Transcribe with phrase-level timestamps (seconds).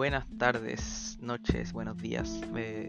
[0.00, 2.40] Buenas tardes, noches, buenos días.
[2.56, 2.88] eh,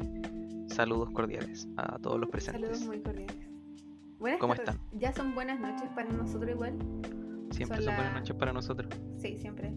[0.67, 2.61] saludos cordiales a todos los presentes.
[2.61, 3.49] Saludos muy cordiales.
[4.17, 4.75] Buenas ¿Cómo tardes.
[4.75, 4.97] están?
[4.97, 6.73] Ya son buenas noches para nosotros igual.
[7.51, 8.89] Siempre son son buenas noches para nosotros.
[9.17, 9.73] Sí, siempre.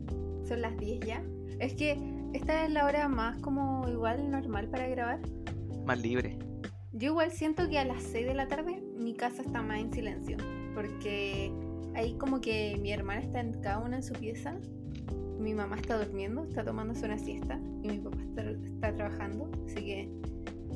[0.47, 1.25] Son las 10 ya.
[1.59, 1.99] Es que
[2.35, 5.19] esta es la hora más como igual normal para grabar.
[5.85, 6.39] Más libre.
[6.93, 9.93] Yo igual siento que a las 6 de la tarde mi casa está más en
[9.93, 10.37] silencio.
[10.73, 11.53] Porque
[11.97, 14.57] ahí como que mi hermana está en cada una en su pieza.
[15.39, 17.59] Mi mamá está durmiendo, está tomándose una siesta.
[17.83, 19.51] Y mi papá está, está trabajando.
[19.67, 20.11] Así que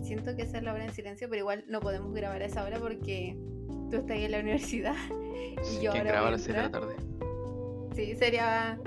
[0.03, 1.29] siento que esa es la hora en silencio.
[1.29, 3.37] Pero igual no podemos grabar a esa hora porque
[3.91, 4.95] tú estás ahí en la universidad.
[5.71, 6.95] Y yo ¿Quién ahora graba a las 6 de la tarde?
[7.95, 8.79] Sí, sería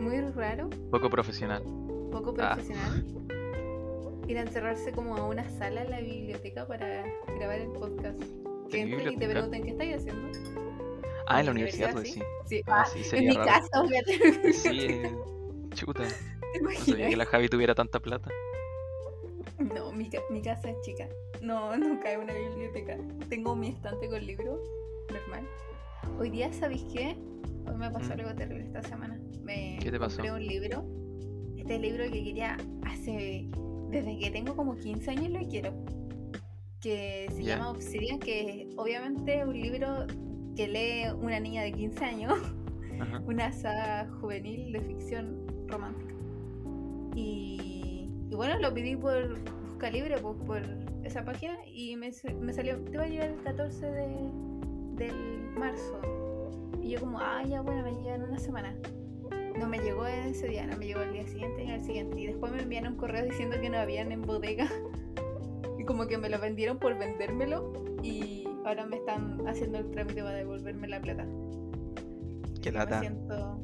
[0.00, 1.62] muy raro, Poco profesional.
[2.10, 2.54] poco Ah.
[2.54, 3.04] profesional.
[4.26, 7.04] Ir a encerrarse como a una sala en la biblioteca para
[7.38, 8.18] grabar el podcast.
[8.70, 10.28] Que ¿En entren y te pregunten qué estáis haciendo.
[11.26, 12.22] Ah, en ¿En la universidad, tú decís.
[12.46, 13.46] Sí, Ah, ah, sí, en mi raro.
[13.46, 14.52] casa, fíjate.
[14.52, 15.02] Sí,
[15.74, 16.04] chuta.
[16.52, 18.30] ¿Te No sabía que la Javi tuviera tanta plata.
[19.58, 21.08] No, mi, mi casa es chica.
[21.40, 22.98] No, no cae una biblioteca.
[23.28, 24.60] Tengo mi estante con libros,
[25.10, 25.48] normal.
[26.18, 27.16] Hoy día, ¿sabéis qué?
[27.66, 28.20] Hoy me pasó ¿Mm?
[28.20, 29.18] algo terrible esta semana.
[29.42, 30.16] Me ¿Qué te pasó?
[30.16, 30.84] compré un libro.
[31.56, 33.48] Este libro que quería hace.
[33.88, 35.72] Desde que tengo como 15 años lo quiero.
[36.80, 40.06] Que se llama Obsidian, que obviamente es un libro
[40.54, 42.32] que lee una niña de 15 años.
[43.00, 43.22] Ajá.
[43.26, 46.14] una saga juvenil de ficción romántica.
[47.16, 50.62] Y, y bueno, lo pedí por Busca Libre, pues, por
[51.04, 52.10] esa página, y me,
[52.40, 54.08] me salió, te va a llegar el 14 de,
[54.96, 56.00] del marzo.
[56.82, 58.74] Y yo como, ah, ya bueno, me llega en una semana.
[59.58, 62.20] No me llegó ese día, no me llegó el día siguiente ni al siguiente.
[62.20, 64.68] Y después me enviaron un correo diciendo que no habían en bodega.
[65.86, 67.72] Como que me lo vendieron por vendérmelo.
[68.02, 71.26] Y ahora me están haciendo el trámite para devolverme la plata.
[72.62, 73.00] Qué Así lata.
[73.00, 73.60] Me siento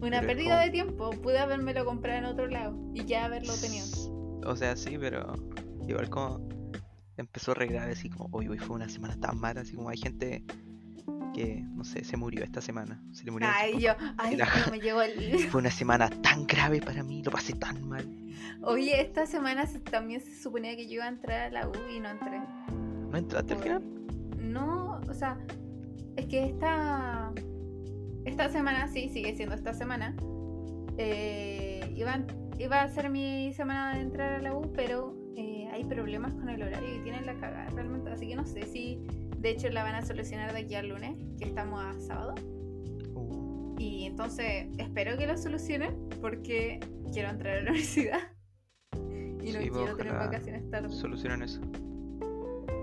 [0.00, 1.10] una Pero pérdida de tiempo.
[1.10, 3.86] Pude habérmelo comprado en otro lado y ya haberlo tenido.
[4.46, 5.34] O sea, sí, pero
[5.88, 6.46] igual como
[7.16, 9.96] empezó re grave, así como, hoy hoy fue una semana tan mala, así como hay
[9.96, 10.44] gente
[11.34, 13.02] que, no sé, se murió esta semana.
[13.12, 15.38] Se le murió Ay, yo, ay, la- no me llegó el.
[15.50, 18.06] Fue una semana tan grave para mí, lo pasé tan mal.
[18.62, 21.72] Oye, esta semana se- también se suponía que yo iba a entrar a la U
[21.94, 22.40] y no entré.
[23.10, 23.82] ¿No entraste al final?
[24.38, 25.38] No, o sea,
[26.16, 27.32] es que esta,
[28.24, 30.14] esta semana, sí, sigue siendo esta semana.
[30.98, 32.20] eh, iba,
[32.58, 36.48] iba a ser mi semana de entrar a la U, pero eh, hay problemas con
[36.48, 38.10] el horario y tienen la cagada realmente.
[38.10, 39.00] Así que no sé si,
[39.44, 42.34] de hecho, la van a solucionar de aquí al lunes, que estamos a sábado.
[43.14, 46.80] Uh, Y entonces espero que lo solucionen porque
[47.12, 48.20] quiero entrar a la universidad.
[48.96, 50.88] Y no Sí, pues, quiero tener vacaciones tarde.
[50.88, 51.60] solucionan eso.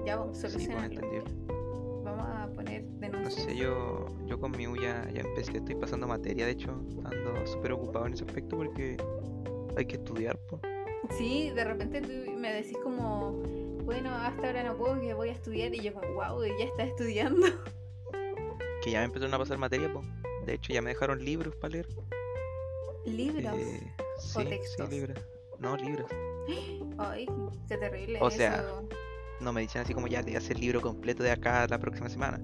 [0.05, 1.23] Ya vos, Sí, pues entendible.
[2.03, 3.43] Vamos a poner No denuncias.
[3.43, 6.72] sé, yo, yo con mi U ya, ya empecé, estoy pasando materia, de hecho,
[7.03, 8.97] ando súper ocupado en ese aspecto porque
[9.75, 10.61] hay que estudiar, pues.
[11.17, 13.41] Sí, de repente tú me decís como,
[13.83, 15.73] bueno, hasta ahora no puedo, que voy a estudiar.
[15.73, 17.47] Y yo como, wow, ya estás estudiando.
[18.83, 20.05] Que ya me empezaron a pasar materia, pues.
[20.45, 21.87] De hecho, ya me dejaron libros para leer.
[23.05, 23.53] Libros.
[23.57, 24.89] Eh, sí, textos?
[24.89, 25.17] sí, libros.
[25.59, 26.09] No, libros.
[26.97, 27.27] Ay,
[27.67, 28.19] qué terrible.
[28.21, 28.63] O sea.
[29.39, 32.39] No me dicen así como ya leas el libro completo de acá la próxima semana.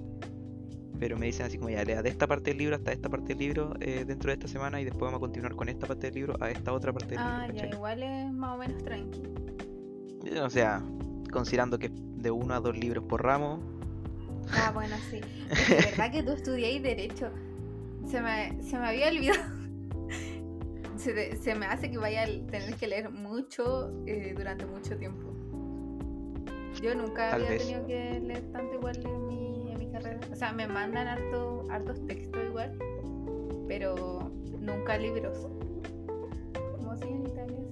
[0.99, 3.27] Pero me dicen así como ya lea de esta parte del libro hasta esta parte
[3.29, 6.07] del libro eh, dentro de esta semana y después vamos a continuar con esta parte
[6.07, 7.53] del libro a esta otra parte del Ah, libro.
[7.55, 7.75] ya, ¿cachai?
[7.77, 9.21] igual es más o menos tranqui.
[10.25, 10.81] Eh, O sea,
[11.37, 13.59] considerando que de uno a dos libros por ramo,
[14.51, 15.19] Ah, bueno, sí.
[15.51, 17.29] Es de verdad que tú estudiáis Derecho.
[18.05, 19.43] Se me, se me había olvidado.
[20.97, 25.31] Se, me hace que vaya a tener que leer mucho eh, durante mucho tiempo.
[26.81, 27.61] Yo nunca Tal había vez.
[27.67, 30.19] tenido que leer tanto igual en mi, en mi carrera.
[30.31, 32.77] O sea, me mandan harto, hartos textos igual,
[33.67, 35.47] pero nunca libros.
[36.77, 37.69] ¿Cómo se llama en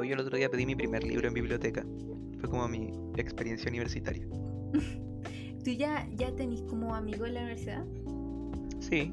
[0.00, 1.84] hoy yo el otro día pedí mi primer libro en biblioteca.
[2.40, 4.26] Fue como mi experiencia universitaria.
[5.64, 7.84] ¿Tú ya, ya tenés como amigo en la universidad?
[8.80, 9.12] Sí,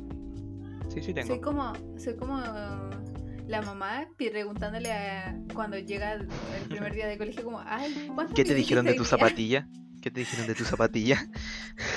[0.88, 1.28] sí, sí tengo.
[1.28, 2.42] Soy como, soy como
[3.48, 6.28] la mamá preguntándole a, cuando llega el
[6.70, 9.68] primer día de colegio como, ay, ¿cuánto ¿Qué te dijeron de tu día?" zapatilla?
[10.02, 11.28] ¿Qué te dijeron de tu zapatilla?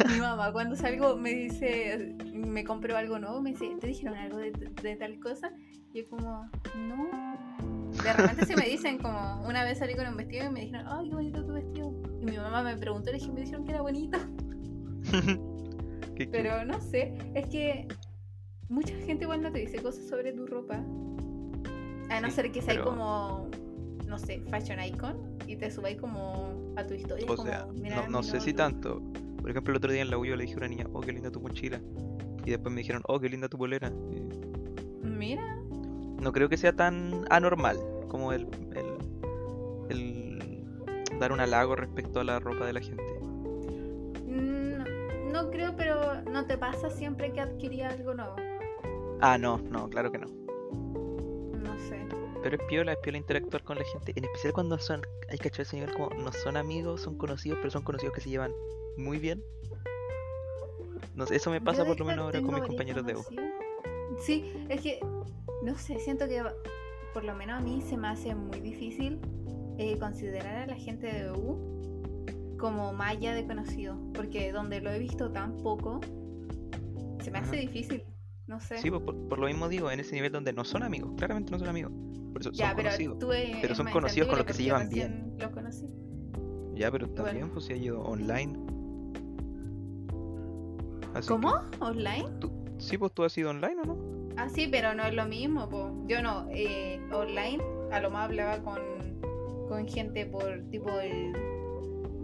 [0.09, 4.39] Mi mamá cuando salgo me dice, me compro algo nuevo, me dice, ¿te dijeron algo
[4.39, 5.53] de, de tal cosa?
[5.93, 7.91] Y yo como, no.
[8.03, 10.87] De repente se me dicen como, una vez salí con un vestido y me dijeron,
[10.89, 11.93] ay, qué bonito tu vestido.
[12.21, 14.19] Y mi mamá me preguntó, le dije, me dijeron que era bonito.
[16.31, 17.89] Pero no sé, es que
[18.69, 20.75] mucha gente igual no te dice cosas sobre tu ropa.
[22.11, 23.49] A no Sí, ser que seas pero- como,
[24.07, 27.25] no sé, fashion icon y te subáis como a tu historia.
[27.25, 28.57] O como, sea, "Mira no, no sé si look".
[28.59, 29.03] tanto.
[29.41, 31.01] Por ejemplo, el otro día en la U yo le dije a una niña, oh,
[31.01, 31.81] qué linda tu mochila.
[32.45, 33.91] Y después me dijeron, oh, qué linda tu polera.
[35.03, 35.60] Y Mira,
[36.21, 37.79] no creo que sea tan anormal
[38.09, 40.65] como el, el, el
[41.19, 43.21] dar un halago respecto a la ropa de la gente.
[44.27, 44.85] No,
[45.33, 48.37] no creo, pero ¿no te pasa siempre que adquirí algo nuevo?
[49.21, 50.27] Ah, no, no, claro que no.
[50.27, 52.07] No sé.
[52.43, 55.49] Pero es piola, es piola interactuar con la gente, en especial cuando son, hay que
[55.49, 58.53] echar ese nivel como no son amigos, son conocidos, pero son conocidos que se llevan
[58.97, 59.43] muy bien.
[61.15, 63.25] No sé, eso me pasa por lo menos ahora con mis compañeros de U.
[64.19, 65.01] Sí, es que,
[65.63, 66.43] no sé, siento que
[67.13, 69.19] por lo menos a mí se me hace muy difícil
[69.79, 74.99] eh, considerar a la gente de U como malla de conocido, porque donde lo he
[74.99, 76.01] visto tan poco,
[77.23, 78.03] se me hace difícil,
[78.47, 78.77] no sé.
[78.79, 81.51] Sí, pues, por, por lo mismo digo, en ese nivel donde no son amigos, claramente
[81.53, 81.93] no son amigos.
[82.33, 83.19] Por eso ya, son pero conocidos.
[83.19, 85.87] tú eh, pero son más conocidos con los que se llevan recién Los conocí.
[86.75, 88.59] Ya, pero también pues se ha ido online.
[91.15, 91.55] Así ¿Cómo?
[91.81, 92.25] ¿Online?
[92.41, 94.20] tú- sí, pues tú has ido online o no?
[94.41, 95.93] Ah, sí, pero no es lo mismo, po.
[96.07, 98.81] Yo no, eh, online, a lo más hablaba con,
[99.69, 101.37] con gente por tipo el.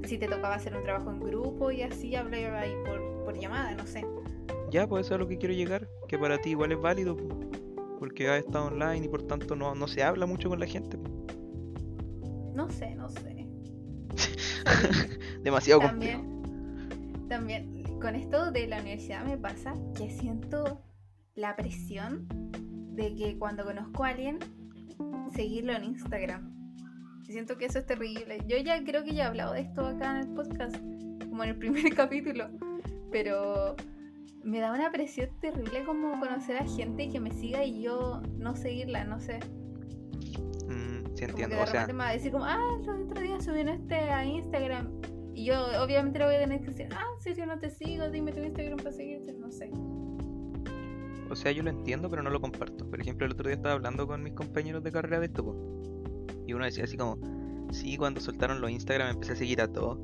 [0.07, 3.75] Si te tocaba hacer un trabajo en grupo y así hablaba ahí por, por llamada,
[3.75, 4.03] no sé.
[4.71, 7.19] Ya, pues eso es a lo que quiero llegar, que para ti igual es válido,
[7.19, 7.35] pues,
[7.99, 10.97] porque has estado online y por tanto no, no se habla mucho con la gente.
[12.55, 13.47] No sé, no sé.
[15.43, 16.23] Demasiado complejo.
[17.29, 20.81] También, también, con esto de la universidad me pasa que siento
[21.37, 22.27] la presión
[22.95, 24.39] de que cuando conozco a alguien,
[25.35, 26.53] seguirlo en Instagram.
[27.23, 28.39] Siento que eso es terrible.
[28.47, 30.77] Yo ya creo que ya he hablado de esto acá en el podcast,
[31.29, 32.49] como en el primer capítulo,
[33.11, 33.77] pero
[34.45, 38.23] me da una presión terrible como conocer a gente y que me siga y yo
[38.39, 39.41] no seguirla, no sé.
[40.69, 43.75] Mm, sí entiendo, o sea, me va a decir como, ah, el otro día subieron
[43.75, 45.03] este a Instagram.
[45.35, 48.09] Y yo obviamente le voy a tener que decir, ah, en serio no te sigo,
[48.09, 49.71] dime tu Instagram para seguirte, no sé.
[51.31, 52.89] O sea, yo lo entiendo, pero no lo comparto.
[52.89, 55.57] Por ejemplo, el otro día estaba hablando con mis compañeros de carrera de esto, pues,
[56.47, 57.19] y uno decía así como,
[57.73, 59.99] sí, cuando soltaron los Instagram empecé a seguir a todos.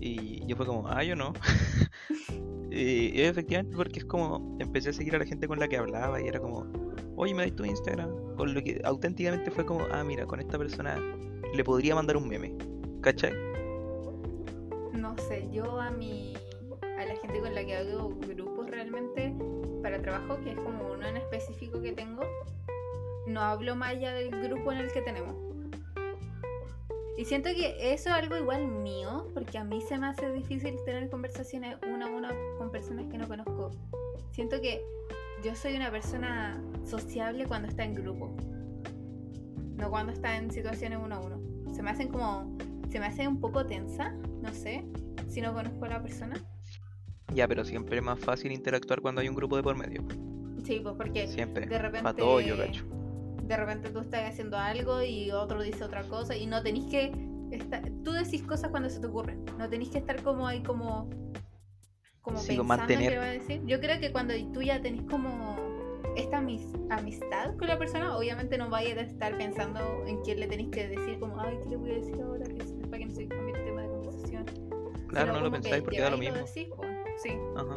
[0.00, 1.32] Y yo fue como, ah, yo no.
[2.70, 5.76] y, y efectivamente, porque es como, empecé a seguir a la gente con la que
[5.76, 6.66] hablaba y era como,
[7.16, 8.36] oye, me das tu Instagram.
[8.36, 10.96] Con lo que auténticamente fue como, ah, mira, con esta persona
[11.54, 12.56] le podría mandar un meme.
[13.00, 13.32] ¿Cachai?
[14.92, 16.34] No sé, yo a mi
[16.82, 19.34] a la gente con la que hago grupos realmente
[19.82, 22.22] para trabajo, que es como uno en específico que tengo,
[23.26, 25.34] no hablo más allá del grupo en el que tenemos.
[27.16, 30.78] Y siento que eso es algo igual mío, porque a mí se me hace difícil
[30.84, 33.70] tener conversaciones uno a uno con personas que no conozco.
[34.30, 34.82] Siento que
[35.44, 38.34] yo soy una persona sociable cuando está en grupo,
[39.76, 41.40] no cuando está en situaciones uno a uno.
[41.74, 42.56] Se me hacen como,
[42.90, 44.84] se me hace un poco tensa, no sé,
[45.28, 46.42] si no conozco a la persona.
[47.34, 50.02] Ya, pero siempre es más fácil interactuar cuando hay un grupo de por medio.
[50.64, 51.66] Sí, pues porque Siempre.
[51.66, 52.84] de repente Para todo yo cacho.
[53.44, 57.12] de repente tú estás haciendo algo y otro dice otra cosa y no tenés que
[57.50, 61.08] estar, tú decís cosas cuando se te ocurren, no tenés que estar como ahí como
[62.20, 63.18] como Sí, pensando mantener.
[63.18, 63.62] va a decir.
[63.64, 65.56] Yo creo que cuando tú ya tenés como
[66.16, 70.46] esta amis- amistad con la persona, obviamente no vayas a estar pensando en quién le
[70.46, 72.44] tenés que decir como, ay, ¿qué le voy a decir ahora?
[72.44, 74.44] Que para que no se cambie el tema de conversación.
[75.08, 76.36] Claro, Sino no lo pensáis que porque da lo mismo.
[76.36, 76.82] decís, po.
[77.22, 77.76] Sí, Ajá.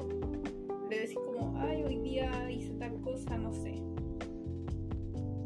[0.90, 3.74] le decís como, ay, hoy día hice tal cosa, no sé.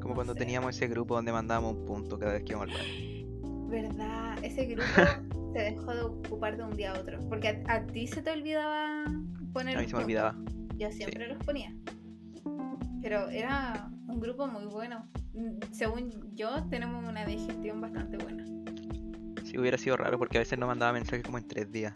[0.02, 0.40] Como No cuando sé.
[0.40, 3.68] teníamos ese grupo donde mandábamos un punto cada vez que íbamos al baño.
[3.70, 4.38] ¿Verdad?
[4.44, 4.84] Ese grupo
[5.54, 7.20] se dejó de ocupar de un día a otro.
[7.28, 9.06] Porque a, a ti se te olvidaba
[9.54, 10.36] poner A mí se me olvidaba.
[10.78, 11.74] Yo siempre los ponía.
[13.02, 15.08] Pero era un grupo muy bueno.
[15.34, 18.46] Mm, Según yo, tenemos una digestión bastante buena.
[19.44, 21.94] Si hubiera sido raro porque a veces no mandaba mensajes como en tres días.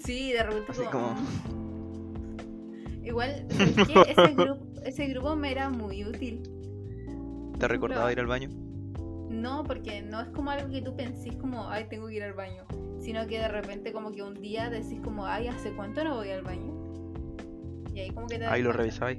[0.00, 1.14] Sí, de repente Así como...
[3.04, 3.46] Igual.
[4.08, 6.42] Ese, grupo, ese grupo me era muy útil.
[7.58, 8.50] ¿Te recordaba ir al baño?
[9.30, 12.32] No, porque no es como algo que tú pensís como, ay, tengo que ir al
[12.34, 12.64] baño.
[13.00, 16.30] Sino que de repente como que un día decís como, ay, ¿hace cuánto no voy
[16.30, 16.74] al baño?
[17.94, 19.18] Y ahí como que te Ahí lo revisabais.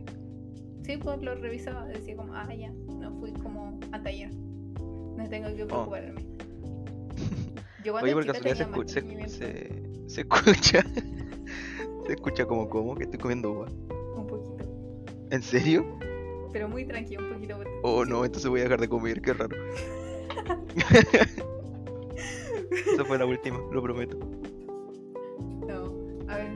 [0.83, 4.33] Sí, pues lo revisaba, decía como, ah, ya, no fui como hasta ayer.
[4.35, 5.67] No tengo que Oh.
[5.67, 6.25] preocuparme.
[7.83, 10.83] Yo cuando Oye, por chica tenía se, se, se escucha.
[12.07, 13.67] se escucha como como que estoy comiendo uva.
[14.15, 14.65] Un poquito.
[15.31, 15.85] ¿En serio?
[16.53, 17.59] Pero muy tranquilo, un poquito.
[17.83, 19.55] Oh no, entonces voy a dejar de comer, qué raro.
[22.93, 24.17] Esa fue la última, lo prometo.
[25.67, 25.93] No,
[26.31, 26.51] a ver.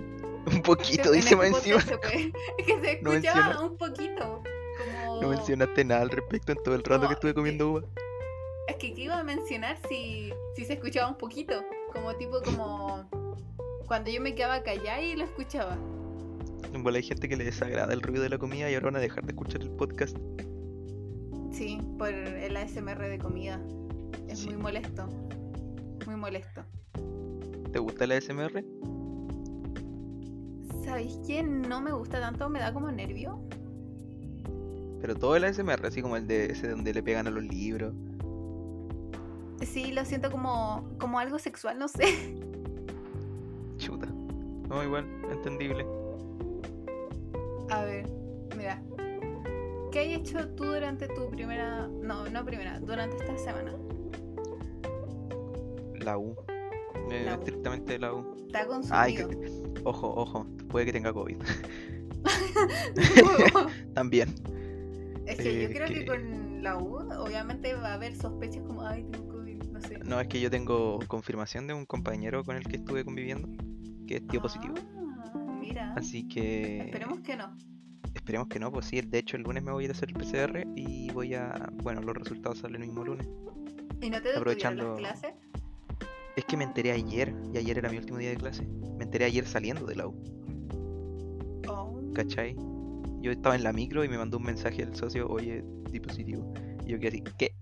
[0.52, 1.78] Un poquito, dice este más encima.
[2.58, 4.42] Es que se No escuchaba un poquito.
[4.78, 5.22] Como...
[5.22, 7.84] No mencionaste nada al respecto en todo el rato que estuve comiendo uva.
[8.68, 11.64] Es que ¿qué iba a mencionar si, si se escuchaba un poquito.
[11.94, 13.10] Como tipo como
[13.92, 15.78] cuando yo me quedaba callada y lo escuchaba.
[16.74, 18.96] En bola hay gente que le desagrada el ruido de la comida y ahora van
[18.96, 20.16] a dejar de escuchar el podcast.
[21.52, 23.60] Sí, por el ASMR de comida.
[24.30, 24.48] Es Sí.
[24.48, 25.08] muy molesto.
[26.06, 26.64] Muy molesto.
[27.74, 28.64] ¿Te gusta el ASMR?
[30.86, 31.44] ¿Sabéis qué?
[31.44, 33.42] No me gusta tanto, me da como nervio.
[35.02, 37.94] Pero todo el ASMR, así como el de ese donde le pegan a los libros.
[39.62, 42.06] Sí, lo siento como, como algo sexual, no sé.
[44.72, 45.86] No, igual, entendible.
[47.70, 48.08] A ver,
[48.58, 48.82] mira.
[49.92, 51.88] ¿Qué hay hecho tú durante tu primera...
[51.88, 53.74] No, no primera, durante esta semana?
[56.00, 56.34] La U.
[57.12, 57.40] Eh, La U.
[57.40, 58.48] estrictamente la U.
[58.50, 58.62] ¿Te ha
[58.92, 59.30] Ay, consumido?
[59.30, 60.48] que- ojo, ojo.
[60.70, 61.38] Puede que tenga COVID.
[63.94, 64.30] También.
[65.26, 68.64] es que yo Eh, creo que que- con la U, obviamente va a haber sospechas
[68.64, 69.98] como, ay, tengo COVID, no sé.
[70.00, 73.50] No, es que yo tengo confirmación de un compañero con el que estuve conviviendo
[74.12, 74.76] que es tío positivo.
[75.24, 75.94] Ah, mira.
[75.96, 77.56] Así que Esperemos que no.
[78.14, 80.10] esperemos que no, pues sí, de hecho el lunes me voy a ir a hacer
[80.10, 83.30] el PCR y voy a, bueno, los resultados salen el mismo lunes.
[84.02, 85.34] ¿Y no te Aprovechando- las clases?
[86.36, 88.68] Es que me enteré ayer, y ayer era mi último día de clase.
[88.98, 90.16] Me enteré ayer saliendo de la U,
[91.70, 92.02] Oh.
[92.14, 92.56] ¿cachai?
[93.22, 96.54] Yo estaba en la micro y me mandó un mensaje el socio, oye, di positivo.
[96.86, 97.56] Y yo quedé así, ¿qué?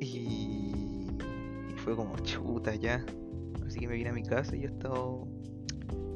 [0.00, 0.04] Y,
[1.70, 3.04] y fue como chuta ya.
[3.70, 5.28] Así que me vine a mi casa y he estado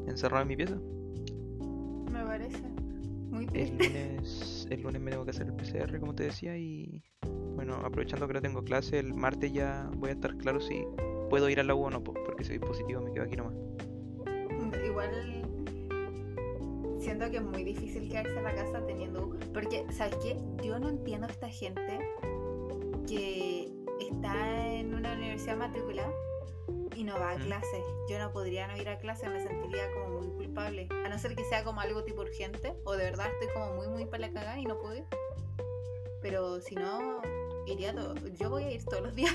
[0.08, 0.75] encerrado en mi pieza.
[2.11, 2.64] Me parece.
[3.30, 3.87] Muy El triste.
[3.87, 7.00] lunes, el lunes me tengo que hacer el PCR, como te decía, y
[7.54, 10.84] bueno, aprovechando que no tengo clase, el martes ya voy a estar claro si
[11.30, 13.54] puedo ir a la U o no, po, porque soy positivo me quedo aquí nomás.
[14.84, 15.11] Igual
[16.99, 19.38] siento que es muy difícil quedarse en la casa teniendo U.
[19.52, 20.37] Porque, ¿sabes qué?
[20.64, 22.00] Yo no entiendo a esta gente
[23.06, 26.11] que está en una universidad matriculada
[26.97, 27.85] y no va a clases.
[28.09, 30.89] Yo no podría no ir a clase, me sentiría como muy culpable.
[31.05, 33.89] A no ser que sea como algo tipo urgente o de verdad estoy como muy,
[33.89, 35.05] muy para la cagada y no puedo ir.
[36.23, 37.21] Pero si no,
[37.67, 38.15] iría todo.
[38.39, 39.35] Yo voy a ir todos los días.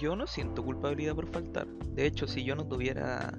[0.00, 1.66] Yo no siento culpabilidad por faltar.
[1.66, 3.32] De hecho, si yo no tuviera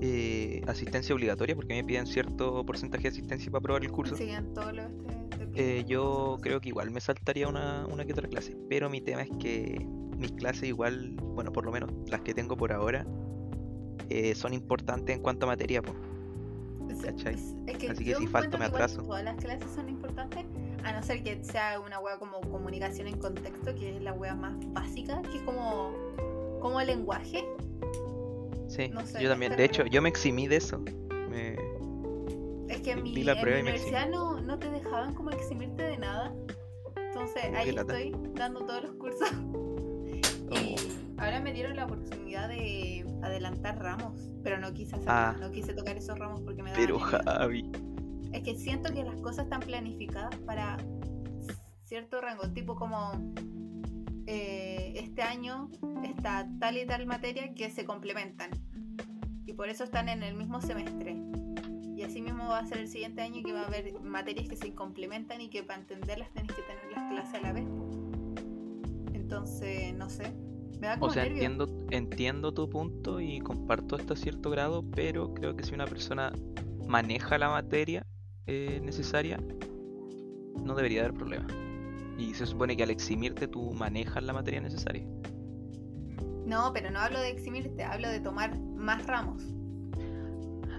[0.00, 4.54] eh, asistencia obligatoria, porque me piden cierto porcentaje de asistencia para aprobar el curso, Siguen
[4.54, 5.52] todos los te- te piden.
[5.56, 8.56] eh, yo creo que igual me saltaría una, una que otra clase.
[8.68, 9.84] Pero mi tema es que
[10.16, 13.06] mis clases igual, bueno, por lo menos las que tengo por ahora,
[14.08, 15.94] eh, son importantes en cuanto a materia, po.
[16.90, 17.34] Es- ¿cachai?
[17.34, 19.02] es- es que Así que si falto me atraso.
[19.02, 20.44] Todas las clases son importantes,
[20.84, 24.34] a no ser que sea una wea como comunicación en contexto, que es la wea
[24.34, 25.92] más básica, que es como,
[26.60, 27.44] como el lenguaje.
[28.68, 29.56] Sí, No sé, yo también.
[29.56, 30.78] De hecho, yo me eximí de eso.
[31.30, 31.56] Me...
[32.68, 35.98] Es que en mi, la en mi universidad no, no te dejaban como eximirte de
[35.98, 36.34] nada.
[36.96, 39.28] Entonces ahí estoy dando todos los cursos.
[41.18, 45.36] Ahora me dieron la oportunidad de adelantar ramos, pero no quise hacerlo, Ah.
[45.40, 46.98] no quise tocar esos ramos porque me daban Pero.
[46.98, 47.70] Javi.
[48.32, 50.76] Es que siento que las cosas están planificadas para
[51.84, 53.12] cierto rango, tipo como
[54.26, 55.70] eh, este año
[56.02, 58.50] está tal y tal materia que se complementan
[59.46, 61.16] y por eso están en el mismo semestre.
[61.96, 64.56] Y así mismo va a ser el siguiente año que va a haber materias que
[64.56, 67.66] se complementan y que para entenderlas tenés que tener las clases a la vez.
[69.34, 70.32] Entonces, no sé.
[70.80, 71.32] Me da como O sea, nervio.
[71.32, 76.32] entiendo, entiendo tu punto y comparto hasta cierto grado, pero creo que si una persona
[76.86, 78.06] maneja la materia
[78.46, 79.44] eh, necesaria,
[80.56, 81.46] no debería haber problema.
[82.16, 85.06] Y se supone que al eximirte tú manejas la materia necesaria.
[86.44, 89.42] No, pero no hablo de eximirte, hablo de tomar más ramos.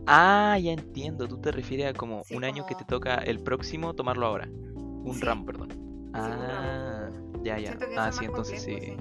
[0.07, 1.27] Ah, ya entiendo.
[1.27, 4.51] Tú te refieres a como Sí, un año que te toca el próximo tomarlo ahora.
[5.03, 5.21] Un Sí.
[5.21, 5.69] ramo, perdón.
[6.13, 6.94] un Ah,
[7.45, 7.77] ya, ya.
[7.97, 8.97] Ah, sí, entonces sí.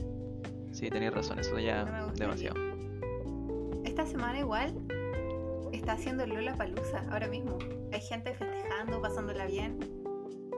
[0.73, 1.39] Sí, tenías razón.
[1.39, 2.57] Eso ya No demasiado.
[3.85, 4.75] Esta semana igual
[5.73, 7.59] está haciendo Lola Palusa ahora mismo.
[7.93, 9.79] Hay gente festejando, pasándola bien.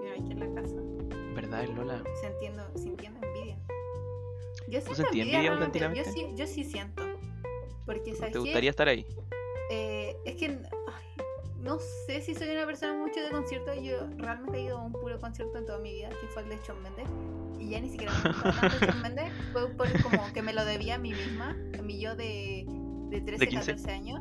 [0.03, 0.77] Y uno aquí en la casa,
[1.35, 2.03] ¿Verdad, Lola?
[2.21, 3.59] sintiendo, sintiendo envidia.
[4.69, 7.03] Yo siento envidia Yo sí, yo sí siento.
[7.85, 8.39] Porque, ¿sabes ¿Te qué?
[8.41, 9.07] gustaría estar ahí?
[9.71, 10.59] Eh, es que
[11.67, 13.77] no sé si soy una persona mucho de conciertos.
[13.83, 16.49] Yo realmente he ido a un puro concierto en toda mi vida, que fue el
[16.49, 17.09] de Shawn Mendes.
[17.61, 19.33] Y ya ni siquiera me gustaba tanto Shawn Mendes.
[19.53, 22.65] Fue por como que me lo debía a mí misma, a mí yo de,
[23.11, 23.67] de 13, ¿De 15?
[23.73, 24.21] 14 años.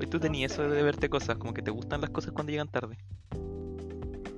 [0.00, 2.50] Hoy tú No tenías eso de verte cosas, como que te gustan las cosas cuando
[2.52, 2.98] llegan tarde.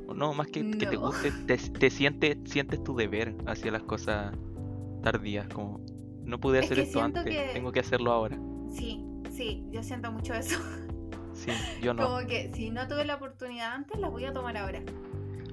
[0.07, 3.83] O no, más que, que te guste, te, te sientes, sientes tu deber hacia las
[3.83, 4.35] cosas
[5.03, 5.81] tardías, como
[6.25, 8.39] no pude Es hacer que esto antes, que- tengo que hacerlo ahora.
[8.71, 10.59] Sí, sí, yo siento mucho eso.
[11.35, 12.05] Sí, yo no.
[12.05, 14.81] Como que si no tuve la oportunidad antes, la voy a tomar ahora.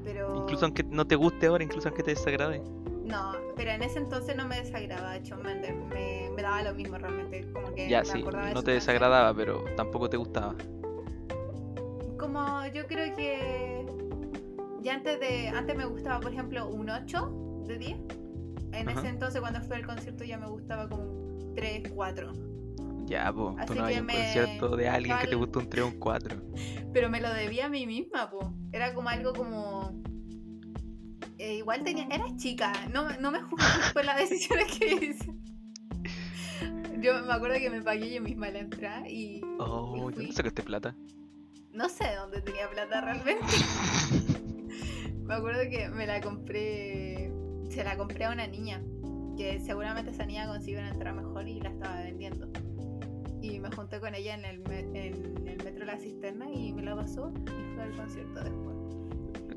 [0.04, 0.36] Pero.
[0.44, 2.62] Incluso aunque no te guste ahora, incluso aunque te desagrade.
[3.06, 5.74] No, pero en ese entonces no me desagradaba Shawn Mendes.
[5.94, 7.50] Me, me daba lo mismo realmente.
[7.54, 8.76] Como que Ya, me sí, acordaba no te canción.
[8.76, 10.56] desagradaba, pero tampoco te gustaba.
[12.18, 13.86] Como yo creo que
[14.82, 15.50] ya antes de.
[15.50, 17.98] Antes me gustaba, por ejemplo, un 8 de 10.
[18.74, 19.00] En Ajá.
[19.00, 22.32] ese entonces, cuando fui al concierto, ya me gustaba como un 3, 4.
[23.08, 25.84] Ya, po, tú no hay un me- concierto de alguien que te gusta un 3
[25.86, 26.42] o un 4.
[26.94, 28.54] Pero me lo debía a mí misma, po.
[28.72, 30.02] Era como algo como.
[31.38, 32.06] eh, igual tenía.
[32.12, 35.34] Era chica, no, no me juzgues por las decisiones que hice.
[37.00, 40.14] Yo me acuerdo que me pagué yo misma la entrada y Oh, Y ¿y fui.
[40.16, 40.96] ¿dónde sacaste plata?
[41.72, 43.46] no sé de dónde tenía plata realmente.
[45.24, 47.32] Me acuerdo que me la compré.
[47.70, 48.82] Se la compré a una niña.
[49.38, 52.50] Que seguramente esa niña consiguió una entrada mejor y la estaba vendiendo.
[53.42, 56.82] Y me junté con ella en el, me- en el metro La Cisterna y me
[56.84, 58.76] la pasó y fue al concierto después.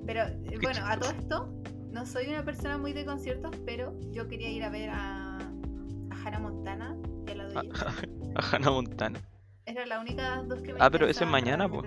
[0.06, 0.24] Pero
[0.62, 1.52] bueno, a todo esto,
[1.90, 6.14] no soy una persona muy de conciertos, pero yo quería ir a ver a, a
[6.24, 6.96] Hannah Montana
[7.26, 8.08] y a la Doja Cat.
[8.36, 9.20] A Hannah Montana.
[9.66, 11.82] Era la única dos que me Ah, pero eso es mañana, tanto.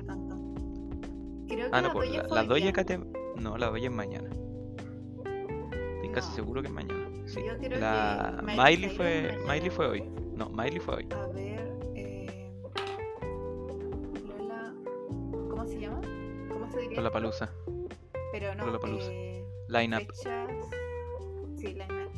[1.48, 2.74] Creo que Ah, la no, pues la, fue la día.
[2.74, 3.00] Cat es-
[3.42, 4.30] No, la Doja es mañana.
[5.96, 7.10] Estoy casi seguro que es mañana.
[7.26, 7.40] Sí.
[7.46, 9.38] Yo creo La que Miley, Miley fue.
[9.48, 10.04] Miley fue hoy.
[10.36, 11.08] No, Miley fue hoy.
[11.12, 11.43] A ver,
[17.12, 17.52] Palusa.
[18.32, 19.12] Pero no, Lollapalooza.
[19.12, 20.02] eh, Line up.
[20.02, 20.50] fechas.
[21.58, 22.12] Sí, line up.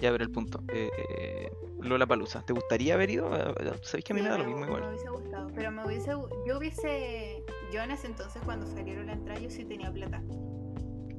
[0.00, 0.60] Ya ver el punto.
[0.72, 2.44] Eh, eh, Lola Palusa.
[2.46, 3.34] ¿Te gustaría haber ido?
[3.36, 4.82] Eh, Sabéis que a mí Sí, me da lo mismo igual.
[4.82, 6.10] Me hubiese gustado, pero me hubiese,
[6.46, 10.22] yo hubiese, yo en ese entonces cuando salieron la entrada yo sí tenía plata.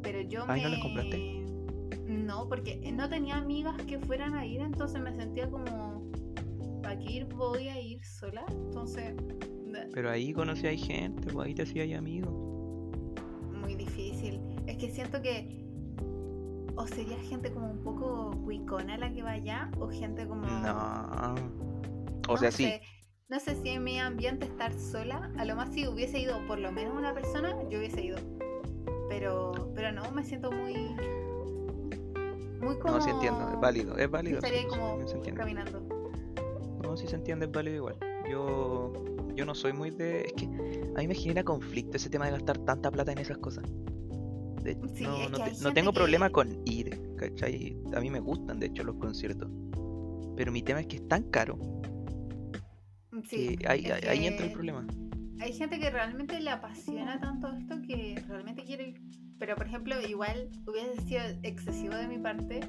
[0.02, 0.70] Pero yo Ay, me...
[0.70, 1.18] ¿no las compraste?
[2.08, 6.10] No, porque no tenía amigas que fueran a ir, entonces me sentía como,
[6.82, 7.26] ¿para qué ir?
[7.26, 8.46] Voy a ir sola.
[8.50, 9.14] Entonces,
[9.94, 12.32] Pero ahí conocí a gente, pues ahí te hacías amigos.
[13.62, 14.40] muy difícil.
[14.68, 15.60] Es que siento que
[16.80, 20.46] o sería gente como un poco cuicona la que vaya, o gente como...
[20.46, 21.36] No.
[22.30, 22.64] O no sea, sí.
[22.64, 22.82] sé,
[23.28, 26.58] No sé si en mi ambiente estar sola, a lo más si hubiese ido por
[26.58, 28.18] lo menos una persona, yo hubiese ido.
[29.10, 30.96] Pero, pero no, me siento muy...
[32.62, 32.96] Muy como...
[32.96, 34.38] No, sí entiendo, es válido, es válido.
[34.38, 35.82] Estaría sí, sí, como caminando.
[36.82, 37.98] No, sí se entiende, es válido igual.
[38.30, 38.94] Yo,
[39.40, 40.22] yo no soy muy de.
[40.22, 43.38] Es que a mí me genera conflicto ese tema de gastar tanta plata en esas
[43.38, 43.64] cosas.
[44.64, 47.78] De- Sí, no, es no te- tengo problema con ir, ¿cachai?
[47.96, 49.50] A mí me gustan, de hecho, los conciertos.
[50.36, 51.58] Pero mi tema es que es tan caro
[53.30, 54.86] Sí, que ahí, es ahí- ahí entra el problema.
[55.40, 59.02] Hay gente que realmente le apasiona tanto esto que realmente quiere ir.
[59.40, 62.60] Pero, por ejemplo, igual hubiese sido excesivo de mi parte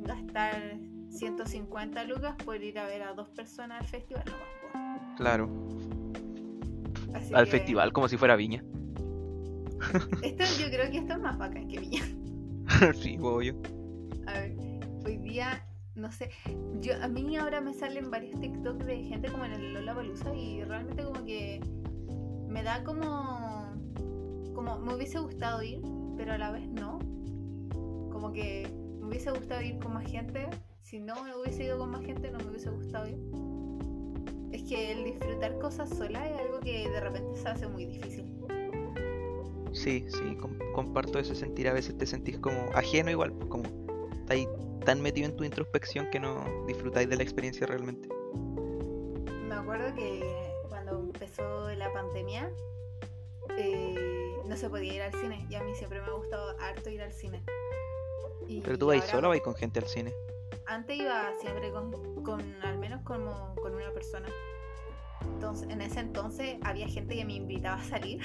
[0.00, 4.24] gastar 150 lucas por ir a ver a dos personas al festival.
[4.26, 4.91] No.
[5.16, 5.48] Claro,
[7.14, 8.64] Así al que festival como si fuera viña.
[10.22, 12.02] Esto, yo creo que esto es más bacán que Villa.
[12.94, 13.56] sí, obvio.
[14.26, 14.56] A ver,
[15.04, 16.30] hoy día, no sé,
[16.80, 20.62] yo a mí ahora me salen varios TikTok de gente como en el Lollapalooza y
[20.62, 21.60] realmente como que
[22.48, 23.72] me da como
[24.54, 25.80] como me hubiese gustado ir,
[26.16, 26.98] pero a la vez no.
[28.10, 28.70] Como que
[29.00, 30.48] me hubiese gustado ir con más gente,
[30.82, 33.18] si no me hubiese ido con más gente no me hubiese gustado ir.
[34.52, 38.26] Es que el disfrutar cosas sola es algo que de repente se hace muy difícil.
[39.72, 41.66] Sí, sí, com- comparto ese sentir.
[41.68, 43.64] A veces te sentís como ajeno igual, pues, como
[44.20, 44.46] estáis
[44.84, 48.08] tan metido en tu introspección que no disfrutáis de la experiencia realmente.
[49.48, 50.22] Me acuerdo que
[50.68, 52.50] cuando empezó la pandemia
[53.56, 56.90] eh, no se podía ir al cine y a mí siempre me ha gustado harto
[56.90, 57.42] ir al cine.
[58.46, 60.12] Y Pero tú vas sola o vas con gente al cine.
[60.66, 61.90] Antes iba siempre con,
[62.22, 64.28] con al menos como con una persona.
[65.34, 68.20] Entonces, en ese entonces había gente que me invitaba a salir.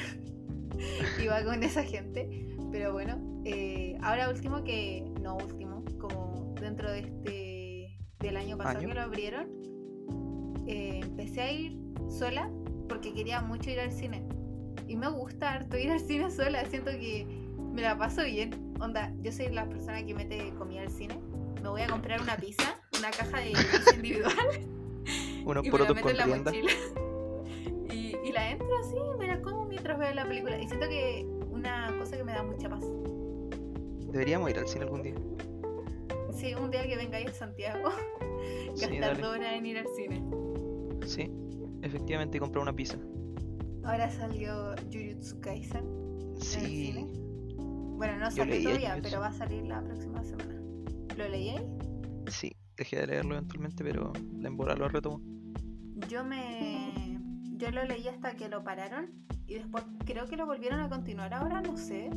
[1.24, 2.48] iba con esa gente.
[2.72, 8.80] Pero bueno, eh, ahora último que, no último, como dentro de este, del año pasado
[8.80, 8.90] ¿Año?
[8.90, 9.48] que lo abrieron,
[10.68, 11.78] eh, empecé a ir
[12.10, 12.52] sola
[12.90, 14.28] porque quería mucho ir al cine.
[14.88, 17.26] Y me gusta harto ir al cine sola, siento que
[17.74, 18.74] me la paso bien.
[18.80, 21.20] Onda, yo soy la persona que mete comida al cine.
[21.62, 23.54] Me voy a comprar una pizza, una caja de
[23.96, 24.34] individual
[25.46, 26.72] Unos y me la meto en la mochila.
[27.94, 30.62] Y, y la entro así, me la como mientras veo la película.
[30.62, 32.84] Y siento que una cosa que me da mucha paz.
[34.12, 35.16] Deberíamos ir al cine algún día.
[36.34, 37.90] Sí, un día que vengáis a Santiago,
[38.76, 39.22] Sí, gastar dale.
[39.22, 40.22] dos horas en ir al cine.
[41.06, 41.32] Sí,
[41.82, 42.98] efectivamente comprar una pizza.
[43.86, 45.86] Ahora salió Jujutsu Kaisen.
[46.42, 47.08] Sí, cine?
[47.56, 50.62] Bueno, no salió todavía, pero va a salir la próxima semana.
[51.16, 51.56] ¿Lo leí?
[52.28, 52.52] sí.
[52.78, 55.20] Dejé de leerlo eventualmente, pero la embora lo retomo.
[56.08, 57.18] Yo me.
[57.58, 59.10] Yo lo leí hasta que lo pararon.
[59.48, 62.10] Y después creo que lo volvieron a continuar ahora, no sé.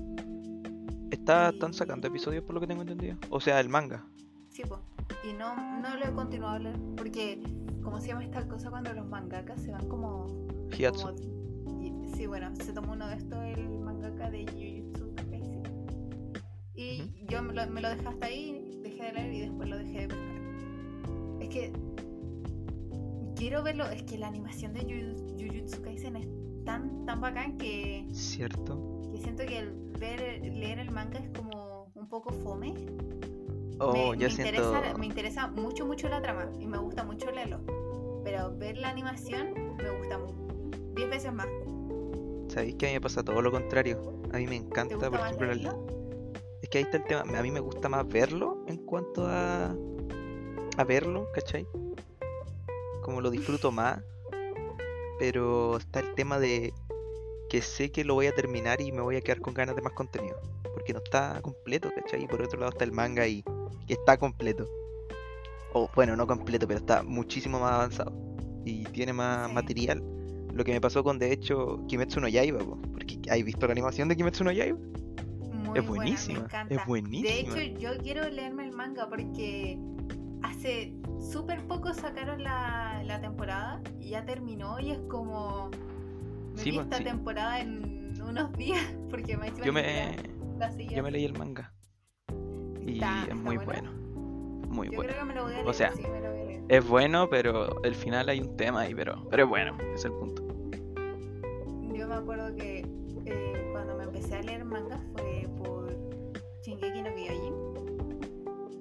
[1.11, 3.17] Está, Y- están sacando episodios por lo que tengo entendido.
[3.31, 4.05] O sea, el manga.
[4.51, 4.81] Sí, pues.
[5.29, 6.77] Y no, no lo he continuado a leer.
[6.97, 7.43] Porque,
[7.83, 10.27] ¿cómo se llama esta cosa cuando los mangakas se van como.
[10.77, 11.07] Hiatsu.
[11.09, 15.15] como- sí, bueno, se tomó uno de estos el mangaka de Jujutsu
[16.75, 19.77] y yo me lo, me lo dejé hasta ahí, dejé de leer y después lo
[19.79, 20.40] dejé de pescar.
[21.41, 21.73] Es que
[23.37, 26.29] quiero verlo, es que la animación de Juju- Jujutsu Kaisen es
[26.65, 29.01] tan, tan bacán que, ¿Cierto?
[29.13, 32.75] que siento que el ver, leer el manga es como un poco fome.
[33.79, 34.57] Oh, me, yo me siento.
[34.57, 37.61] interesa, me interesa mucho, mucho la trama y me gusta mucho leerlo.
[38.25, 41.47] Pero ver la animación me gusta mu- 10 veces más.
[42.49, 44.21] ¿Sabéis que a mí me pasa todo lo contrario?
[44.33, 45.77] A mí me ¿Te encanta, por ejemplo, la-
[46.61, 47.23] es que ahí está el tema.
[47.39, 49.75] A mí me gusta más verlo en cuanto a.
[50.81, 51.67] a verlo, ¿cachai?
[53.03, 54.03] Como lo disfruto más.
[55.19, 56.73] Pero está el tema de
[57.49, 59.83] que sé que lo voy a terminar y me voy a quedar con ganas de
[59.83, 60.41] más contenido.
[60.73, 62.25] Porque no está completo, ¿cachai?
[62.25, 63.43] Y por otro lado está el manga y
[63.87, 64.67] que está completo.
[65.73, 68.13] O bueno, no completo, pero está muchísimo más avanzado.
[68.65, 69.55] Y tiene más Sí.
[69.55, 70.03] material.
[70.53, 73.73] Lo que me pasó con, de hecho, Kimetsu no Yaiba, po, porque ¿hay visto la
[73.73, 74.79] animación de Kimetsu no Yaiba?
[74.79, 77.55] Muy Es buena, buenísima, me es buenísima.
[77.55, 79.79] De hecho, yo quiero leerme el manga porque
[80.61, 85.71] hace súper poco sacaron la, la temporada y ya terminó y es como...
[86.55, 87.05] Me Sí, vi po, esta sí.
[87.05, 90.17] temporada en unos días porque me Yo me,
[90.59, 91.73] la yo me leí el manga.
[92.87, 93.91] Y Está- es está muy bueno.
[93.91, 94.69] bueno.
[94.69, 95.13] Muy Yo bueno.
[95.13, 95.69] creo que me lo voy a leer.
[95.69, 96.63] O sea, sí, me lo voy a leer.
[96.69, 100.13] Es bueno, pero el final hay un tema ahí, pero, pero es bueno, es el
[100.13, 100.43] punto.
[101.95, 102.81] Yo me acuerdo que
[103.25, 105.91] eh, cuando me empecé a leer manga fue por
[106.63, 107.55] Shingeki no Kyojin.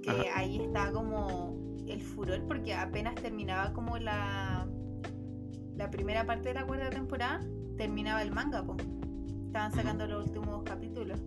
[0.02, 0.40] Que Ajá.
[0.40, 1.59] ahí estaba como
[1.94, 4.68] el furor porque apenas terminaba como la
[5.76, 7.40] la primera parte de la cuarta temporada,
[7.78, 8.76] terminaba el manga, po.
[9.48, 11.20] Estaban sacando los últimos capítulos.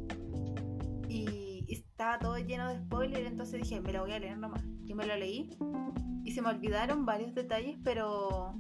[1.08, 4.62] Y y estaba todo lleno de spoilers, entonces dije, me lo voy a leer nomás.
[4.86, 5.56] Y me lo leí.
[6.24, 8.54] Y se me olvidaron varios detalles, pero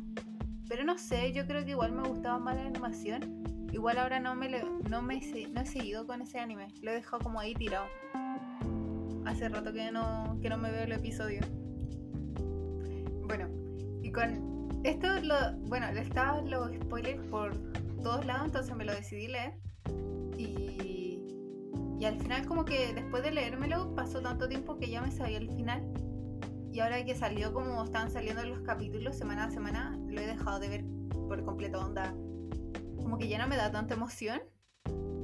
[0.68, 3.42] pero no sé, yo creo que igual me gustaba más la animación.
[3.72, 5.20] Igual ahora no me, le- no me
[5.52, 6.68] no he seguido con ese anime.
[6.80, 7.86] Lo he dejado como ahí tirado.
[9.26, 11.40] Hace rato que no, que no me veo el episodio.
[13.34, 13.48] Bueno,
[14.02, 15.34] y con esto, lo,
[15.66, 17.56] bueno, estaban los spoilers por
[18.02, 19.54] todos lados, entonces me lo decidí leer.
[20.36, 21.24] Y,
[21.98, 25.38] y al final como que después de leérmelo pasó tanto tiempo que ya me sabía
[25.38, 25.82] el final.
[26.70, 30.60] Y ahora que salió como estaban saliendo los capítulos semana a semana, lo he dejado
[30.60, 32.14] de ver por completo onda.
[32.98, 34.42] Como que ya no me da tanta emoción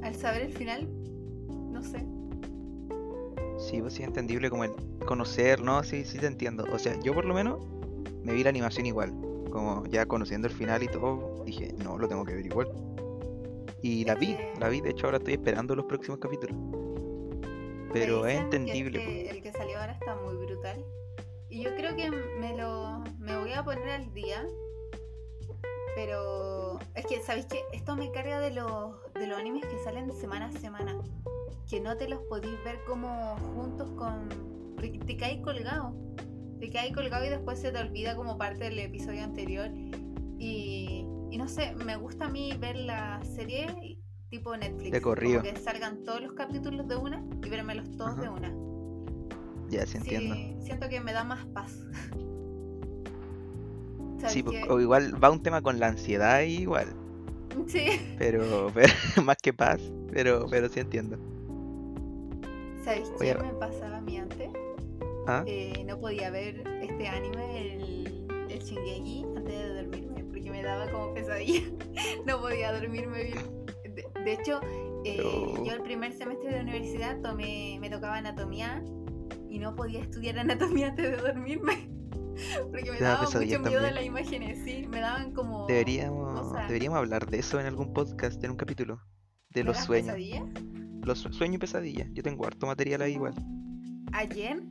[0.02, 0.88] al saber el final.
[1.70, 2.06] No sé.
[3.58, 4.72] Sí, pues sí, entendible como el
[5.04, 5.82] conocer, ¿no?
[5.82, 6.64] Sí, sí te entiendo.
[6.72, 7.58] O sea, yo por lo menos
[8.24, 9.12] me vi la animación igual.
[9.50, 12.68] Como ya conociendo el final y todo, dije, no, lo tengo que ver igual.
[13.80, 16.56] Y la vi, que- la vi, de hecho ahora estoy esperando los próximos capítulos.
[17.92, 18.98] Pero es dicen que entendible.
[18.98, 20.84] este- el que salió ahora está muy brutal.
[21.48, 24.44] Y yo creo que me lo me voy a poner al día.
[25.94, 27.62] Pero es que, ¿sabéis qué?
[27.72, 30.96] Esto me carga de los, de los animes que salen semana a semana.
[31.68, 34.28] Que no te los podéis ver como juntos con...
[35.06, 35.92] Te caes colgado.
[36.58, 39.70] Te caes colgado y después se te olvida como parte del episodio anterior.
[40.38, 43.98] Y, y no sé, me gusta a mí ver la serie
[44.30, 44.92] tipo Netflix.
[44.92, 45.40] De corrido.
[45.40, 48.22] Como que salgan todos los capítulos de una y vérmelos todos Ajá.
[48.22, 48.52] de una.
[49.70, 50.34] Ya, sí entiendo.
[50.34, 51.72] Sí, siento que me da más paz.
[54.18, 56.88] ¿Sabes Sí, o igual va un tema con la ansiedad igual.
[57.66, 57.86] Sí.
[58.18, 58.92] Pero, pero
[59.24, 59.80] más que paz,
[60.12, 61.18] pero, pero sí entiendo.
[62.84, 64.50] ¿Sabes Voy qué me pasaba a mí antes?
[65.28, 65.44] ¿Ah?
[65.46, 70.90] Eh, no podía ver este anime, el, el Shingeki, antes de dormirme, porque me daba
[70.90, 71.60] como pesadilla.
[72.26, 73.66] no podía dormirme bien.
[73.94, 74.60] De, de hecho,
[75.04, 78.82] eh, Pero- yo el primer semestre de universidad tomé, me tocaba anatomía
[79.50, 81.90] y no podía estudiar anatomía antes de dormirme.
[82.70, 83.94] Porque me ¿Te daba mucho miedo también?
[83.94, 85.66] las imágenes, sí, me daban como...
[85.66, 86.68] Deberíamos, cosas.
[86.68, 89.00] deberíamos hablar de eso en algún podcast, en un capítulo.
[89.50, 90.14] De ¿Me los sueños.
[90.14, 90.44] pesadillas?
[91.02, 92.08] Los sue- sueños y pesadillas.
[92.12, 93.34] Yo tengo harto material ahí igual.
[94.12, 94.62] Ayer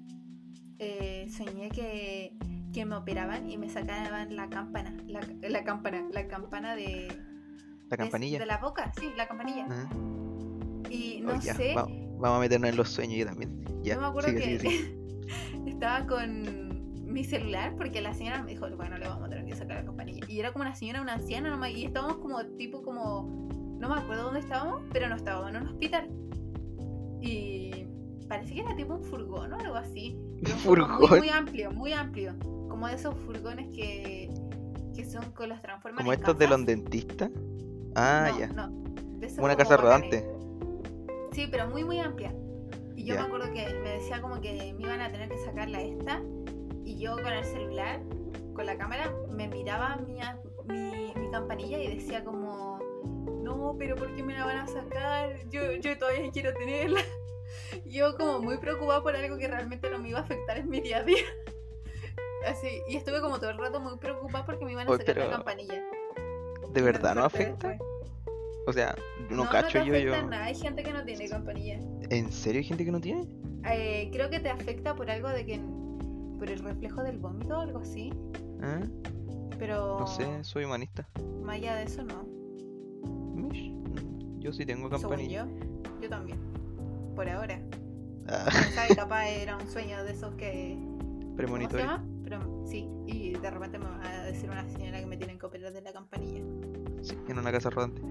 [0.79, 2.33] eh, soñé que,
[2.73, 7.07] que me operaban y me sacaban la campana, la, la campana, la campana de,
[7.89, 8.39] La campanilla.
[8.39, 9.65] de la boca, sí, la campanilla.
[9.69, 9.89] Ah,
[10.89, 11.87] Y oh, no ya, sé, va-
[12.19, 13.63] vamos a meternos en los sueños yo también.
[13.83, 14.97] Ya, yo me acuerdo sigue, que sigue, sigue.
[15.67, 19.55] estaba con mi celular porque la señora me dijo, bueno, le vamos a tener que
[19.55, 20.25] sacar la campanilla.
[20.29, 23.47] Y era como una señora, una anciana nomás, y estábamos como tipo como,
[23.79, 26.09] no me acuerdo dónde estábamos, pero no estábamos en un hospital.
[27.21, 27.85] Y
[28.27, 30.19] parece que era tipo un furgón o algo así.
[30.43, 31.09] Pero furgón.
[31.09, 32.33] Muy, muy amplio, muy amplio.
[32.69, 34.29] Como de esos furgones que,
[34.95, 37.29] que son que los transforman Como en estos de los dentistas.
[37.95, 38.47] Ah, No, ya.
[38.47, 38.69] no,
[39.19, 40.11] de esos Una casa bacanes.
[40.21, 40.37] rodante.
[41.31, 42.33] Sí, pero muy, muy amplia.
[42.95, 45.81] Y yo me acuerdo que me decía como que me iban a tener que sacarla
[45.81, 46.21] esta.
[46.83, 48.01] Y yo con el celular,
[48.53, 50.19] con la cámara, me miraba mi,
[50.73, 52.79] mi, mi campanilla y decía como,
[53.43, 55.37] no, pero ¿por qué me la van a sacar?
[55.49, 57.01] Yo, yo todavía quiero tenerla.
[57.85, 60.81] yo como muy preocupada por algo que realmente no me iba a afectar en mi
[60.81, 61.23] día a día.
[62.47, 65.29] Así, y estuve como todo el rato muy preocupada porque me iban a sacar la
[65.29, 65.83] campanilla.
[66.73, 67.69] ¿De verdad no afecta?
[67.69, 67.89] después.
[68.67, 68.95] O sea,
[69.29, 70.13] no, No, cacho no te yo, yo.
[70.13, 71.79] afecta nada, hay gente que no tiene campanilla.
[72.09, 73.27] ¿En serio hay gente que no tiene?
[73.69, 75.59] Eh, creo que te afecta por algo de que.
[76.37, 78.11] por el reflejo del vómito o algo así.
[78.61, 78.81] ¿Ah?
[79.57, 79.99] Pero.
[80.01, 81.07] No sé, soy humanista.
[81.41, 82.27] Más allá de eso, no.
[84.39, 85.45] Yo sí tengo Según campanilla.
[85.45, 86.37] yo, yo también.
[87.17, 87.59] Por ahora.
[88.27, 90.77] Ah, sabe, capaz era un sueño de esos que.
[90.77, 91.99] ¿Cómo se premonitorio.
[92.23, 95.47] Pero sí, y de repente me va a decir una señora que me tienen que
[95.47, 96.43] operar de la campanilla.
[97.01, 98.03] Sí, en una casa rodante.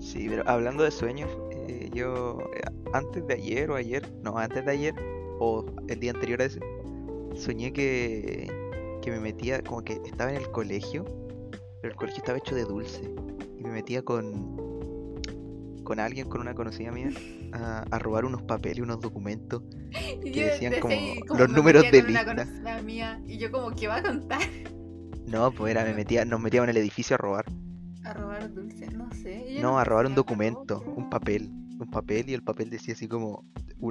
[0.00, 2.62] Sí, pero hablando de sueños, eh, yo eh,
[2.94, 4.94] antes de ayer o ayer, no, antes de ayer
[5.40, 6.60] o el día anterior a ese,
[7.36, 8.50] soñé que,
[9.02, 11.04] que me metía, como que estaba en el colegio,
[11.82, 13.14] pero el colegio estaba hecho de dulce
[13.58, 14.57] y me metía con
[15.88, 17.08] con alguien, con una conocida mía,
[17.54, 19.62] a, a robar unos papeles, unos documentos.
[20.22, 22.82] Que yo decían decía como los me números de una lista.
[22.82, 24.40] mía, y yo como, ¿qué va a contar?
[25.26, 27.46] No, pues era, me metía, nos metíamos en el edificio a robar.
[28.04, 29.56] A robar dulce, no sé.
[29.62, 31.48] No, a robar un documento, un papel,
[31.80, 33.44] un papel y el papel decía así como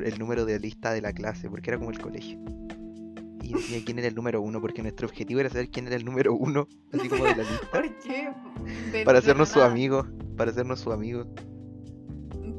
[0.04, 2.38] el número de lista de la clase, porque era como el colegio.
[3.42, 6.06] Y decía quién era el número uno, porque nuestro objetivo era saber quién era el
[6.06, 8.30] número uno, así como de la lista, ¿Por qué?
[8.92, 10.06] De- para hacernos su amigo,
[10.36, 11.26] para hacernos su amigo.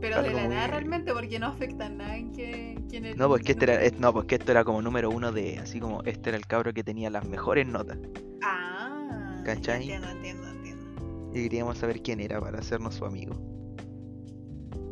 [0.00, 3.42] Pero de la nada realmente, porque no afecta nada en que, quién es No, pues
[3.42, 6.02] que este era, es- no, pues que esto era como número uno de, así como
[6.04, 7.98] este era el cabro que tenía las mejores notas.
[8.42, 9.82] Ah, ¿Cachai?
[9.82, 11.30] entiendo, entiendo, entiendo.
[11.34, 13.34] Y queríamos saber quién era para hacernos su amigo.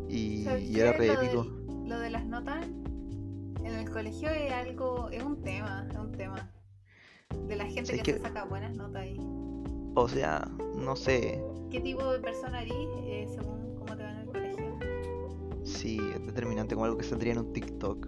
[0.09, 0.45] Y,
[0.79, 1.43] era re Lo épico.
[1.43, 2.65] del- Lo de las notas
[3.63, 6.49] en el colegio es algo, es un tema, es un tema.
[7.47, 8.17] De la gente ¿Sabes que qué?
[8.17, 9.17] se saca buenas notas ahí.
[9.95, 11.41] O sea, no sé,
[11.71, 13.56] ¿Qué tipo de persona eres eh, según
[15.67, 18.07] si es determinante como algo que saldría en un TikTok.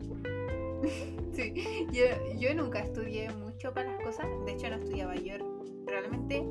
[1.31, 1.53] Sí,
[1.93, 2.03] yo,
[2.37, 5.35] yo nunca estudié mucho para las cosas, de hecho no estudiaba, yo
[5.85, 6.41] realmente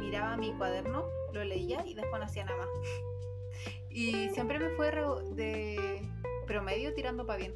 [0.00, 2.68] miraba mi cuaderno, lo leía y después no hacía nada más.
[3.90, 4.90] Y siempre me fue
[5.36, 6.02] de
[6.46, 7.54] promedio tirando para bien.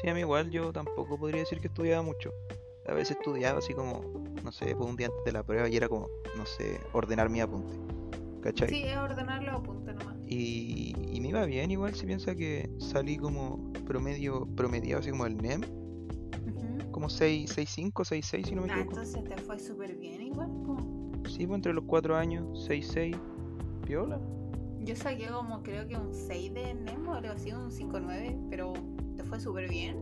[0.00, 2.32] Sí, a mí igual yo tampoco podría decir que estudiaba mucho.
[2.86, 5.76] A veces estudiaba así como, no sé, pues un día antes de la prueba y
[5.76, 7.74] era como, no sé, ordenar mi apunte.
[8.40, 8.68] ¿Cachai?
[8.70, 10.09] Sí, es ordenar los apuntes nomás.
[10.30, 15.26] Y, y me iba bien igual si piensa que salí como promedio, promediado así como
[15.26, 16.90] el NEM, Ujú.
[16.92, 18.92] como 6, 6.5, 6.6 si no me Ah, equivoco.
[19.00, 20.48] entonces te fue súper bien igual.
[20.64, 20.76] po.
[21.28, 23.16] Sí, pues entre los 4 años, 6.6,
[23.84, 24.20] piola.
[24.82, 28.72] Yo saqué como creo que un 6 de Nemo, algo así, un 5-9, pero
[29.16, 29.96] te fue súper bien.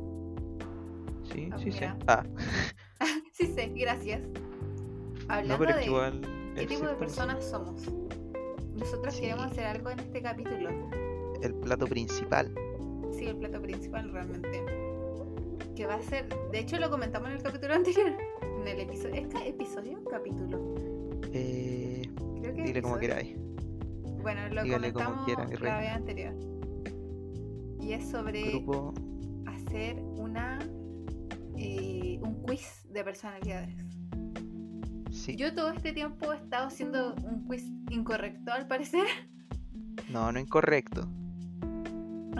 [1.33, 1.79] Sí, Ah, sí, sí.
[1.81, 1.99] mira.
[2.07, 2.25] Ah,
[3.33, 4.21] Sí, sí, gracias.
[5.29, 6.21] Hablando no, pero de igual...
[6.55, 7.83] qué tipo de personas somos.
[8.79, 9.23] Nosotros Sí.
[9.23, 10.71] queremos hacer algo en este capítulo.
[11.43, 12.53] El plato principal.
[13.13, 14.65] Sí, el plato principal realmente.
[15.77, 18.13] Que va a ser, de hecho lo comentamos en el capítulo anterior.
[18.61, 20.75] En el episodio, ¿es ca- episodio capítulo?
[21.33, 22.03] Eh,
[22.41, 23.37] Creo que dile como queráis.
[24.23, 26.35] Bueno, lo Dígale comentamos la vez anterior.
[27.81, 28.93] Y es sobre Grupo...
[29.47, 30.59] hacer una
[31.57, 33.75] eh, un quiz de personalidades.
[35.29, 35.37] Sí.
[35.37, 39.05] Yo todo este tiempo he estado haciendo un quiz incorrecto al parecer.
[40.11, 41.07] No, no incorrecto.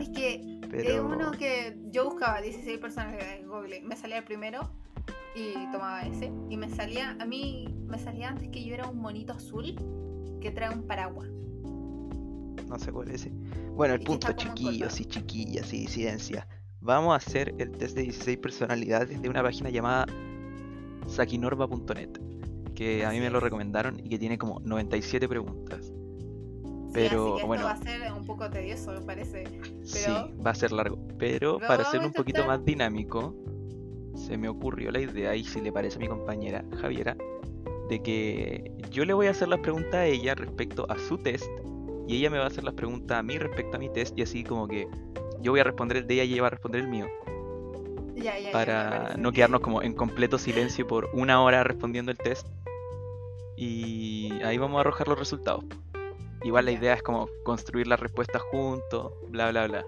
[0.01, 1.07] Es que es Pero...
[1.07, 4.71] uno que yo buscaba 16 personalidades en Google, me salía el primero
[5.35, 6.33] y tomaba ese.
[6.49, 9.75] Y me salía, a mí me salía antes que yo era un monito azul
[10.41, 11.29] que trae un paraguas.
[12.69, 13.33] No sé cuál es ese.
[13.75, 16.47] Bueno, el Y punto, chiquillos y chiquillas y disidencias.
[16.81, 20.07] Vamos a hacer el test de 16 personalidades de una página llamada
[21.09, 22.28] sakinorba.net.
[22.79, 25.85] Que a mí me lo recomendaron y que tiene como 97 preguntas.
[25.85, 25.93] Sí,
[26.93, 27.65] Pero, así que esto bueno.
[27.65, 29.45] va a ser un poco tedioso, me parece.
[29.83, 30.13] Sí,
[30.47, 30.97] va a ser largo.
[31.19, 33.35] Pero para hacerlo un poquito más dinámico,
[34.15, 37.17] se me ocurrió la idea, y si le parece a mi compañera Javiera,
[37.89, 41.51] de que yo le voy a hacer las preguntas a ella respecto a su test,
[42.07, 44.23] y ella me va a hacer las preguntas a mí respecto a mi test, y
[44.23, 44.87] así como que
[45.41, 47.07] yo voy a responder el de ella y ella va a responder el mío,
[48.15, 52.47] Ya, ya, para no quedarnos como en completo silencio por una hora respondiendo el test.
[53.61, 55.65] Y ahí vamos a arrojar los resultados.
[56.45, 59.85] Igual la idea es como construir las respuestas juntos, bla bla bla.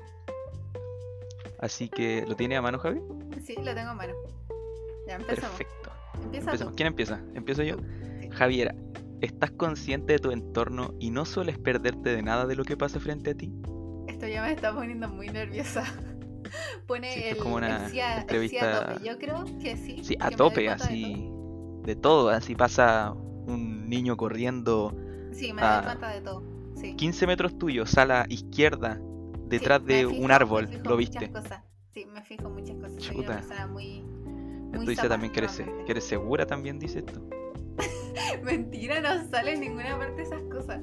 [1.61, 3.01] Así que, ¿lo tiene a mano Javi?
[3.45, 4.15] Sí, lo tengo en mano.
[5.07, 5.57] Ya empezamos.
[5.57, 5.91] Perfecto.
[6.25, 6.73] Empieza Empezamos.
[6.73, 6.77] tú.
[6.77, 7.21] ¿Quién empieza?
[7.35, 7.77] ¿Empiezo yo?
[8.21, 8.31] Sí.
[8.31, 8.75] Javiera,
[9.21, 12.99] ¿estás consciente de tu entorno y no sueles perderte de nada de lo que pasa
[12.99, 13.53] frente a ti?
[14.09, 15.85] Esto ya me está poniendo muy nerviosa.
[16.89, 19.07] Pone Sí, el, es como una el a- el a entrevista- tope.
[19.09, 20.03] Yo creo que sí.
[20.03, 21.31] Sí, a tope, así.
[21.85, 23.15] De todo, así pasa
[23.51, 24.95] un niño corriendo.
[25.33, 26.43] Sí, me doy cuenta de todo.
[26.77, 26.95] Sí.
[26.97, 29.01] 15 metros tuyos, a la izquierda
[29.49, 31.31] detrás Sí, me de fijo- un me árbol, fijo lo muchas viste.
[31.31, 31.63] cosas.
[31.93, 33.03] Sí, me fijo muchas cosas.
[33.03, 33.29] Soy Chuta.
[33.33, 34.03] una persona muy.
[34.03, 37.21] muy Esto dice zapa, también que eres, que eres segura, también dice esto.
[38.45, 40.81] Mentira, no sale en ninguna parte esas cosas.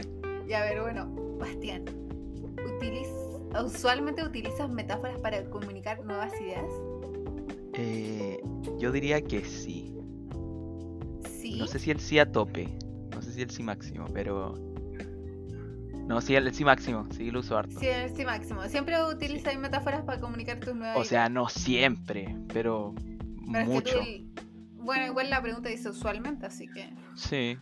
[0.47, 1.07] Y a ver, bueno,
[1.39, 1.85] Bastián.
[2.57, 3.07] utiliz-
[3.63, 6.65] ¿Usualmente utilizas metáforas para comunicar nuevas ideas?
[7.73, 8.41] Eh,
[8.77, 9.96] yo diría que sí.
[11.57, 12.67] No sé si el sí a tope.
[13.13, 14.53] No sé si el sí máximo, pero.
[16.07, 17.05] No, sí, el sí máximo.
[17.11, 17.79] Sí, lo uso harto.
[17.79, 18.63] Sí, sí, máximo.
[18.65, 22.93] Siempre utilizas metáforas para comunicar tus nuevas O sea, no siempre, pero
[23.51, 23.99] Pero es que mucho.
[23.99, 24.41] tú-
[24.83, 26.89] Bueno, igual la pregunta dice usualmente, así que.
[27.15, 27.57] Sí.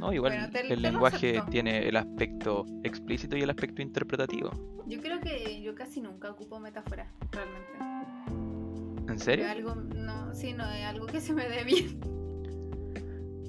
[0.00, 1.50] No, igual Bueno, te- el te lenguaje acepto.
[1.52, 4.50] tiene el aspecto explícito y el aspecto interpretativo.
[4.88, 9.12] Yo creo que yo casi nunca ocupo metáforas, realmente.
[9.12, 9.48] ¿En serio?
[9.48, 12.00] Algo, no, sí, no, es algo que se me dé bien.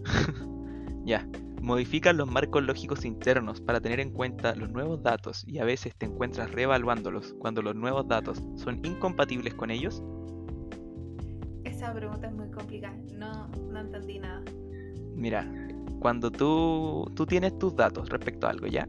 [1.05, 1.27] Ya.
[1.61, 5.95] Modificas los marcos lógicos internos para tener en cuenta los nuevos datos y a veces
[5.95, 10.01] te encuentras reevaluándolos cuando los nuevos datos son incompatibles con ellos.
[11.63, 12.95] Esa pregunta es muy complicada.
[13.17, 14.41] No, no entendí nada.
[15.15, 15.45] Mira,
[15.99, 18.87] cuando tú, tú tienes tus datos respecto a algo, ¿ya?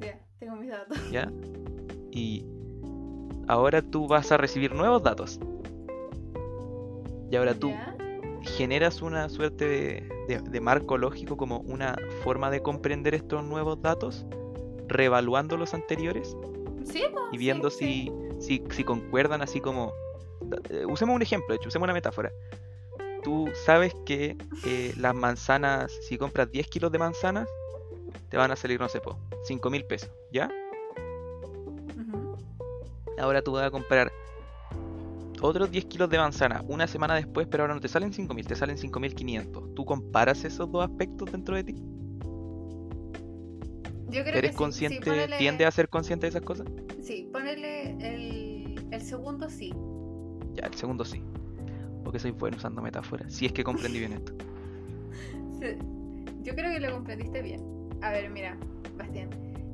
[0.00, 0.98] Ya, tengo mis datos.
[1.10, 1.30] ¿Ya?
[2.12, 2.46] Y
[3.48, 5.38] ahora tú vas a recibir nuevos datos.
[7.30, 7.91] Y ahora tú ¿Ya?
[8.42, 13.80] Generas una suerte de, de- de marco lógico como una forma de comprender estos nuevos
[13.82, 14.24] datos,
[14.88, 16.36] reevaluando los anteriores
[16.84, 19.92] Sí, pues, y viendo sí, si, si, si concuerdan así como...
[20.70, 22.30] eh, Usemos un ejemplo, de hecho, usemos una metáfora.
[23.22, 27.48] Tú sabes que eh, las manzanas, si compras 10 kilos de manzanas,
[28.28, 30.50] te van a salir, no sé, po, 5 mil pesos, ¿ya?
[33.18, 34.11] Ahora tú vas a comprar
[35.42, 38.54] otros 10 kilos de manzana una semana después, pero ahora no te salen 5.000, te
[38.54, 39.74] salen 5.500.
[39.74, 41.74] ¿Tú comparas esos dos aspectos dentro de ti?
[44.08, 46.66] Yo creo ¿Eres que consciente, sí, ponele- tiende a ser consciente de esas cosas?
[47.02, 49.72] Sí, ponerle el, el segundo sí.
[50.54, 51.22] Ya, el segundo sí.
[52.04, 53.32] Porque soy bueno usando metáforas.
[53.32, 54.32] Si es que comprendí bien esto.
[55.60, 55.66] Sí,
[56.42, 57.60] Yo creo que lo comprendiste bien.
[58.02, 58.56] A ver, mira,
[58.98, 59.30] Bastián.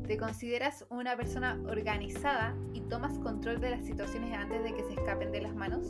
[0.08, 4.94] ¿Te consideras una persona organizada y tomas control de las situaciones antes de que se
[4.94, 5.86] escapen de las manos?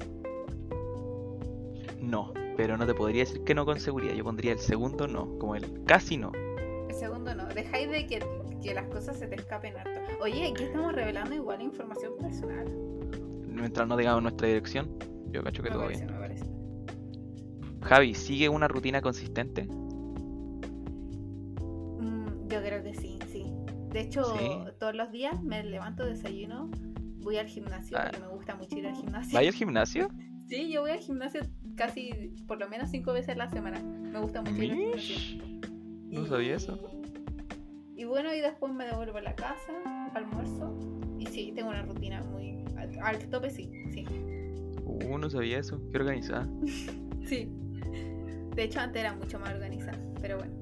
[2.00, 4.14] No, pero no te podría decir que no con seguridad.
[4.14, 6.32] Yo pondría el segundo no, como el casi no.
[6.88, 7.46] El segundo no.
[7.46, 8.18] Dejáis de que,
[8.60, 10.00] que las cosas se te escapen harto.
[10.20, 12.66] Oye, aquí estamos revelando igual información personal.
[13.46, 14.98] Mientras no digamos nuestra dirección,
[15.30, 16.18] yo cacho que Me todo parece, bien.
[16.18, 16.50] me.
[17.82, 19.68] Javi, ¿sigue una rutina consistente?
[23.92, 24.48] De hecho, Sí.
[24.78, 26.70] todos los días me levanto, desayuno,
[27.22, 28.04] voy al gimnasio, Ah.
[28.10, 29.34] porque me gusta mucho ir al gimnasio.
[29.34, 30.08] ¿Vaya al gimnasio?
[30.48, 31.40] Sí, yo voy al gimnasio
[31.76, 32.10] casi
[32.46, 33.80] por lo menos cinco veces a la semana.
[33.80, 35.44] Me gusta mucho ir al gimnasio.
[36.10, 36.78] No sabía eso.
[37.94, 39.72] Y bueno, y después me devuelvo a la casa,
[40.14, 40.74] almuerzo.
[41.18, 42.64] Y sí, tengo una rutina muy.
[42.76, 44.04] Al, al tope, sí, sí.
[44.84, 45.80] Uh, no sabía eso.
[45.90, 46.48] Qué organizada.
[47.26, 47.46] Sí.
[48.54, 50.54] De hecho, antes era mucho más organizada, pero bueno.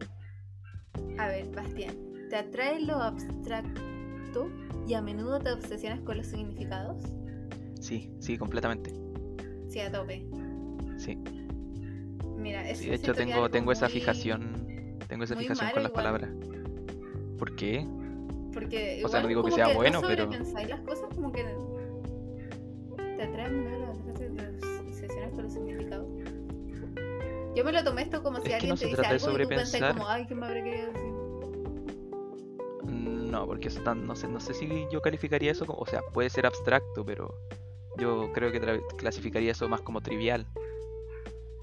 [1.19, 1.95] A ver, Bastián,
[2.29, 4.51] ¿te atrae lo abstracto
[4.87, 7.03] y a menudo te obsesionas con los significados?
[7.81, 8.93] Sí, sí, completamente.
[9.69, 10.27] Sí, a tope.
[10.99, 11.19] Sí.
[12.37, 14.99] Mira, eso Sí, de hecho que tengo, tengo esa muy- fijación.
[15.09, 16.05] Tengo esa fijación con las igual.
[16.05, 16.31] palabras.
[17.39, 17.87] ¿Por qué?
[18.53, 21.45] Porque O sea, no digo que sea bueno, no pero- las cosas como que
[23.17, 23.99] te atraen menos las
[24.81, 26.09] obsesiones con los significados.
[27.55, 29.15] Yo me lo tomé esto como si Es que alguien no te se dice trata
[29.15, 29.97] de algo y tú pensás sobrepensar.
[29.97, 31.06] como, ay, ¿qué me habrá querido decir?
[33.27, 36.01] No, porque eso tan, no sé, no sé si yo calificaría eso como, o sea,
[36.13, 37.35] puede ser abstracto, pero
[37.99, 40.47] yo creo que clasificaría eso más como trivial.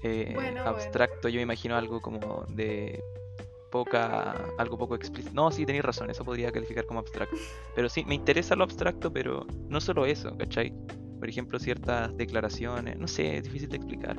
[0.02, 0.70] Eh, Bueno, bueno.
[0.70, 3.02] abstracto, yo me imagino algo como de
[3.70, 5.34] poca, algo poco explícito.
[5.34, 7.36] No, sí, tenéis razón, eso podría calificar como abstracto.
[7.74, 10.72] Pero sí, me interesa lo abstracto, pero no solo eso, ¿cachai?
[11.18, 14.16] Por ejemplo, ciertas declaraciones, no sé, es difícil de explicar.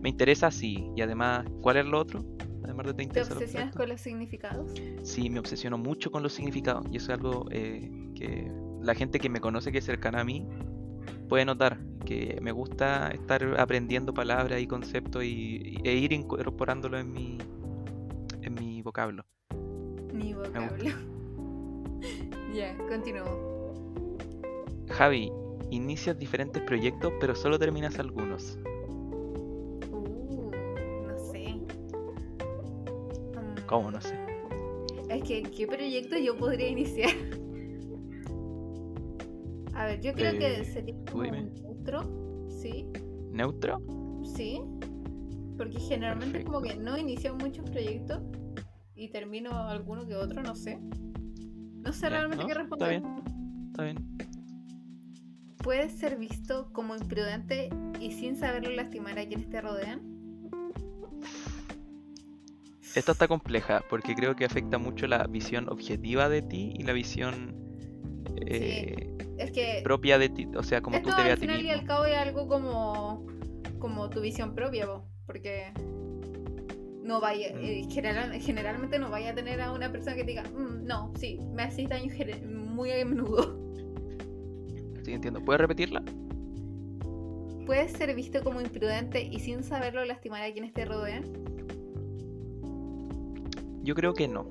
[0.00, 2.24] Me interesa sí, y además, ¿cuál es lo otro?
[2.64, 4.72] Además de te ¿Te interesa lo obsesionas con los significados?
[5.02, 8.50] Sí, me obsesiono mucho con los significados y eso es algo eh, que
[8.80, 10.46] la gente que me conoce, que es cercana a mí,
[11.28, 16.98] puede notar que me gusta estar aprendiendo palabras y conceptos y, y- e ir incorporándolo
[16.98, 17.38] en mi,
[18.42, 19.24] en mi vocablo.
[20.12, 20.90] Mi vocablo.
[22.54, 23.52] ya, continúo.
[24.90, 25.32] Javi,
[25.70, 28.58] inicias diferentes proyectos pero solo terminas algunos.
[33.72, 34.14] ¿Cómo no sé?
[35.08, 37.08] Es que, ¿qué proyecto yo podría iniciar?
[39.72, 42.02] A ver, yo creo que Eh, sería como neutro,
[42.50, 42.86] ¿sí?
[43.30, 43.80] ¿Neutro?
[44.36, 44.60] Sí.
[45.56, 46.90] Porque generalmente es como que Perfecto.
[46.90, 48.20] no inicio muchos proyectos
[48.94, 50.78] y termino alguno que otro, no sé.
[50.78, 52.46] No sé realmente ¿no?
[52.46, 53.00] qué Está responder.
[53.00, 53.22] bien.
[53.70, 54.16] está bien.
[55.64, 60.11] ¿Puedes ser visto como imprudente y sin saberlo lastimar a quienes te rodean?
[62.94, 66.92] Esta está compleja porque creo que afecta mucho la visión objetiva de ti y la
[66.92, 67.54] visión
[68.46, 71.38] eh, Es que propia de ti, o sea, como esto tú te ves a al
[71.40, 73.26] final y al cabo es algo como,
[73.78, 75.72] como tu visión propia, po, porque
[77.02, 77.58] no vaya, Mm.
[77.64, 81.12] eh, general- generalmente no vaya a tener a una persona que te diga, "Mm, no,
[81.18, 82.12] sí, me haces daño
[82.46, 83.58] muy a menudo.
[85.04, 85.40] Sí, entiendo.
[85.44, 86.02] ¿Puedes repetirla?
[87.66, 91.24] ¿Puedes ser visto como imprudente y sin saberlo lastimar a quienes te rodean?
[93.82, 94.46] Yo creo que no.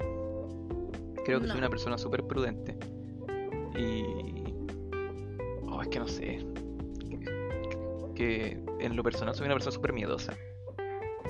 [1.25, 1.59] Creo que soy No.
[1.59, 2.77] una persona súper prudente.
[3.77, 4.53] Y.
[5.69, 6.45] Oh, es que no sé.
[8.15, 10.33] Que en lo personal soy una persona súper miedosa.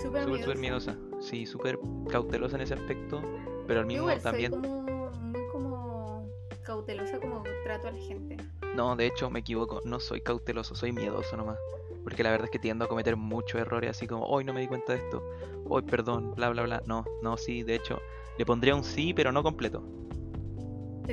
[0.02, 0.93] Súper Súper, súper miedosa.
[0.93, 1.22] miedosa.
[1.22, 1.80] Sí, súper
[2.10, 3.22] cautelosa en ese aspecto.
[3.68, 4.52] Pero al Yo mismo igual también.
[4.52, 6.30] soy como muy como
[6.64, 8.38] cautelosa como trato a la gente.
[8.76, 9.82] No, de hecho me equivoco.
[9.86, 11.60] No soy cauteloso, soy miedoso nomás.
[12.04, 14.62] Porque la verdad es que tiendo a cometer muchos errores así como, hoy no me
[14.62, 15.24] di cuenta de esto.
[15.66, 16.82] Hoy perdón, bla, bla, bla.
[16.86, 17.99] No, no, sí, de hecho.
[18.38, 19.84] Le pondría un sí, pero no completo.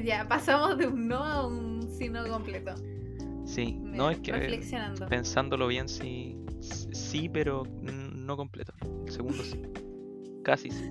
[0.05, 2.74] Ya pasamos de un no a un sí no completo.
[3.45, 5.07] Sí, Me- no es que Reflexionando.
[5.09, 8.72] pensándolo bien, sí, sí, pero no completo.
[9.07, 9.62] El segundo sí.
[10.45, 10.84] Casi sí.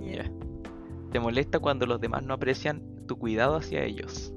[0.00, 0.30] Ya.
[1.10, 4.32] ¿Te molesta cuando los demás no aprecian tu cuidado hacia ellos?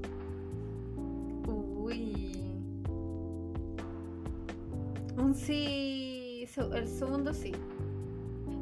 [5.26, 6.46] Un sí.
[6.72, 7.50] El segundo sí.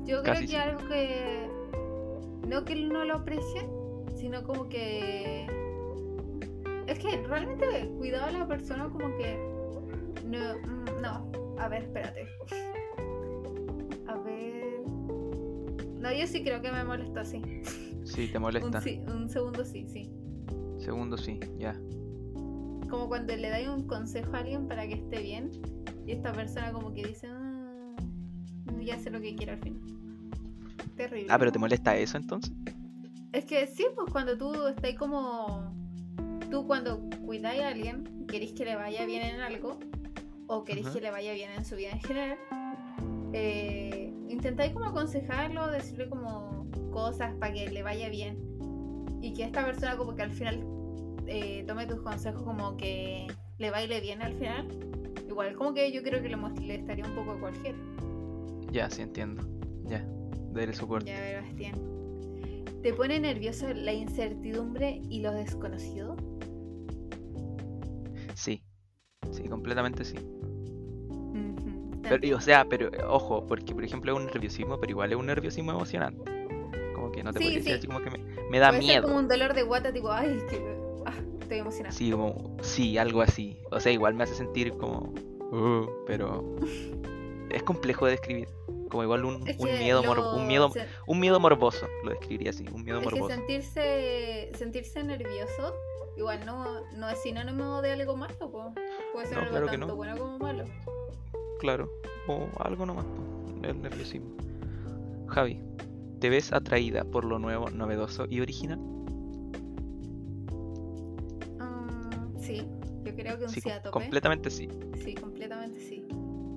[0.06, 0.56] Yo creo que sí.
[0.56, 1.46] algo que.
[2.48, 3.66] No que no lo aprecien,
[4.16, 5.46] sino como que.
[6.86, 9.36] Es que realmente cuidado a la persona como que.
[10.24, 10.54] No,
[11.02, 11.30] no.
[11.58, 12.26] A ver, espérate.
[14.06, 14.80] A ver.
[15.98, 17.42] No, yo sí creo que me molesta, sí.
[18.04, 18.80] Sí, te Un, molesta.
[18.80, 20.10] sí, un segundo sí, sí.
[20.78, 21.78] Segundo sí, ya.
[22.88, 25.50] como cuando le dais un consejo a alguien para que esté bien
[26.06, 27.96] y esta persona como que dice "Ah,
[28.82, 29.80] ya sé lo que quiero al final
[30.96, 31.26] terrible.
[31.30, 32.52] Ah, pero te molesta eso entonces.
[33.32, 35.74] es que sí pues cuando tú estás como
[36.50, 39.78] tú cuando cuidáis a alguien queréis que le vaya bien en algo
[40.46, 42.38] o queréis que le vaya bien en su vida en general
[43.32, 48.38] eh, intentáis como aconsejarlo decirle como cosas para que le vaya bien.
[49.20, 50.64] Y que esta persona como que al final
[51.26, 53.26] eh, tome tus consejos como que
[53.58, 54.68] le baile bien al final
[55.28, 57.78] igual como que yo creo que le molestaría un poco a cualquiera
[58.70, 59.42] Ya, sí entiendo.
[59.86, 60.04] Ya,
[60.52, 61.10] daré soporte.
[61.10, 61.74] ya ver Bastián
[62.82, 66.16] ¿te pone nervioso la incertidumbre y lo desconocido?
[68.34, 68.62] Sí,
[69.32, 70.16] sí, completamente sí.
[72.02, 75.18] Pero, y, o sea, pero ojo, porque por ejemplo es un nerviosismo, pero igual es
[75.18, 76.30] un nerviosismo emocionante.
[76.94, 77.78] Como que no te Sí, podría decir sí.
[77.78, 78.18] así como que me,
[78.50, 79.02] me da Puede miedo.
[79.04, 80.60] como un dolor de guata tipo ay que
[81.06, 81.14] ah,
[81.44, 83.56] estoy emocionada Sí, como, sí, algo así.
[83.70, 85.12] O sea, igual me hace sentir como,
[85.52, 86.44] "Uh", pero
[87.50, 88.48] es complejo de describir.
[88.90, 92.10] Como igual un, un que miedo, mor- lo- un miedo, se- un miedo morboso, lo
[92.10, 93.34] describiría así, un miedo Es que morboso.
[93.34, 95.74] sentirse, sentirse nervioso
[96.16, 96.64] igual no,
[96.96, 98.72] no es sinónimo de algo malo, po.
[99.12, 99.96] puede ser No, algo claro que tanto no.
[99.96, 100.64] bueno como malo.
[101.58, 101.90] Claro,
[102.28, 104.28] o algo nomás, po, el nerviosismo.
[105.26, 105.60] Javi,
[106.20, 108.78] ¿te ves atraída por lo nuevo, novedoso y original?
[112.44, 112.66] Sí,
[113.04, 113.90] yo creo que un Sí, sí, com- a tope.
[113.90, 114.68] completamente sí.
[115.02, 116.04] Sí, completamente sí.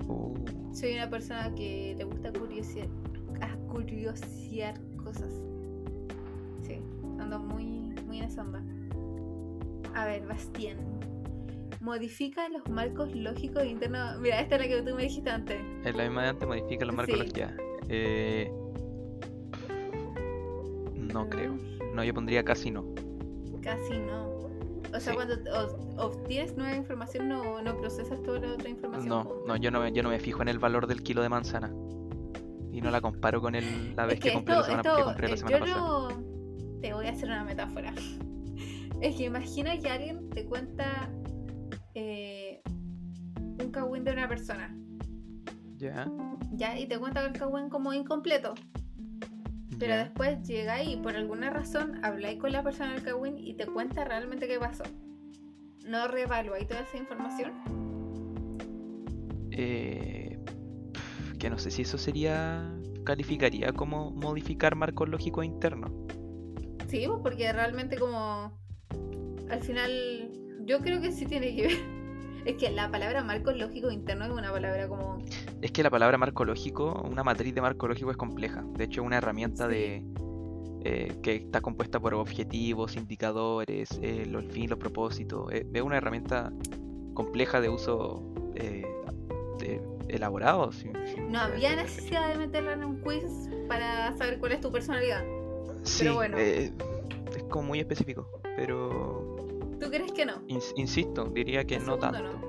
[0.08, 0.34] Uh,
[0.74, 2.88] Soy una persona que le gusta curiosear,
[3.42, 5.32] ah, curiosear cosas.
[6.64, 6.80] Sí,
[7.20, 7.66] ando muy,
[8.06, 8.62] muy en esa onda.
[9.96, 10.78] A ver, Bastián.
[11.80, 14.20] Modifica los marcos lógicos internos.
[14.20, 15.58] Mira, esta es la que tú me dijiste antes.
[15.86, 17.32] es la misma de antes, modifica los marcos Sí.
[17.36, 17.56] ya.
[17.90, 18.52] Eh,
[20.96, 21.56] no creo.
[21.94, 22.84] No, yo pondría casi no.
[23.62, 24.47] Casi no.
[24.96, 25.16] O sea, Sí.
[25.16, 25.36] cuando
[25.98, 29.10] obtienes nueva información, no, no procesas toda la otra información.
[29.10, 31.30] No, no, yo no, me- yo no me fijo en el valor del kilo de
[31.30, 31.72] manzana.
[32.72, 34.90] Y no la comparo con el, la vez Es que, que compré esto, la semana,
[34.90, 35.88] esto, que compré la eh, semana yo pasada.
[35.88, 37.94] no- te voy a hacer una metáfora.
[39.02, 41.12] Es que imagina que alguien te cuenta
[41.94, 42.62] eh,
[43.62, 44.76] un cagüín de una persona,
[45.78, 46.08] Ya,
[46.54, 46.80] ¿ya?
[46.80, 48.56] Y te cuenta el cagüín como incompleto.
[49.80, 53.66] Pero después llegáis y por alguna razón habláis con la persona del cagüín y te
[53.68, 54.84] cuenta realmente qué pasó.
[55.86, 57.54] ¿No reevaluáis toda esa información?
[59.52, 60.40] Eh,
[61.40, 62.74] que no sé si eso sería.
[63.06, 65.92] calificaría como modificar marcos lógicos internos.
[66.88, 68.58] Sí, pues porque realmente como
[69.50, 70.32] al final
[70.66, 71.97] yo creo que sí tiene que ver.
[72.48, 75.18] Es que la palabra marco lógico interno es una palabra como
[75.62, 78.64] Es que la palabra marco lógico, una matriz de marco lógico es compleja.
[78.76, 79.72] De hecho, es una herramienta Sí.
[79.74, 80.04] de,
[80.86, 85.52] eh, que está compuesta por objetivos, indicadores, eh, los fin, los propósitos.
[85.52, 86.54] Eh, es una herramienta
[87.14, 88.24] compleja de uso
[90.08, 90.72] elaborado.
[90.72, 93.26] si- si No había necesidad de meterla en un quiz
[93.68, 95.24] para saber cuál es tu personalidad.
[95.84, 96.38] Sí, bueno.
[96.40, 96.72] eh,
[97.36, 99.36] es como muy específico, pero
[99.80, 100.42] ¿Tú crees que no?
[100.48, 102.40] ins- insisto, diría que El no tanto.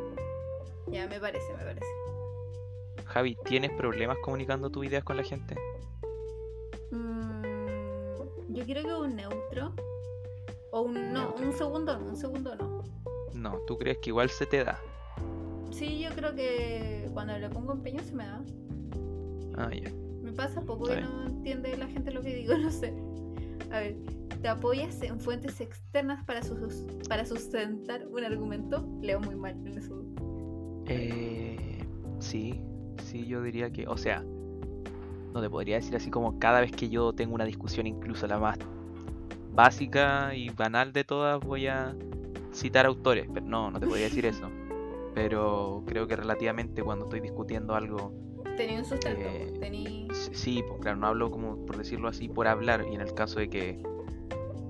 [0.90, 1.86] Ya, me parece, me parece.
[3.06, 5.54] Javi, ¿tienes problemas comunicando tus ideas con la gente?
[6.90, 9.72] Mm, yo creo que un neutro.
[10.72, 10.94] O un.
[11.12, 11.46] No, Neutro.
[11.46, 12.82] un segundo no, un segundo no.
[13.34, 14.80] No, ¿tú crees que igual se te da?
[15.70, 18.42] Sí, yo creo que cuando le pongo empeño se me da.
[19.56, 19.90] Ah, ya.
[20.22, 22.94] Me pasa poco que no entiende la gente lo que digo, no sé.
[23.70, 23.96] A ver,
[24.40, 28.88] ¿te apoyas en fuentes externas para, sus, para sustentar un argumento?
[29.02, 30.02] Leo muy mal en eso.
[30.86, 31.84] Eh,
[32.18, 32.60] sí,
[33.04, 34.24] sí, yo diría que, o sea,
[35.34, 38.38] no te podría decir así como cada vez que yo tengo una discusión, incluso la
[38.38, 38.58] más
[39.52, 41.94] básica y banal de todas, voy a
[42.52, 44.50] citar autores, pero no, no te podría decir eso.
[45.14, 48.12] Pero creo que relativamente cuando estoy discutiendo algo,
[48.58, 52.84] Tenía un sustento, Eh, sí, pues claro, no hablo como por decirlo así por hablar
[52.90, 53.80] y en el caso de que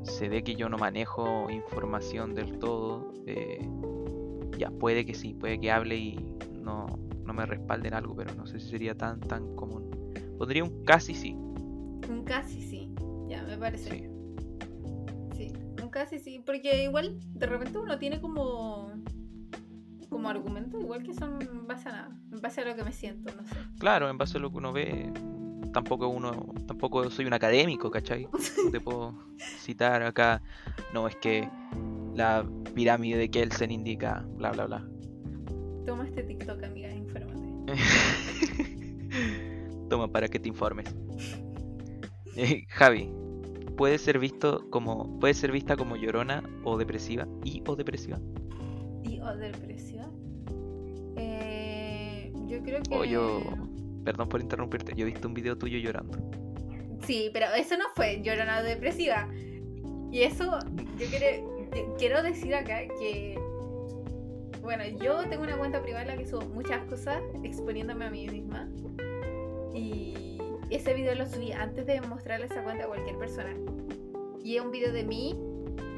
[0.03, 3.67] se ve que yo no manejo información del todo, eh,
[4.59, 6.17] ya puede que sí, puede que hable y
[6.63, 6.87] no,
[7.25, 9.91] no me respalden algo, pero no sé si sería tan tan común.
[10.37, 12.93] Pondría un casi sí, Un casi sí,
[13.27, 13.91] ya me parece.
[13.91, 14.05] sí.
[15.35, 18.93] Sí, un casi sí, porque igual de repente uno tiene como
[20.09, 22.93] como argumento, igual que son en base a nada, en base a lo que me
[22.93, 23.55] siento, no sé.
[23.79, 25.13] Claro, en base a lo que uno ve,
[25.73, 28.29] tampoco uno, tampoco soy un académico, ¿cachai?
[28.65, 29.15] No te puedo
[29.59, 30.43] citar acá,
[30.93, 31.49] no es que
[32.15, 34.89] la pirámide de Kelsen indica, bla bla bla.
[35.87, 37.39] Toma este TikTok, amiga, infórmate.
[39.89, 40.95] Toma para que te informes.
[42.41, 43.11] Eh, Javi,
[43.77, 48.21] puede ser visto como puede ser vista como llorona o depresiva y o depresiva.
[49.23, 50.11] O depresión.
[51.17, 53.41] Eh, yo creo que O yo,
[54.05, 56.19] perdón por interrumpirte, yo he visto un video tuyo llorando.
[57.05, 59.29] Sí, pero eso no fue llorona depresiva.
[60.11, 60.59] Y eso,
[60.99, 63.39] yo quiero, quiero decir acá que,
[64.63, 68.27] bueno, yo tengo una cuenta privada en la que subo muchas cosas exponiéndome a mí
[68.29, 68.69] misma.
[69.75, 70.39] Y
[70.71, 73.55] ese video lo subí antes de mostrarle esa cuenta a cualquier persona.
[74.43, 75.39] Y es un video de mí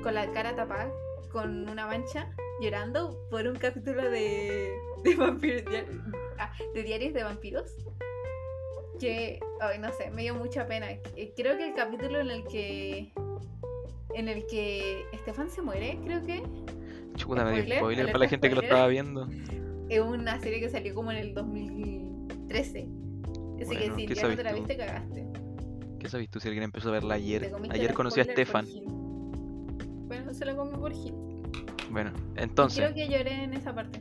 [0.03, 0.91] con la cara tapada,
[1.31, 2.29] con una mancha,
[2.61, 4.71] llorando por un capítulo de,
[5.05, 5.85] de,
[6.39, 7.75] ah, de diarios de vampiros
[8.99, 10.91] que, ay, no sé, me dio mucha pena.
[10.91, 13.13] Eh, Creo que el capítulo en el que
[14.15, 16.43] en el que Estefan se muere, creo que
[17.17, 19.27] Chuta, me dio Spoiler, para la gente que lo estaba viendo.
[19.89, 22.79] es una serie que salió como en el 2013.
[22.81, 24.57] Así Bueno, que ¿qué si ya no te la tú?
[24.57, 25.27] viste, cagaste.
[25.99, 27.53] ¿Qué sabes tú si alguien empezó a verla ayer?
[27.71, 28.67] Ayer conocí a Stefan.
[30.09, 31.15] Bueno, se lo comí por Gil.
[31.91, 34.01] Bueno, entonces, Creo que lloré en esa parte.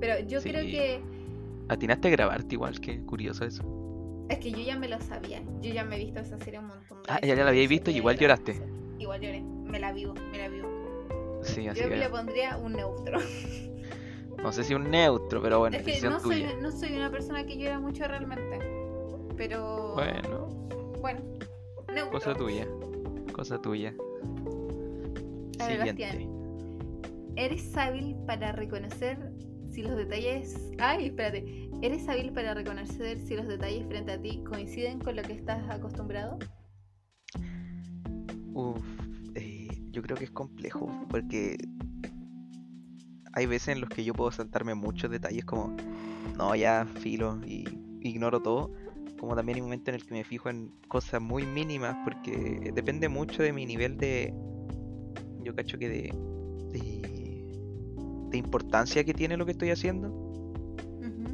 [0.00, 0.50] Pero yo Sí.
[0.50, 1.00] creo que
[1.68, 3.62] atinaste a grabarte igual, qué curioso eso.
[4.28, 5.40] es que yo ya me lo sabía.
[5.62, 7.36] Yo ya me he visto esa serie un montón de Ah, veces.
[7.36, 8.60] ya la habíais Yo visto y igual lloraste.
[8.98, 9.40] Igual lloré.
[9.40, 10.68] Me la vivo, me la vivo.
[11.42, 13.18] Sí, así Yo que le pondría un neutro.
[14.42, 16.56] no sé si un neutro, pero bueno, Es que decisión no soy, tuya.
[16.60, 18.58] no soy una persona que llora mucho realmente.
[19.36, 19.92] Pero.
[19.94, 20.48] Bueno,
[21.00, 21.20] Bueno.
[21.94, 22.10] Neutro.
[22.10, 22.66] cosa tuya,
[23.32, 23.94] cosa tuya.
[25.60, 26.02] A ver, Siguiente.
[26.04, 26.35] Bastián.
[27.36, 29.32] ¿Eres hábil para reconocer
[29.70, 30.72] si los detalles.
[30.78, 31.68] Ay, espérate.
[31.82, 35.62] ¿Eres hábil para reconocer si los detalles frente a ti coinciden con lo que estás
[35.68, 36.38] acostumbrado?
[38.54, 38.82] Uf,
[39.34, 41.58] eh, yo creo que es complejo porque
[43.34, 45.76] hay veces en los que yo puedo saltarme muchos detalles como,
[46.38, 47.66] no, ya filo y
[48.00, 48.72] ignoro todo,
[49.20, 53.10] como también hay momentos en el que me fijo en cosas muy mínimas porque depende
[53.10, 54.32] mucho de mi nivel de,
[55.42, 56.14] yo cacho que de,
[56.72, 57.15] de,
[58.36, 60.24] importancia que tiene lo que estoy haciendo.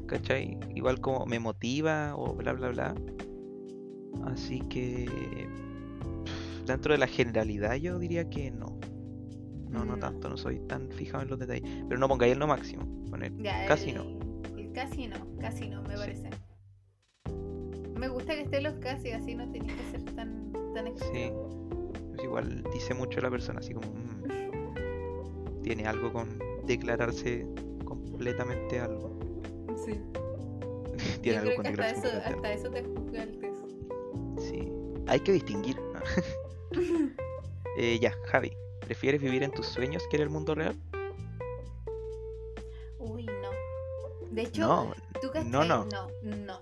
[0.07, 0.59] ¿cachai?
[0.75, 2.95] Igual como me motiva o bla, bla, bla.
[4.27, 5.09] Así que
[6.67, 8.79] dentro de la generalidad yo diría que no.
[9.71, 9.99] No, no No.
[9.99, 11.63] tanto, no soy tan fijado en los detalles.
[11.89, 12.85] Pero no pongáis en lo máximo.
[13.09, 14.05] Poner Ya, casi el- no.
[14.59, 16.01] el casi no, casi no, me Sí.
[16.01, 16.29] parece.
[17.99, 20.91] Me gusta que estén los casi, así no tenés que ser tan, tan Sí.
[20.93, 21.71] extremo.
[22.11, 26.29] Pues igual dice mucho la persona, así como mm, tiene algo con
[26.67, 27.47] declararse
[27.85, 29.19] completamente algo.
[29.85, 30.01] Sí.
[31.23, 33.65] tiene Yo algo creo con que hasta eso, hasta eso te juzga el test.
[34.39, 34.73] Sí.
[35.07, 35.77] Hay que distinguir.
[37.79, 38.53] Eh, ya, Javi,
[38.83, 40.79] ¿prefieres vivir en tus sueños que en el mundo real?
[42.99, 43.51] Uy, no.
[44.31, 44.93] De hecho, No,
[45.23, 45.51] ¿tú cachai?
[45.51, 45.87] no, no.
[45.87, 46.61] No, no.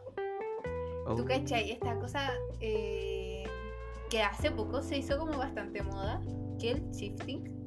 [1.05, 1.72] Oh, ¿Tú cachai?
[1.72, 3.42] Esta cosa, eh,
[4.09, 6.22] que hace poco se hizo como bastante moda,
[6.61, 7.59] que el shifting,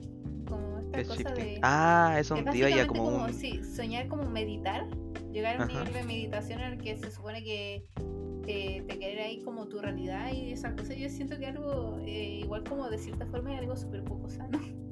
[0.99, 1.53] esta El cosa shifting.
[1.55, 1.59] de...
[1.63, 3.33] Ah, eso es un día ya como un.
[3.33, 4.85] sí, soñar como meditar,
[5.31, 5.79] llegar a un Ajá.
[5.79, 7.85] nivel de meditación en el que se supone que
[8.47, 10.95] eh, te queda ahí como tu realidad y esas cosas.
[10.97, 14.59] Yo siento que algo, eh, igual como de cierta forma, es algo súper poco sano.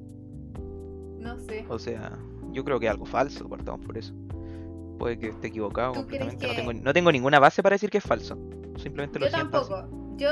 [1.19, 1.65] No sé.
[1.69, 2.17] O sea,
[2.51, 4.11] yo creo que es algo falso, partamos por eso.
[4.97, 6.47] Puede que esté equivocado ¿Tú crees completamente.
[6.47, 8.37] No, tengo, no tengo ninguna base para decir que es falso.
[8.77, 9.69] Simplemente lo Yo siento así.
[9.69, 10.17] tampoco.
[10.17, 10.29] Yo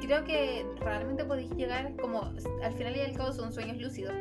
[0.00, 2.22] creo que realmente podéis llegar como
[2.62, 4.14] al final y al cabo son sueños lúcidos.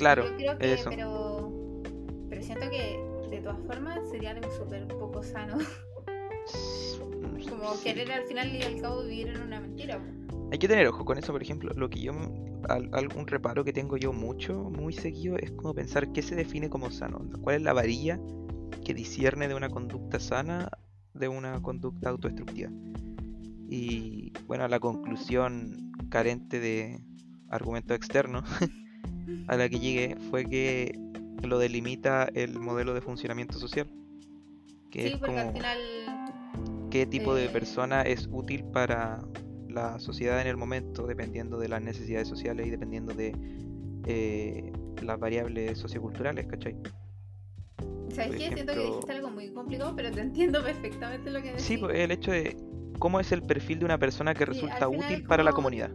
[0.00, 0.88] Claro, Yo creo que, eso.
[0.88, 1.52] pero
[2.30, 2.98] pero siento que
[3.30, 5.58] de todas formas sería algo súper poco sano.
[7.50, 7.84] Como Sí.
[7.84, 10.00] querer al final y al cabo vivir en una mentira.
[10.50, 12.12] Hay que tener ojo con eso, por ejemplo, lo que yo,
[12.70, 16.70] al- algún reparo que tengo yo mucho, muy seguido, es como pensar qué se define
[16.70, 18.18] como sano, cuál es la varilla
[18.84, 20.70] que discierne de una conducta sana
[21.12, 22.70] de una conducta autodestructiva.
[23.68, 27.00] Y bueno, la conclusión carente de
[27.50, 28.44] argumentos externos
[29.46, 30.92] a la que llegué fue que
[31.42, 33.88] lo delimita el modelo de funcionamiento social,
[34.90, 35.78] que Sí, es porque como al final
[36.90, 39.20] qué tipo de Eh, persona es útil para
[39.68, 43.32] la sociedad en el momento, dependiendo de las necesidades sociales y dependiendo de
[44.06, 46.76] eh, las variables socioculturales, ¿cachai?
[48.10, 48.48] ¿Sabes qué?
[48.54, 51.62] Siento que dijiste algo muy complicado, pero te entiendo perfectamente lo que decís.
[51.62, 52.56] Sí, pues el hecho de
[52.98, 55.90] cómo es el perfil de una persona que resulta útil para la comunidad,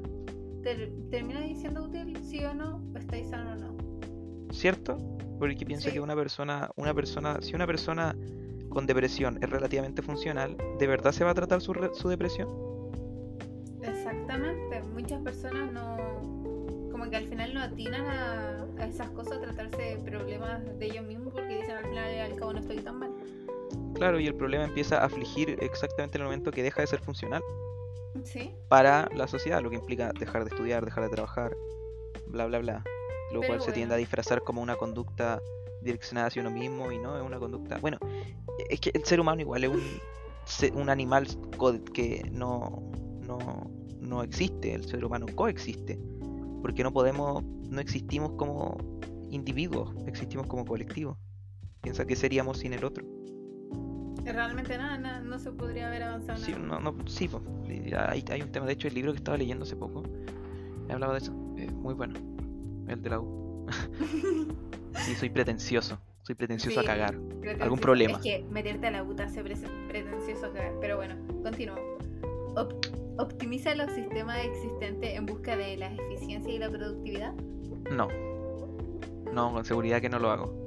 [0.63, 2.81] Ter- ¿Termina diciendo útil, sí o no?
[4.55, 4.97] ¿Cierto?
[5.39, 5.93] Porque pienso Sí.
[5.93, 8.15] que una persona, una persona, si una persona
[8.69, 12.49] con depresión es relativamente funcional, ¿de verdad se va a tratar su, su depresión?
[13.81, 14.81] Exactamente.
[14.93, 15.97] Muchas personas no.
[16.91, 20.85] Como que al final no atinan a, a esas cosas, a tratarse de problemas de
[20.85, 23.11] ellos mismos porque dicen al final al cabo no estoy tan mal.
[23.93, 26.99] Claro, y el problema empieza a afligir exactamente en el momento que deja de ser
[26.99, 27.41] funcional.
[28.23, 28.55] Sí.
[28.69, 31.55] para la sociedad, lo que implica dejar de estudiar, dejar de trabajar,
[32.27, 32.83] bla, bla, bla.
[33.31, 35.41] Lo Pero cual se tiende a disfrazar como una conducta
[35.81, 37.77] direccionada hacia uno mismo y no es una conducta...
[37.79, 37.97] Bueno,
[38.69, 41.27] es que el ser humano igual es un, un animal
[41.93, 43.69] que no, no,
[43.99, 45.99] no existe, el ser humano coexiste,
[46.61, 48.77] porque no podemos, no existimos como
[49.29, 51.17] individuos, existimos como colectivos.
[51.81, 53.05] Piensa que seríamos sin el otro.
[54.23, 56.79] Realmente nada, nada, no se podría haber avanzado Sí, nada.
[56.79, 57.29] no, no, sí,
[57.95, 60.01] hay, hay un tema, de hecho el libro que estaba leyendo hace poco,
[60.89, 62.15] he hablado de eso, es muy bueno,
[62.87, 63.65] el de la U.
[65.05, 67.17] Sí, soy pretencioso, soy pretencioso a cagar.
[67.41, 67.75] Pretencioso.
[67.81, 68.13] problema?
[68.17, 69.55] Es que meterte a la puta hace pre-
[69.89, 70.73] pretencioso cagar.
[70.79, 71.75] Pero bueno, continúo.
[72.55, 72.85] Op-
[73.17, 77.33] optimiza los sistemas existentes en busca de la eficiencia y la productividad.
[77.91, 78.07] No,
[79.33, 80.65] no, con seguridad que no lo hago.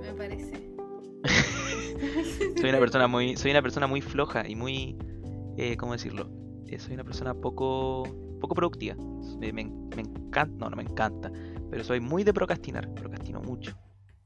[0.00, 0.52] Me parece.
[2.60, 4.96] Soy una persona muy, soy una persona muy floja y muy,
[5.56, 6.28] eh, ¿cómo decirlo?
[6.68, 8.04] Eh, soy una persona poco,
[8.42, 8.94] poco productiva.
[9.40, 11.30] Me, me, me encanta, no, no me encanta,
[11.70, 13.74] pero soy muy de procrastinar, procrastino mucho.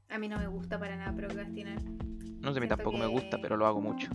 [0.09, 1.81] A mí no me gusta para nada procrastinar.
[2.41, 4.09] No sé, a mí tampoco me gusta, pero lo hago mucho.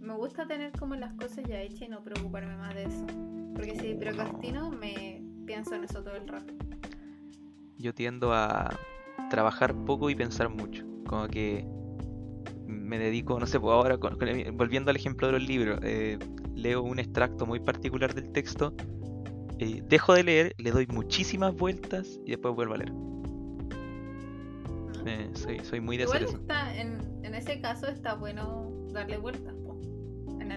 [0.00, 3.06] Me gusta tener como las cosas ya hechas y no preocuparme más de eso.
[3.54, 4.00] Porque si no.
[4.00, 6.52] procrastino, me pienso en eso todo el rato.
[7.78, 8.70] yo tiendo a
[9.30, 10.84] trabajar poco y pensar mucho.
[11.06, 11.66] Como que
[12.66, 14.16] me dedico, no sé, pues ahora con-
[14.54, 16.18] volviendo al ejemplo de los libros, eh,
[16.56, 18.74] leo un extracto muy particular del texto,
[19.58, 22.92] eh, dejo de leer, le doy muchísimas vueltas y después vuelvo a leer.
[22.92, 23.06] ¿no?
[25.06, 26.36] Eh, soy, soy muy de Igual hacer eso.
[26.38, 29.54] está, en, en ese caso está bueno darle vueltas.
[29.64, 29.80] po.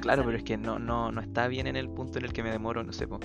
[0.02, 2.43] Claro, pero es que no, no, no está bien en el punto en el que
[2.43, 3.22] me demoro, no sé, pues,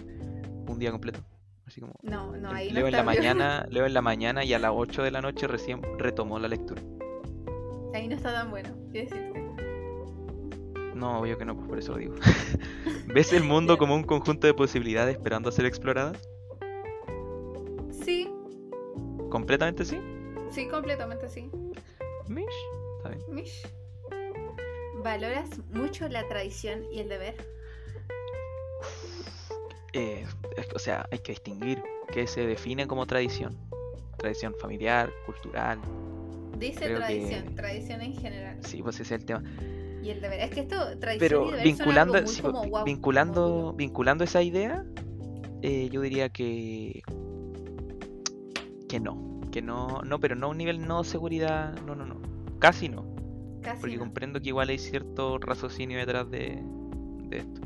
[0.68, 1.20] un día completo.
[1.66, 3.06] Así como No, no, ahí no leo en la bien.
[3.06, 6.48] mañana, leo en la mañana y a las 8 de la noche recién retomo la
[6.48, 6.82] lectura.
[7.94, 9.33] Ahí no está tan bueno, quiero decirte.
[10.94, 12.14] No, obvio que no, pues por eso lo digo.
[13.14, 16.16] ¿Ves el mundo como un conjunto de posibilidades esperando a ser exploradas?
[18.04, 18.30] Sí,
[19.30, 19.98] ¿Completamente sí?
[20.50, 21.50] sí, completamente sí.
[22.28, 22.46] Mish,
[22.98, 23.22] está bien.
[23.34, 23.66] Mish.
[25.02, 27.34] ¿Valoras mucho la tradición y el deber?
[29.92, 30.24] Eh,
[30.56, 31.82] es o sea, hay que distinguir
[32.12, 33.56] qué se define como tradición.
[34.18, 35.78] Tradición familiar, cultural.
[36.58, 38.58] Dice Creo tradición, que- tradición en general.
[38.64, 39.42] Sí, pues ese es el tema.
[40.04, 40.40] Y el deber.
[40.40, 43.72] Es que esto, tradición y Pero deber vinculando, son algo muy sí, como vinculando, como
[43.72, 44.84] vinculando esa idea,
[45.62, 47.02] eh, yo diría que
[48.86, 52.20] que no, que no, no, pero no a un nivel no seguridad, no, no, no,
[52.58, 53.04] casi no,
[53.62, 54.02] casi porque no.
[54.02, 56.62] comprendo que igual hay cierto raciocinio detrás de,
[57.28, 57.60] de esto.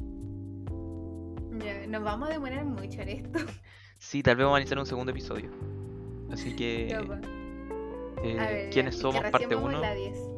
[1.58, 3.38] Ya, nos vamos a demorar mucho en esto.
[4.00, 5.50] Sí, tal vez vamos a iniciar un segundo episodio.
[6.30, 6.86] Así que,
[8.22, 10.37] eh, A ver, ¿quiénes somos parte recién vamos 1?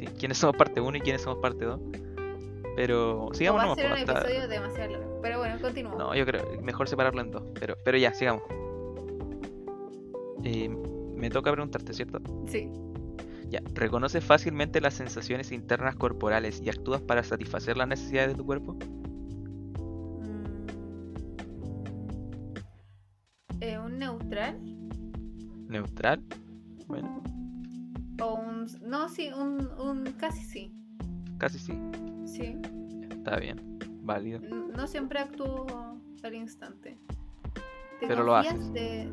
[0.00, 0.12] En la 10.
[0.12, 1.80] Sí, ¿quiénes somos parte 1 y quiénes somos parte 2?
[2.76, 5.18] Pero sigamos va a ser pues, un hasta- episodio demasiado largo.
[5.22, 5.94] Pero bueno, continúa.
[5.96, 7.42] No, yo creo mejor separarlo en dos.
[7.58, 8.42] Pero, pero ya, sigamos.
[10.44, 12.20] Eh, me toca preguntarte, ¿cierto?
[12.46, 12.70] Sí.
[13.48, 18.44] Ya, ¿reconoces fácilmente las sensaciones internas corporales y actúas para satisfacer las necesidades de tu
[18.44, 18.74] cuerpo?
[20.20, 20.44] Mm.
[23.60, 24.58] Eh, ¿Un neutral?
[25.68, 26.22] ¿Neutral?
[26.86, 27.22] Bueno,
[28.20, 28.45] O un.
[28.82, 30.04] No, sí, un, un.
[30.18, 30.72] Casi sí.
[31.38, 31.78] casi sí.
[32.24, 32.56] Sí.
[33.10, 34.40] Está bien, válido.
[34.40, 35.66] No siempre actúo
[36.22, 36.98] al instante.
[38.00, 38.72] ¿Te Pero lo confías haces.
[38.72, 39.10] De,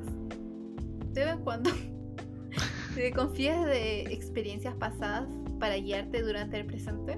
[1.12, 1.70] de vez en cuando.
[2.96, 5.28] ¿Te confías de experiencias pasadas
[5.60, 7.18] para guiarte durante el presente?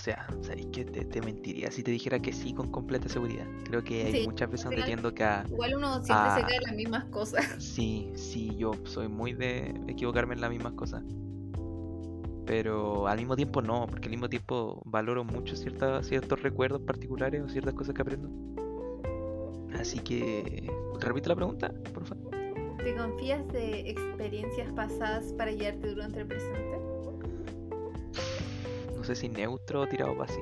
[0.00, 3.46] Sea, ¿sabéis que te, te mentiría si te dijera que sí con completa seguridad?
[3.64, 5.44] Creo que hay Sí, muchas veces donde tiendo que a...
[5.48, 6.36] Igual uno siempre Ah.
[6.36, 7.44] se cae en las mismas cosas.
[7.60, 11.02] Sí, sí, yo soy muy de equivocarme en las mismas cosas.
[12.46, 17.42] Pero al mismo tiempo no, porque al mismo tiempo valoro mucho ciertas, ciertos recuerdos particulares
[17.42, 18.28] o ciertas cosas que aprendo.
[19.78, 20.68] Así que,
[21.00, 22.30] repite la pregunta, por favor.
[22.78, 26.79] ¿Te confías de experiencias pasadas para guiarte durante el presente?
[29.10, 30.40] Sé si neutro o tirado para así.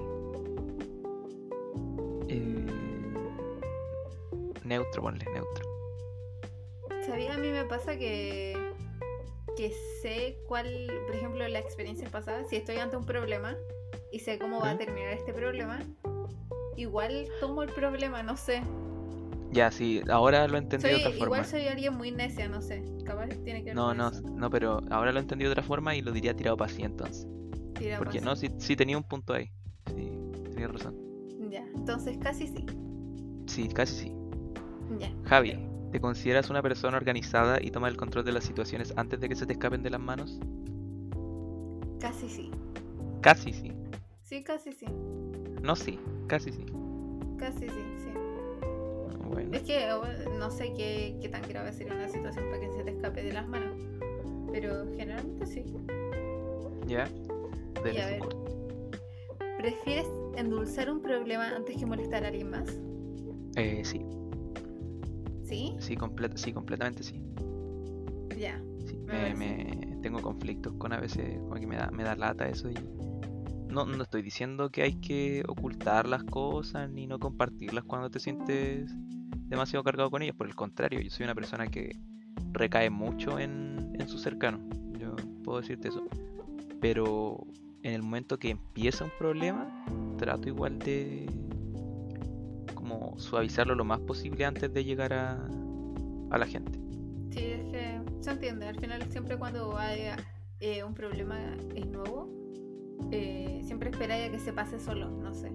[2.28, 2.66] Eh,
[4.62, 5.64] neutro, ponle, neutro.
[7.06, 7.32] ¿Sabía?
[7.32, 8.54] A mí me pasa que,
[9.56, 10.66] que sé cuál,
[11.06, 13.56] por ejemplo, la experiencia pasada, si estoy ante un problema
[14.12, 14.78] y sé cómo va a ¿Mm?
[14.78, 15.78] terminar este problema,
[16.76, 18.60] igual tomo el problema, no sé.
[19.50, 21.24] Ya, sí, ahora lo entendí Soy, de otra forma.
[21.24, 22.84] igual soy alguien muy necia, no sé.
[23.06, 24.20] Capaz tiene que ver No, con no, eso.
[24.28, 27.26] no, pero ahora lo entendí de otra forma y lo diría tirado para así entonces.
[27.78, 29.50] Tira Porque no, sí, sí tenía un punto ahí.
[29.94, 30.10] Sí,
[30.50, 30.96] tenías razón.
[31.50, 32.66] Ya, entonces casi sí.
[33.46, 34.12] Sí, casi sí.
[34.98, 35.10] Ya.
[35.24, 35.58] Javi,
[35.92, 39.36] ¿te consideras una persona organizada y toma el control de las situaciones antes de que
[39.36, 40.38] se te escapen de las manos?
[42.00, 42.50] Casi sí.
[43.20, 43.72] Casi sí.
[44.22, 44.86] Sí, casi sí.
[45.62, 46.64] No sí, casi sí.
[47.38, 48.10] Casi sí, sí.
[49.28, 52.70] Bueno, Es que bueno, no sé qué, qué tan grave sería una situación para que
[52.70, 53.74] se te escape de las manos.
[54.52, 55.64] Pero generalmente sí.
[56.86, 57.08] ya.
[59.56, 60.06] ¿Prefieres
[60.36, 62.68] endulzar un problema antes que molestar a alguien más?
[63.56, 64.04] Eh, sí,
[65.44, 65.74] ¿Sí?
[65.80, 67.22] sí, comple- sí, completamente sí.
[68.38, 68.62] Ya.
[68.86, 72.14] Sí, Me me, me- tengo conflictos con a veces, como que me da, me da
[72.14, 72.74] lata eso y
[73.68, 78.20] no, no estoy diciendo que hay que ocultar las cosas ni no compartirlas cuando te
[78.20, 78.90] sientes
[79.48, 81.96] demasiado cargado con ellas, por el contrario, yo soy una persona que
[82.52, 84.60] recae mucho en, en su cercano,
[84.98, 86.02] yo puedo decirte eso,
[86.80, 87.46] pero
[87.82, 89.84] en el momento que empieza un problema,
[90.18, 91.26] trato igual de
[92.74, 95.32] como suavizarlo lo más posible antes de llegar a,
[96.30, 96.78] a la gente.
[97.30, 98.66] Sí, es que se entiende.
[98.66, 100.16] Al final, siempre cuando haya
[100.60, 101.38] eh, un problema
[101.74, 102.28] es nuevo,
[103.12, 105.52] eh, siempre esperáis a que se pase solo, no sé.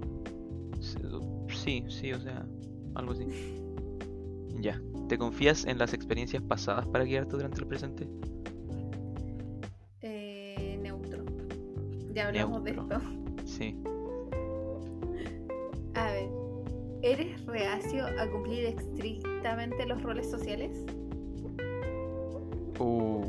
[1.49, 2.45] Sí, sí, o sea,
[2.95, 3.26] algo así.
[4.59, 4.80] Ya.
[5.09, 8.07] ¿Te confías en las experiencias pasadas para guiarte durante el presente?
[12.14, 12.88] Ya hablamos Neutro.
[12.88, 13.09] de esto.
[13.45, 13.78] Sí.
[15.95, 16.30] A ver,
[17.03, 20.72] ¿eres reacio a cumplir estrictamente los roles sociales?
[22.80, 23.26] Uh,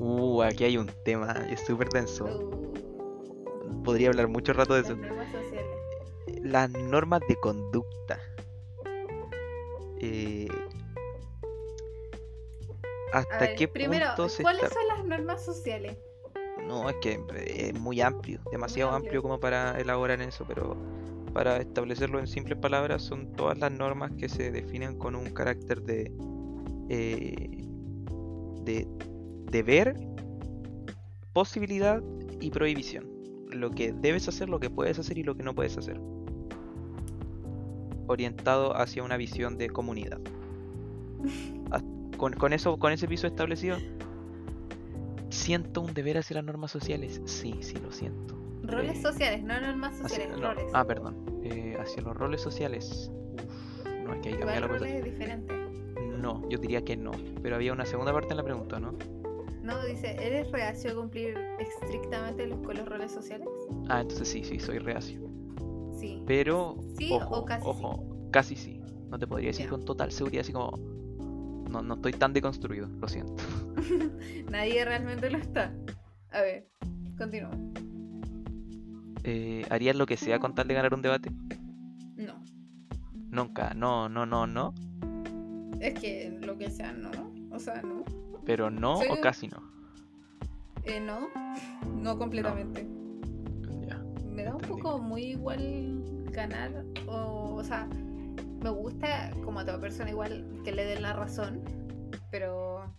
[0.00, 2.24] uh, aquí hay un tema, es súper denso.
[2.24, 4.98] Uh, Podría hablar mucho rato de las eso.
[4.98, 5.76] normas sociales.
[6.42, 8.18] Las normas de conducta.
[10.00, 10.48] Eh,
[13.12, 15.96] ¿Hasta ver, qué primero, punto se ¿cuáles está- son las normas sociales?
[16.68, 19.08] No, es que es muy amplio, demasiado amplio.
[19.08, 20.76] amplio como para elaborar en eso, pero
[21.32, 25.82] para establecerlo en simples palabras son todas las normas que se definen con un carácter
[25.82, 26.12] de
[26.90, 27.64] eh,
[28.64, 28.86] de
[29.50, 29.94] deber,
[31.32, 32.02] posibilidad
[32.40, 33.06] y prohibición.
[33.50, 35.98] Lo que debes hacer, lo que puedes hacer y lo que no puedes hacer.
[38.06, 40.20] Orientado hacia una visión de comunidad.
[42.18, 43.76] Con, con eso, con ese piso establecido,
[45.38, 47.20] ¿Siento un deber hacia las normas sociales?
[47.24, 48.36] Sí, sí lo siento.
[48.64, 50.64] Roles Eh, sociales, no normas Hacia- sociales, no, roles.
[50.74, 51.40] ah, perdón.
[51.44, 53.10] Eh, hacia los roles sociales.
[53.34, 54.78] Uf, no, es que ahí cambia Igual la cosa.
[54.80, 55.54] roles es diferente.
[56.20, 57.12] No, yo diría que no.
[57.42, 58.92] Pero había una segunda parte en la pregunta, ¿no?
[59.62, 63.48] No, dice, ¿eres reacio a cumplir estrictamente los, con los roles sociales?
[63.88, 65.20] Ah, entonces sí, sí, soy reacio.
[65.98, 66.22] Sí.
[66.26, 67.68] Pero, Sí ojo, o casi sí.
[67.70, 68.80] ojo, casi sí.
[69.08, 70.72] No te podría decir con total seguridad, así como.
[71.68, 73.34] No, no estoy tan deconstruido, lo siento.
[74.50, 75.72] Nadie realmente lo está.
[76.30, 76.68] A ver,
[77.16, 77.50] continúa.
[79.24, 81.30] Eh, ¿Harías lo que sea con tal de ganar un debate?
[82.16, 82.34] No.
[83.30, 84.74] Nunca, no, no, no, no.
[85.80, 87.10] Es que lo que sea, no.
[87.50, 88.04] O sea, no.
[88.44, 89.62] Pero no Soy o un- casi no.
[90.84, 91.28] Eh, no.
[92.00, 92.86] No completamente.
[94.36, 96.84] da un poco muy igual ganar.
[97.06, 97.86] O, o sea,
[98.62, 101.62] me gusta como a toda persona igual que le den la razón.
[102.30, 102.92] Pero.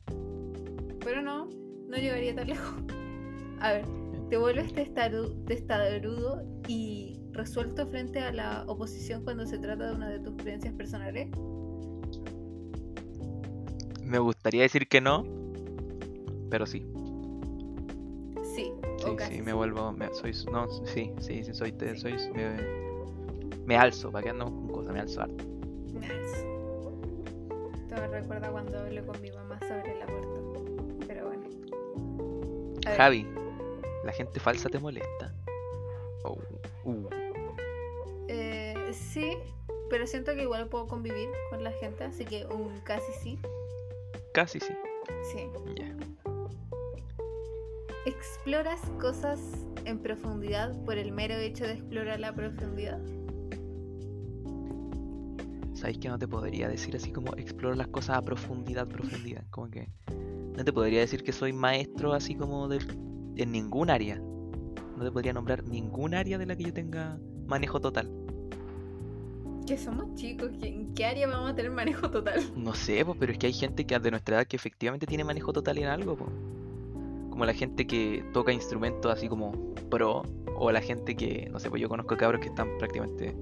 [1.03, 1.47] Pero no,
[1.87, 2.75] no llegaría tan lejos.
[3.61, 3.85] A ver,
[4.29, 10.09] te vuelves testaru- testarudo y resuelto frente a la oposición cuando se trata de una
[10.09, 11.29] de tus creencias personales.
[14.03, 15.23] Me gustaría decir que no,
[16.49, 16.85] pero sí.
[18.55, 19.35] Sí, Sí, o casi.
[19.35, 19.91] sí, me vuelvo.
[19.91, 21.71] Me, soy, no, sí, sí, sí, soy.
[21.71, 22.57] te- soy me,
[23.65, 25.45] me alzo, para que andamos con cosas, me alzo harto.
[25.99, 26.45] Nice.
[27.89, 30.65] Todo me recuerda cuando hablé con mi mamá sobre el aborto.
[31.07, 31.43] Pero bueno.
[32.95, 33.27] Javi,
[34.03, 35.33] ¿la gente falsa te molesta?
[36.23, 36.37] Oh,
[36.85, 37.09] uh,
[38.27, 39.37] eh, sí,
[39.89, 43.39] pero siento que igual puedo convivir con la gente, así que un casi sí.
[44.33, 44.73] casi sí.
[45.31, 45.49] Sí.
[45.75, 45.95] Ya.
[48.05, 49.39] ¿Exploras cosas
[49.85, 52.99] en profundidad por el mero hecho de explorar la profundidad?
[55.79, 59.45] ¿Sabéis que no te podría decir así como exploro las cosas a profundidad, profundidad?
[59.49, 59.87] Como que
[60.57, 62.79] no te podría decir que soy maestro así como de,
[63.37, 64.17] en ningún área.
[64.17, 67.17] No te podría nombrar ningún área de la que yo tenga
[67.47, 68.11] manejo total.
[69.65, 72.43] Que somos chicos, ¿en qué área vamos a tener manejo total?
[72.57, 75.23] No sé, pues, pero es que hay gente que de nuestra edad que efectivamente tiene
[75.23, 76.29] manejo total en algo, pues.
[77.29, 79.53] Como la gente que toca instrumentos así como
[79.89, 80.23] pro,
[80.57, 83.33] o la gente que, no sé, pues yo conozco cabros que están prácticamente,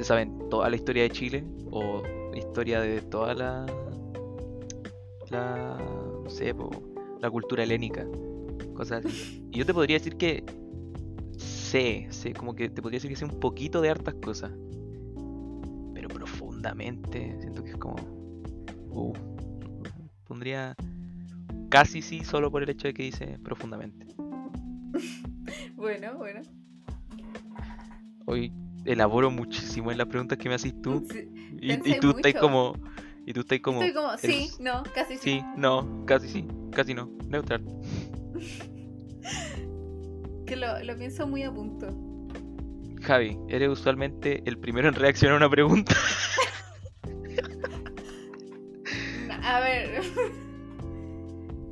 [0.00, 2.02] se saben toda la historia de Chile, o
[2.34, 3.66] historia de toda la,
[5.28, 5.76] la,
[6.24, 6.54] no sé,
[7.20, 8.06] la cultura helénica,
[8.72, 9.46] cosas así.
[9.52, 10.42] Y yo te podría decir que
[11.36, 14.50] sé, sé, como que te podría decir que sé un poquito de hartas cosas.
[15.92, 17.96] Pero profundamente, siento que es como...
[18.88, 19.12] Uh,
[20.24, 20.74] pondría
[21.68, 24.06] casi sí solo por el hecho de que dice profundamente.
[25.74, 26.42] Bueno, bueno.
[28.26, 28.52] Hoy
[28.84, 31.06] elaboro muchísimo en las preguntas que me haces tú.
[31.10, 31.28] Sí,
[31.60, 32.74] Y, tú estás como...
[33.26, 33.82] Y tú estás como...
[33.82, 35.20] Estoy como, sí, no, casi sí.
[35.22, 37.10] Sí, no, casi sí, casi no.
[37.28, 37.64] Neutral.
[40.46, 41.86] Que lo, lo pienso muy a punto.
[43.02, 45.94] Javi, eres usualmente el primero en reaccionar a una pregunta.
[49.42, 50.02] A ver.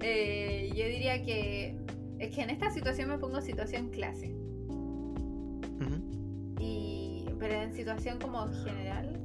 [0.00, 1.76] Eh, yo diría que.
[2.20, 4.32] Es que en esta situación me pongo situación clase.
[5.80, 6.17] Y,
[7.38, 9.20] pero en situación como general.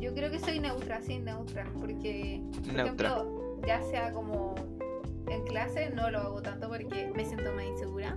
[0.00, 1.66] Yo creo que soy neutra, sí, neutra.
[1.80, 2.82] Porque, por Neutra.
[2.84, 4.54] ejemplo, ya sea como
[5.28, 8.16] en clase, no lo hago tanto porque me siento más insegura.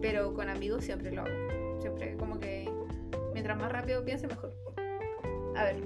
[0.00, 1.80] Pero con amigos siempre lo hago.
[1.80, 2.70] Siempre, como que.
[3.32, 4.54] Mientras más rápido piense, mejor.
[5.56, 5.76] A ver.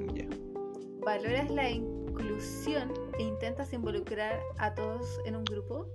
[1.05, 5.91] ¿Valoras la inclusión e intentas involucrar a todos en un grupo?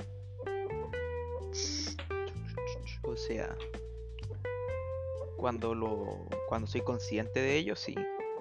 [3.04, 3.56] O sea,
[5.40, 7.96] cuando lo cuando soy consciente de ello, sí,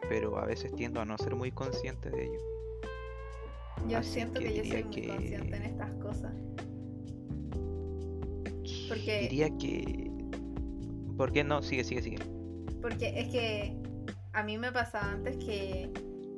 [0.09, 2.41] pero a veces tiendo a no ser muy consciente de ello.
[3.89, 6.33] Yo Así siento que que, yo soy muy que- consciente en estas cosas.
[8.89, 10.09] Porque- Diría que
[11.17, 11.63] ¿Por qué no?
[11.63, 12.19] Sigue, sigue, sigue.
[12.81, 13.77] Porque es que
[14.33, 15.91] a mí me pasaba antes que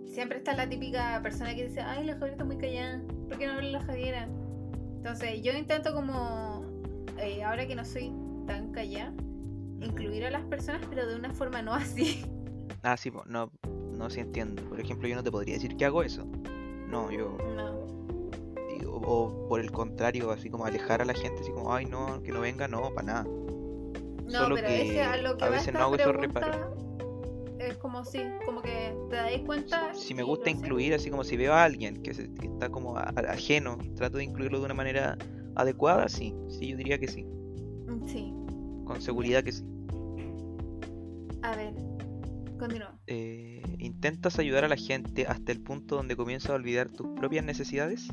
[0.06, 3.46] siempre está la típica persona que dice, ay, la Javiera está muy callada, ¿por qué
[3.46, 4.26] no habla la Javiera?
[4.96, 6.64] Entonces yo intento como,
[7.18, 8.10] eh, ahora que no soy
[8.46, 9.12] tan callada,
[9.80, 12.24] incluir a las personas, pero de una forma no así.
[12.82, 13.50] Ah, sí, no
[13.96, 14.62] no sí entiendo.
[14.64, 16.24] Por ejemplo, yo no te podría decir que hago eso.
[16.88, 17.80] No, yo No.
[18.86, 22.32] o, por el contrario, así como alejar a la gente así como, "Ay, no, que
[22.32, 23.24] no venga", no, para nada.
[23.24, 26.56] No, Solo pero que es que a lo que a veces no hago esos reparos.
[27.58, 29.92] Es como sí, como que te dais cuenta.
[29.94, 32.70] Si me y gusta incluir, así como si veo a alguien que, se- que está
[32.70, 35.18] como a- a- ajeno, trato de incluirlo de una manera
[35.56, 37.24] adecuada, sí, sí, yo diría que sí,
[37.86, 38.32] Mm, Sí.
[38.90, 39.64] Con seguridad que sí.
[41.42, 41.72] A ver,
[42.58, 42.98] continúa.
[43.06, 47.44] Eh, ¿Intentas ayudar a la gente hasta el punto donde comienzas a olvidar tus propias
[47.44, 48.08] necesidades?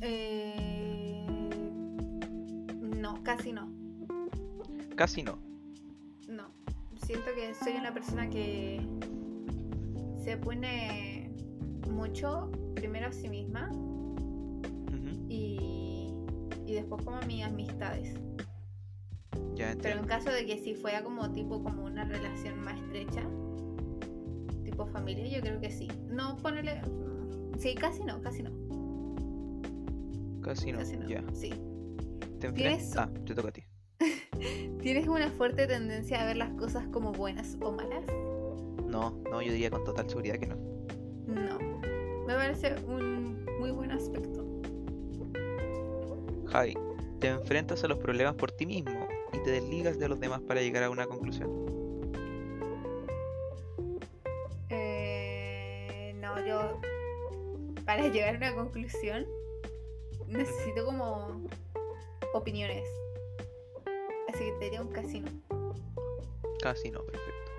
[0.00, 1.24] Eh...
[3.00, 3.70] No, casi no.
[4.96, 5.38] Casi no.
[6.28, 6.48] No.
[7.06, 8.84] Siento que soy una persona que
[10.24, 11.30] se pone
[11.88, 13.70] mucho primero a sí misma
[16.74, 18.14] y después como mis amistades.
[19.54, 23.22] Ya Pero en caso de que si fuera como tipo como una relación más estrecha,
[24.64, 25.88] tipo familia, yo creo que sí.
[26.08, 26.80] No ponerle.
[27.58, 28.50] Sí, casi no, casi no.
[30.42, 31.08] Casi no, Casi no.
[31.08, 31.22] ya.
[31.32, 31.54] Sí.
[32.40, 32.96] ¿Te ¿Tienes-?
[32.96, 33.62] Ah, te toca a ti.
[34.82, 38.04] ¿Tienes una fuerte tendencia a ver las cosas como buenas o malas?
[38.86, 40.56] No, no, yo diría con total seguridad que no.
[41.28, 41.58] No.
[42.26, 44.43] Me parece un muy buen aspecto.
[46.54, 46.78] Javi,
[47.18, 50.62] te enfrentas a los problemas por ti mismo y te desligas de los demás para
[50.62, 51.50] llegar a una conclusión.
[54.70, 56.80] Eh, no, yo
[57.84, 59.26] para llegar a una conclusión
[60.28, 61.44] necesito como
[62.34, 62.88] opiniones.
[64.28, 65.28] Así que te diría un casino.
[66.60, 67.50] Casi no, perfecto.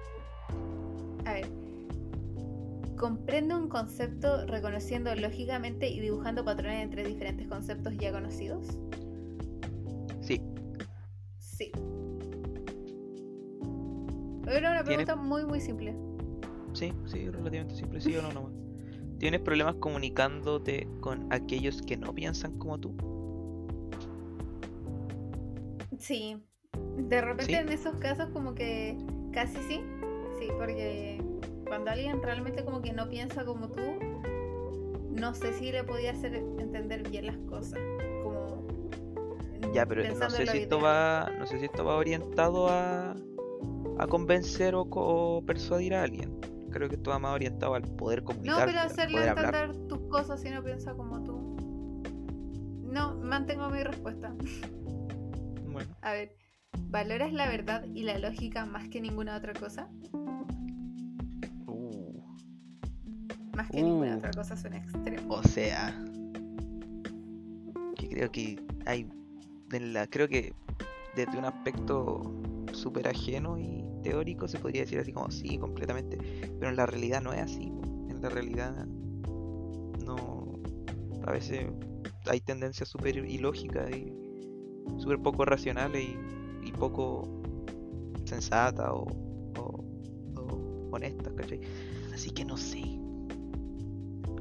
[1.25, 1.64] A ver.
[2.97, 8.77] Comprende un concepto reconociendo lógicamente y dibujando patrones entre diferentes conceptos ya conocidos.
[10.21, 10.41] Sí,
[11.37, 11.71] Sí.
[14.47, 15.95] Era una pregunta muy muy simple.
[16.73, 18.53] sí, sí, relativamente simple, sí o no nomás.
[19.19, 22.95] ¿Tienes problemas comunicándote con aquellos que no piensan como tú?
[25.99, 26.37] Sí.
[26.97, 27.59] De repente ¿Sí?
[27.59, 28.97] en esos casos como que
[29.31, 29.81] casi sí.
[30.39, 31.21] Sí, porque
[31.75, 33.81] cuando alguien realmente como que no piensa como tú,
[35.11, 37.77] no sé si le podía hacer entender bien las cosas.
[38.23, 38.65] Como
[39.73, 43.13] Ya, pero no sé si esto va, no sé si esto va orientado a,
[43.99, 46.39] a convencer o, persuadir a alguien.
[46.71, 49.53] Creo que esto va más orientado al poder No, comunicar, pero al hacerle hablar.
[49.53, 51.57] entender tus cosas si no piensa como tú.
[52.83, 54.33] No, mantengo mi respuesta.
[55.65, 56.37] Bueno, A ver,
[56.87, 59.89] ¿valoras la verdad y la lógica más que ninguna otra cosa?
[63.55, 64.17] Más que ninguna Uh.
[64.17, 65.33] otra cosa suena extremo.
[65.33, 65.97] o sea,
[67.97, 69.07] que creo que hay,
[69.71, 70.53] en la, creo que
[71.15, 72.21] desde un aspecto
[72.73, 76.17] súper ajeno y teórico se podría decir así como sí, completamente,
[76.59, 77.71] pero en la realidad no es así.
[78.09, 78.85] En la realidad
[80.05, 80.59] no,
[81.25, 81.65] a veces
[82.27, 84.13] hay tendencias súper ilógicas y
[84.97, 87.41] súper poco racionales y, y poco
[88.25, 89.05] sensatas o,
[89.57, 89.83] o,
[90.35, 91.61] o honestas, ¿cachai?
[92.13, 92.99] Así que no sé.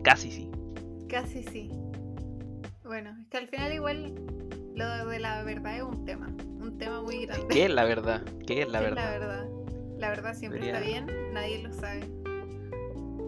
[0.04, 0.50] Casi sí.
[1.08, 1.70] Casi sí.
[2.84, 4.14] Bueno, es que al final igual
[4.74, 6.26] lo de la verdad es un tema.
[6.26, 7.46] Un tema muy grande.
[7.48, 8.22] ¿Qué es la verdad?
[8.46, 9.04] ¿Qué es la ¿Qué es verdad?
[9.04, 9.48] La verdad.
[9.98, 12.00] La verdad siempre está bien, nadie lo sabe.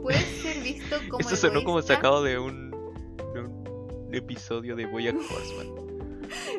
[0.02, 2.70] Puede ser visto como Eso sonó como sacado de un,
[3.32, 5.86] de un episodio de Boyack Horseman.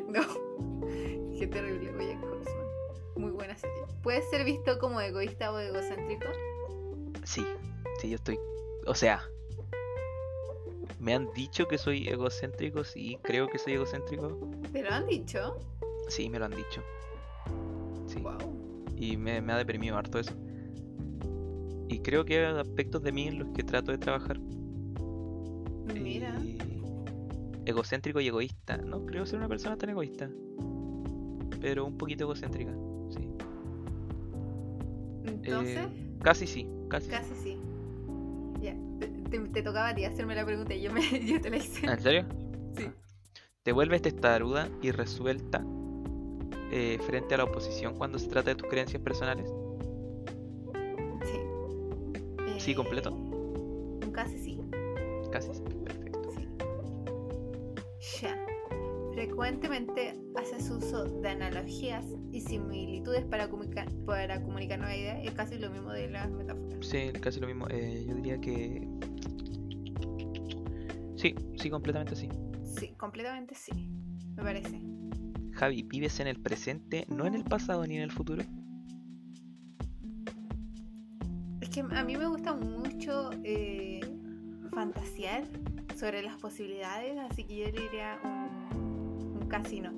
[0.07, 0.21] No.
[1.37, 2.65] Qué terrible, Bojack Horseman.
[3.17, 3.83] Muy buena serie.
[4.01, 6.25] Puede ser visto como egoísta o egocéntrico.
[7.23, 7.45] Sí,
[7.99, 8.39] sí, yo estoy.
[8.85, 9.21] O sea,
[10.99, 14.49] me han dicho que soy egocéntrico, sí, creo que soy egocéntrico.
[14.71, 15.59] ¿Te lo han dicho?
[16.09, 16.81] Sí, me lo han dicho.
[18.07, 18.37] Sí, Wow.
[18.95, 20.33] y me, me ha deprimido harto eso.
[21.89, 24.39] Y creo que hay aspectos de mí en los que trato de trabajar.
[25.93, 26.33] Mira.
[26.43, 26.57] Y
[27.65, 28.77] egocéntrico y egoísta.
[28.77, 30.29] No creo ser una persona tan egoísta.
[31.61, 32.73] Pero un poquito egocéntrica.
[33.09, 33.29] Sí.
[35.25, 37.09] Entonces, Eh, casi sí, casi.
[37.09, 37.57] casi sí.
[39.29, 41.87] Te, tocaba a ti hacerme la pregunta y yo, me, yo te la hice.
[41.87, 42.25] Ah, ¿En serio?
[42.77, 42.89] Sí.
[43.63, 45.63] Te vuelves testaruda y resuelta
[46.71, 49.49] eh, frente a la oposición cuando se trata de tus creencias personales.
[51.23, 51.39] Sí.
[52.59, 53.15] Sí, Eh, completo.
[54.13, 54.59] Casi sí.
[55.31, 55.63] Casi sí.
[55.83, 56.29] Perfecto.
[56.31, 56.47] Sí.
[58.21, 58.37] Ya.
[59.13, 65.19] Frecuentemente haces uso de analogías y similitudes para comunicar, para comunicar nuevas ideas.
[65.23, 66.77] Es casi lo mismo de las metáforas.
[66.81, 67.67] Sí, casi lo mismo.
[67.69, 68.87] Eh, yo diría que.
[71.17, 72.29] Sí, sí, completamente sí.
[72.63, 73.89] Sí, completamente sí.
[74.35, 74.79] Me parece.
[75.53, 78.43] Javi, ¿vives en el presente, no en el pasado ni en el futuro?
[81.59, 83.99] Es que a mí me gusta mucho eh,
[84.71, 85.43] fantasear
[85.95, 89.91] sobre las posibilidades, así que yo le diría un, un casino.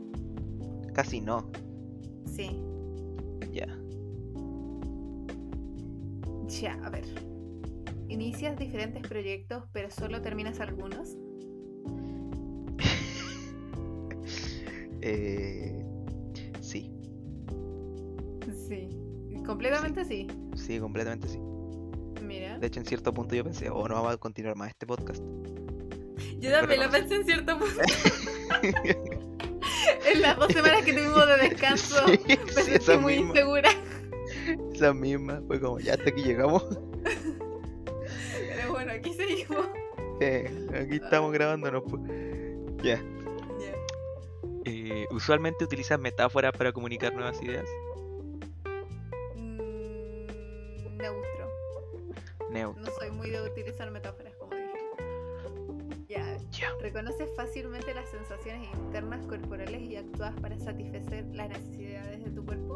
[0.93, 1.51] Casi no.
[2.25, 2.49] Sí.
[3.51, 3.67] Ya.
[6.47, 7.28] Ya, a ver.
[8.19, 11.15] Inicias diferentes proyectos, pero solo terminas algunos.
[15.01, 15.81] Eh,
[16.59, 16.91] sí,
[18.67, 18.89] Sí.
[19.45, 20.27] Completamente sí.
[20.55, 21.39] sí, completamente sí.
[22.21, 22.59] Mira.
[22.59, 25.23] De hecho, en cierto punto yo pensé, oh, no vamos a continuar más este podcast.
[26.39, 27.81] Yo también lo pensé en cierto punto.
[30.11, 31.95] en las dos semanas que tuvimos de descanso,
[32.27, 33.69] Sí, me sentí muy misma, insegura.
[34.73, 35.41] esa misma.
[35.47, 36.65] Fue como, ya hasta aquí llegamos.
[40.21, 41.83] Eh, aquí estamos grabándonos.
[41.83, 42.01] pues.
[42.83, 43.01] Ya.
[44.65, 47.65] Eh, usualmente utilizas metáforas para comunicar nuevas ideas.
[49.35, 51.49] Mm, neutro.
[52.51, 52.83] Neutro.
[52.83, 54.77] No soy muy de utilizar metáforas, como dije.
[56.07, 56.37] Ya.
[56.51, 56.69] Ya.
[56.81, 62.75] Reconoces fácilmente las sensaciones internas corporales y actúas para satisfacer las necesidades de tu cuerpo.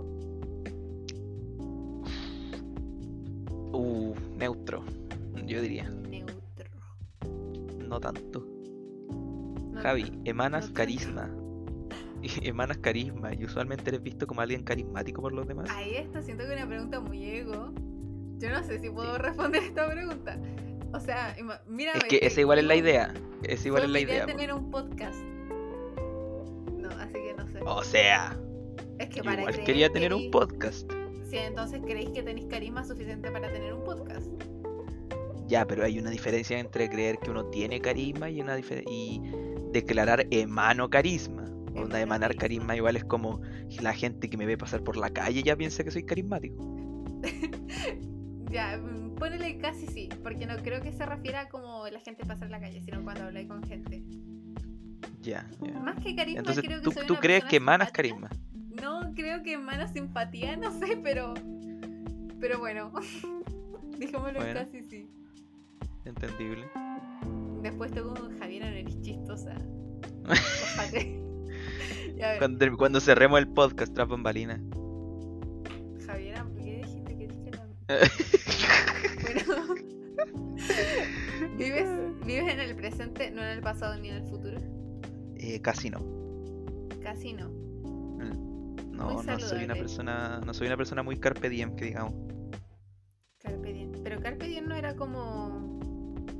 [3.71, 4.83] Uh, neutro.
[5.45, 6.02] Yo diría, Neutro.
[7.93, 8.45] No tanto.
[9.71, 11.29] No Javi, emanas no carisma.
[12.41, 15.69] emanas carisma y usualmente eres visto como alguien carismático por los demás.
[15.71, 17.71] Ahí está, siento que es una pregunta muy ego.
[18.37, 20.39] Yo no sé si puedo responder esta pregunta.
[20.93, 21.35] O sea,
[21.67, 21.93] mira.
[21.93, 23.13] Es que esa igual es la idea.
[23.43, 24.25] Es igual es la idea.
[24.25, 25.19] tener un podcast.
[26.77, 27.59] No, así que no sé.
[27.63, 28.37] O sea.
[28.99, 30.91] Es que para igual quería tener un podcast.
[31.29, 34.31] Sí, entonces creéis que tenéis carisma suficiente para tener un podcast.
[35.47, 39.21] Ya, pero hay una diferencia entre creer que uno tiene carisma y una y
[39.71, 41.43] declarar emano carisma.
[41.75, 43.41] Onda, emanar carisma igual es como
[43.81, 46.55] la gente que me ve pasar por la calle ya piensa que soy carismático.
[48.51, 52.25] ya, mm, ponele casi sí, porque no creo que se refiera a como la gente
[52.25, 54.03] pasa en la calle, sino cuando habláis con gente.
[55.21, 55.49] Ya,
[55.81, 58.29] Más que carisma, Entonces, creo que ¿tú, soy ¿tú crees que emanas carisma?
[58.81, 61.33] No, creo que emana simpatía, no sé, pero.
[62.39, 62.91] Pero bueno.
[63.97, 65.07] Dijémoslo casi sí.
[66.05, 66.65] Entendible.
[67.61, 69.55] Después tengo Javier, eres chistosa.
[72.39, 74.61] cuando, cuando, cerremos el podcast, tras bambalina.
[76.05, 77.65] Javier, ¿por qué dijiste que dijiste la...
[79.47, 79.75] bueno.
[81.57, 81.87] ¿Vives,
[82.25, 84.59] ¿Vives en el presente, no en el pasado ni en el futuro?
[85.37, 85.99] Eh, casi no.
[87.01, 87.49] Casi no.
[87.49, 92.13] Mm, no, no soy una persona, no soy una persona muy carpe diem, que digamos.
[93.39, 93.91] Carpe diem.
[94.03, 95.79] Pero carpe diem no era como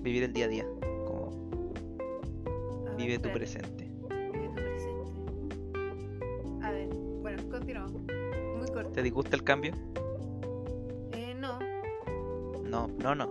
[0.04, 0.66] vivir el día a día.
[1.06, 1.32] Como
[2.98, 3.86] vive tu presente.
[4.34, 5.12] Vive tu presente.
[6.62, 6.90] A ver,
[7.22, 8.02] bueno, continuamos.
[8.04, 8.92] Muy corto.
[8.92, 9.74] ¿Te disgusta el cambio?
[11.14, 11.60] Eh, no.
[12.64, 13.28] No, no, no.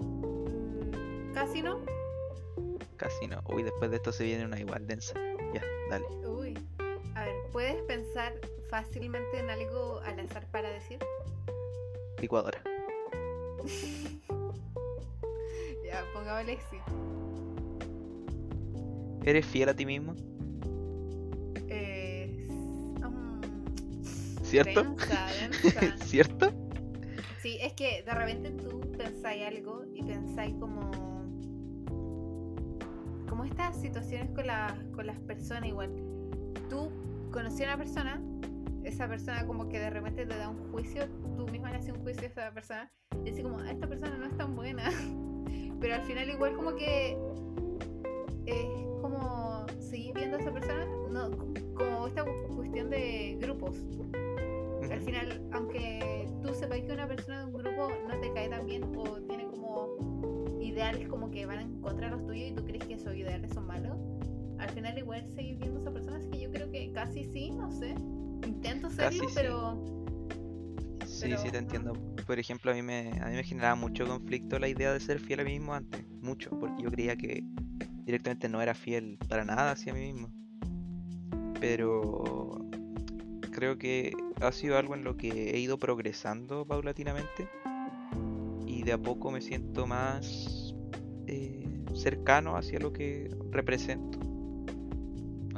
[0.00, 1.80] Mm, casi no.
[2.96, 3.42] Casi no.
[3.50, 5.14] Uy, después de esto se viene una igual densa.
[5.54, 6.06] Ya, dale.
[6.26, 6.58] Uy.
[7.14, 8.32] A ver, ¿puedes pensar
[8.70, 10.98] fácilmente en algo al azar para decir?
[12.20, 12.62] Licuadora.
[15.88, 16.76] Ya, pongámosle sí.
[19.24, 20.14] ¿Eres fiel a ti mismo?
[21.68, 22.46] Eh,
[24.42, 24.96] ¿Cierto?
[26.04, 26.50] ¿Cierto?
[27.40, 30.90] Sí, es que de repente tú pensáis algo y pensáis como.
[33.26, 34.46] como estas situaciones con,
[34.92, 35.90] con las personas igual.
[36.68, 36.90] Tú
[37.30, 38.22] conocí a una persona,
[38.84, 42.02] esa persona como que de repente te da un juicio, tú misma le haces un
[42.02, 44.90] juicio a esa persona y decís como, esta persona no es tan buena.
[45.80, 47.16] pero al final igual como que
[48.46, 48.66] es
[49.00, 51.30] como seguir viendo a esa persona, no,
[51.74, 52.24] como esta
[52.54, 53.76] cuestión de grupos.
[54.90, 58.66] Al final, aunque tú sepas que una persona de un grupo no te cae tan
[58.66, 62.64] bien o tiene como ideales como que van en contra de los tuyos y tú
[62.64, 63.96] crees que esos ideales son malos,
[64.58, 67.50] al final igual seguir viendo a esa persona, así que yo creo que casi sí,
[67.50, 67.94] no sé.
[68.46, 69.84] Intento serlo, pero...
[69.84, 69.97] Sí,
[71.18, 71.92] sí, te entiendo
[72.28, 75.18] por ejemplo, a mí, me, a mí me generaba mucho conflicto la idea de ser
[75.18, 77.42] fiel a mí mismo antes, mucho, porque yo creía que
[78.04, 80.30] directamente no era fiel para nada hacia mí mismo.
[81.58, 82.68] Pero
[83.50, 84.12] creo que
[84.42, 87.48] ha sido algo en lo que he ido progresando paulatinamente
[88.66, 90.74] y de a poco me siento más
[91.26, 94.18] eh, cercano hacia lo que represento.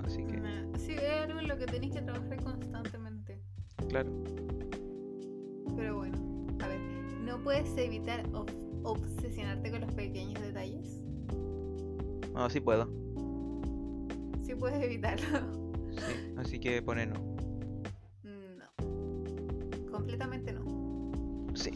[0.05, 0.41] Así que...
[0.79, 3.41] Sí, es algo en lo que tenéis que trabajar constantemente.
[3.89, 4.11] Claro.
[7.51, 8.22] Puedes evitar
[8.85, 11.01] obsesionarte con los pequeños detalles?
[12.32, 12.89] No, sí puedo.
[14.44, 15.27] Sí puedes evitarlo.
[15.90, 17.14] Sí, así que pone no.
[18.22, 19.90] No.
[19.90, 21.51] Completamente no.
[21.56, 21.72] Sí.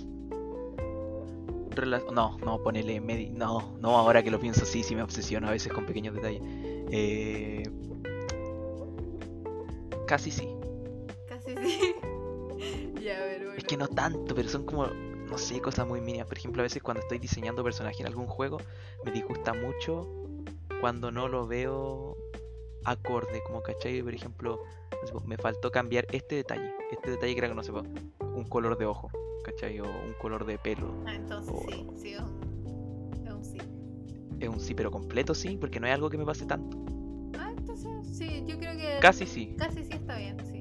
[2.12, 3.00] no, no, ponele
[3.32, 6.40] no, no, ahora que lo pienso sí, sí me obsesiono a veces con pequeños detalles.
[6.92, 7.64] Eh...
[10.06, 10.48] Casi sí.
[11.26, 11.94] Casi sí.
[13.02, 13.54] ya, ver, bueno.
[13.54, 14.86] Es que no tanto, pero son como
[15.34, 16.28] no sé, cosas muy mínimas.
[16.28, 18.58] Por ejemplo, a veces cuando estoy diseñando personaje en algún juego,
[19.04, 20.08] me disgusta mucho
[20.80, 22.16] cuando no lo veo
[22.84, 24.60] acorde, como cachai, por ejemplo,
[25.26, 28.86] me faltó cambiar este detalle, este detalle que era que no sé, un color de
[28.86, 29.10] ojo,
[29.44, 30.94] cachai, o un color de pelo.
[31.04, 33.58] Ah, entonces sí, sí, es un, sí.
[34.38, 36.78] Es un sí, pero completo sí, porque no es algo que me pase tanto.
[37.40, 38.98] Ah, entonces sí, yo creo que...
[39.00, 39.56] Casi sí.
[39.58, 40.53] Casi sí está bien, sí.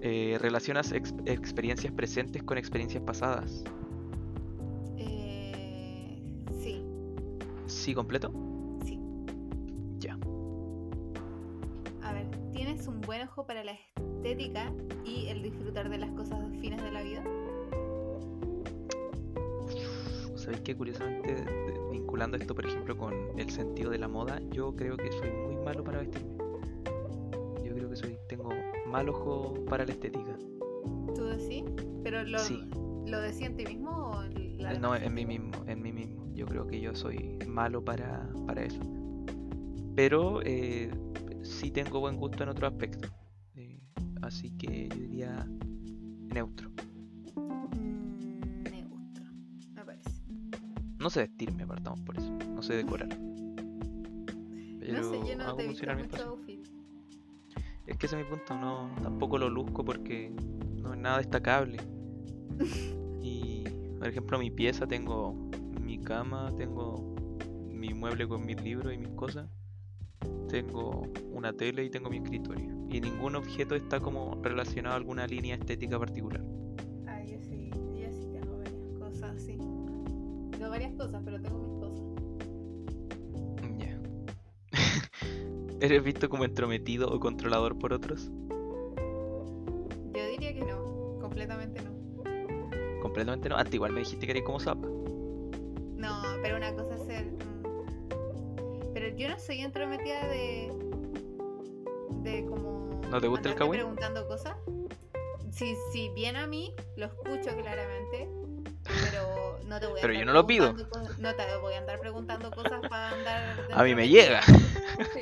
[0.00, 3.64] Eh, ¿Relacionas experiencias presentes con experiencias pasadas?
[4.96, 6.22] Eh,
[6.60, 6.84] sí.
[7.66, 8.32] ¿Sí completo?
[8.84, 9.00] Sí.
[9.98, 10.16] Ya.
[12.02, 14.72] A ver, ¿tienes un buen ojo para la estética
[15.04, 17.24] y el disfrutar de las cosas finas de la vida?
[20.36, 21.44] ¿Sabéis que curiosamente,
[21.90, 25.56] vinculando esto, por ejemplo, con el sentido de la moda, yo creo que soy muy
[25.56, 26.36] malo para vestirme?
[27.64, 28.48] Yo creo que soy, tengo
[28.88, 30.36] mal ojo para la estética.
[31.14, 31.64] ¿Tú decís?
[32.02, 32.38] ¿Pero lo,
[33.06, 36.32] lo decís en ti mismo o en la No, en mí mismo, en mí mismo.
[36.34, 38.80] Yo creo que yo soy malo para, para eso.
[39.94, 40.90] Pero eh,
[41.42, 43.08] sí tengo buen gusto en otro aspecto.
[43.56, 43.80] Eh,
[44.22, 45.46] así que yo diría
[46.34, 46.70] neutro.
[47.34, 49.24] Mm, neutro,
[49.74, 50.22] me parece.
[50.98, 52.32] No sé vestirme, partamos por eso.
[52.54, 53.08] No sé decorar.
[53.08, 56.47] no sé, yo no hago te he visto mucho.
[57.88, 60.30] Es que ese es mi punto, no, tampoco lo luzco porque
[60.76, 61.78] no es nada destacable.
[63.20, 63.64] Y,
[63.98, 65.34] por ejemplo, mi pieza tengo
[65.82, 67.14] mi cama, tengo
[67.68, 69.48] mi mueble con mis libros y mis cosas,
[70.48, 71.02] tengo
[71.32, 72.86] una tele y tengo mi escritorio.
[72.88, 76.42] Y ningún objeto está como relacionado a alguna línea estética particular.
[77.06, 79.56] Ah, yo sí, yo sí tengo varias cosas, sí.
[79.56, 81.37] No varias cosas, pero
[85.80, 88.30] ¿Eres visto como entrometido o controlador por otros?
[90.12, 93.00] Yo diría que no, completamente no.
[93.00, 93.56] Completamente no.
[93.56, 94.86] Antes igual me dijiste que eres como zapa.
[95.96, 97.26] No, pero una cosa es ser.
[97.26, 100.72] mm, Pero yo no soy entrometida de.
[102.22, 103.00] de como.
[103.08, 103.80] ¿No te gusta el kawaii?
[103.80, 104.56] preguntando cosas.
[105.52, 108.28] Si, si viene a mí, lo escucho claramente.
[108.84, 110.74] Pero no te voy a Pero yo no lo pido.
[110.74, 113.68] cosas- No te voy a andar preguntando cosas para andar.
[113.72, 114.42] A mí me llega.
[114.42, 115.20] Sí.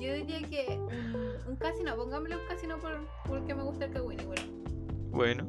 [0.00, 4.20] Yo diría que un, un casino, pongámosle un casino por, porque me gusta el kawaii,
[4.20, 4.38] igual.
[5.10, 5.46] Bueno,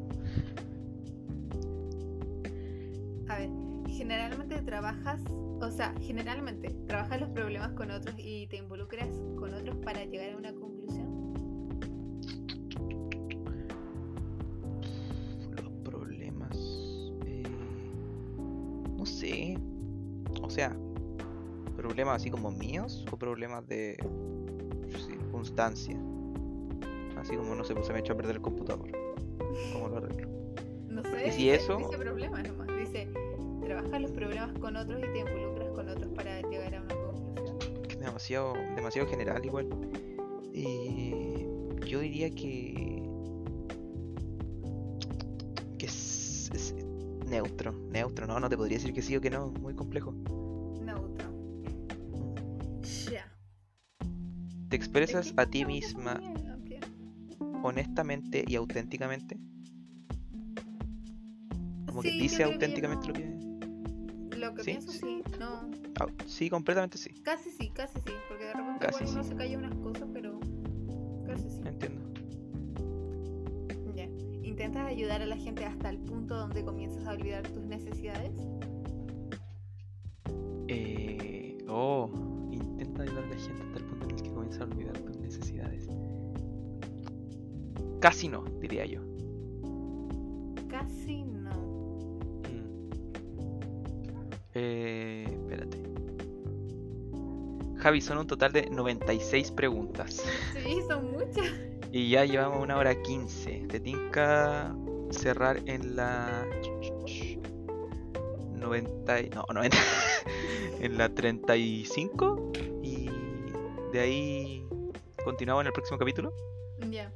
[3.30, 3.49] A ver,
[3.90, 9.76] generalmente trabajas, o sea, generalmente trabajas los problemas con otros y te involucras con otros
[9.78, 11.34] para llegar a una conclusión.
[15.61, 16.56] los problemas.
[17.26, 17.44] eh,
[18.98, 19.57] no sé.
[20.41, 20.74] O sea,
[21.76, 23.98] problemas así como míos o problemas de
[25.44, 25.98] circunstancia.
[27.18, 28.90] Así como no sé, pues se me echó a perder el computador.
[29.74, 30.28] ¿Cómo lo arreglo?
[30.90, 32.68] No sé, si dice, eso- dice problemas nomás.
[32.78, 33.08] Dice,
[33.64, 38.00] trabajas los problemas con otros y te involucras con otros para llegar a una conclusión.
[38.00, 39.68] Demasiado, demasiado general igual.
[40.54, 41.48] Eh,
[41.86, 43.04] yo diría que.
[45.78, 46.76] que es, es
[47.28, 50.14] neutro, neutro, no, no te podría decir que sí o que no, muy complejo.
[54.69, 56.19] ¿Te expresas Es que a ti misma
[57.64, 59.38] honestamente y auténticamente?
[61.88, 64.38] Como que Sí, yo dice creo que auténticamente lo que.
[64.38, 64.72] Lo que ¿Sí?
[64.72, 65.23] pienso, sí.
[65.39, 65.69] No,
[65.99, 67.10] Ah, sí, completamente sí.
[67.23, 68.11] casi sí, casi sí.
[68.27, 69.30] Porque de repente Casi uno sí.
[69.30, 70.39] se calla unas cosas, pero
[71.26, 71.61] casi sí.
[71.65, 72.02] Entiendo.
[73.95, 74.06] Ya.
[74.44, 78.31] ¿Intentas ayudar a la gente hasta el punto donde comienzas a olvidar tus necesidades?
[80.68, 82.10] Eh, oh,
[82.52, 83.64] intenta ayudar a la gente
[84.49, 85.88] hasta el punto en el que comienza a olvidar tus necesidades.
[87.99, 89.02] Casi no, diría yo.
[90.69, 91.52] Casi no.
[92.41, 92.90] Mm.
[94.53, 95.78] Eh, espérate.
[97.78, 100.22] Javi, son un total de 96 preguntas.
[100.64, 101.48] Sí, son muchas.
[101.91, 103.65] Y ya llevamos una hora 15.
[103.69, 104.76] Te tinca
[105.10, 106.45] cerrar en la
[108.53, 109.22] 90.
[109.22, 109.78] y- No, 90.
[110.82, 112.52] en la 35.
[113.92, 114.68] De ahí
[115.24, 116.34] continuamos en el próximo capítulo.
[116.90, 117.12] Ya.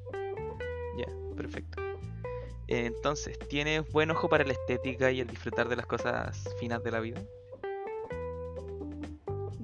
[0.97, 1.81] Ya, perfecto.
[2.67, 6.91] Entonces, ¿tienes buen ojo para la estética y el disfrutar de las cosas finas de
[6.91, 7.21] la vida?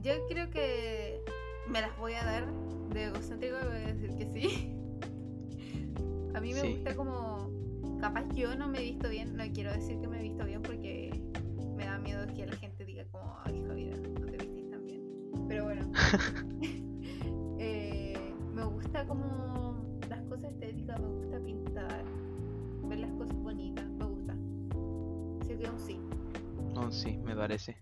[0.02, 1.22] Yo creo que
[1.68, 2.46] me las voy a dar
[2.94, 4.74] de egocéntrico y voy a decir que sí.
[6.36, 6.74] A mí me Sí.
[6.76, 7.50] gusta como.
[8.00, 9.36] Capaz yo no me he visto bien.
[9.36, 11.10] No quiero decir que me he visto bien porque
[11.76, 15.02] me da miedo que la gente diga como, ay Javiera, no te vistís tan bien.
[15.48, 15.92] Pero bueno.
[18.88, 19.76] Me gusta como
[20.10, 22.04] las cosas estéticas, me gusta pintar,
[22.88, 24.34] ver las cosas bonitas, me gusta.
[25.42, 26.00] Así que un sí.
[26.74, 27.76] No, sí, me parece.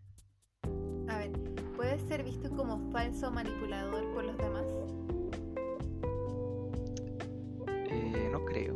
[1.07, 1.31] A ver,
[1.75, 4.65] ¿puedes ser visto como falso manipulador por los demás?
[7.67, 8.73] Eh, no creo.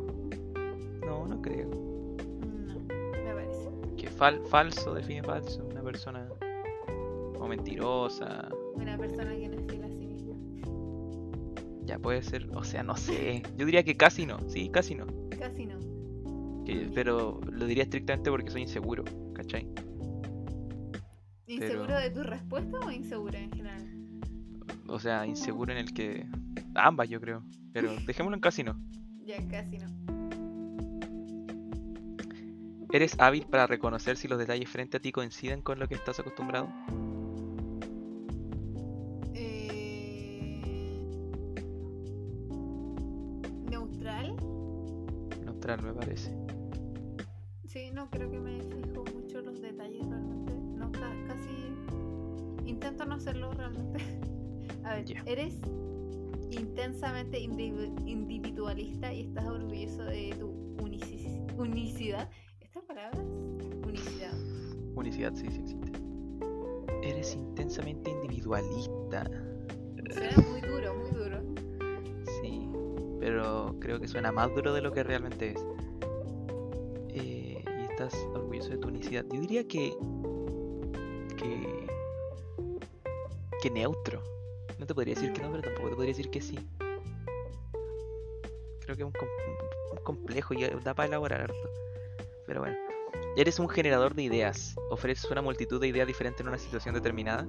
[1.06, 1.68] No, no creo.
[1.68, 2.80] No,
[3.24, 3.72] me parece.
[3.98, 5.66] Que fal- falso define falso.
[5.72, 6.30] Una persona
[7.40, 8.50] o mentirosa.
[8.76, 9.64] Una persona que no es
[11.90, 13.42] Ya puede ser, o sea, no sé.
[13.58, 14.38] Yo diría que casi no.
[14.48, 15.08] Sí, casi no.
[15.40, 15.80] Casi no.
[16.64, 19.04] Que- pero lo diría estrictamente porque soy inseguro.
[19.34, 19.68] ¿Cachai?
[21.48, 23.84] ¿Inseguro Pero- de tu respuesta o inseguro en general?
[24.88, 26.28] O sea, inseguro en el que.
[26.76, 27.44] Ambas, yo creo.
[27.74, 28.80] Pero dejémoslo en casi no.
[29.26, 29.88] Ya, casi no.
[32.94, 36.20] ¿Eres hábil para reconocer si los detalles frente a ti coinciden con lo que estás
[36.20, 36.70] acostumbrado?
[45.70, 46.32] Neutral, me parece.
[47.68, 50.54] Sí, no creo que me fijo mucho en los detalles realmente.
[50.76, 51.50] No, ca- casi
[52.68, 54.00] intento no hacerlo realmente.
[54.84, 55.22] A ver, Ya.
[55.28, 55.54] ¿eres
[56.50, 60.48] intensamente indivi- individualista y estás orgulloso de tu
[60.78, 62.28] unici- unicidad.
[62.62, 63.20] ¿Estas palabras?
[63.88, 64.34] Unicidad.
[64.96, 65.92] Unicidad, sí, sí existe.
[67.04, 69.24] Eres intensamente individualista.
[70.12, 71.29] Suena muy duro, muy duro.
[73.20, 75.66] Pero creo que suena más duro de lo que realmente es.
[77.10, 79.26] Eh, y estás orgulloso de tu unicidad.
[79.34, 79.94] Yo diría que.
[81.38, 81.88] que.
[83.62, 84.22] que neutro.
[84.80, 86.58] No te podría decir que no, pero tampoco te podría decir que sí.
[88.82, 91.54] Creo que es un, com- complejo y da para elaborar.
[92.48, 92.78] Pero bueno.
[93.36, 94.76] Eres un generador de ideas.
[94.90, 97.46] Ofreces una multitud de ideas diferentes en una situación determinada.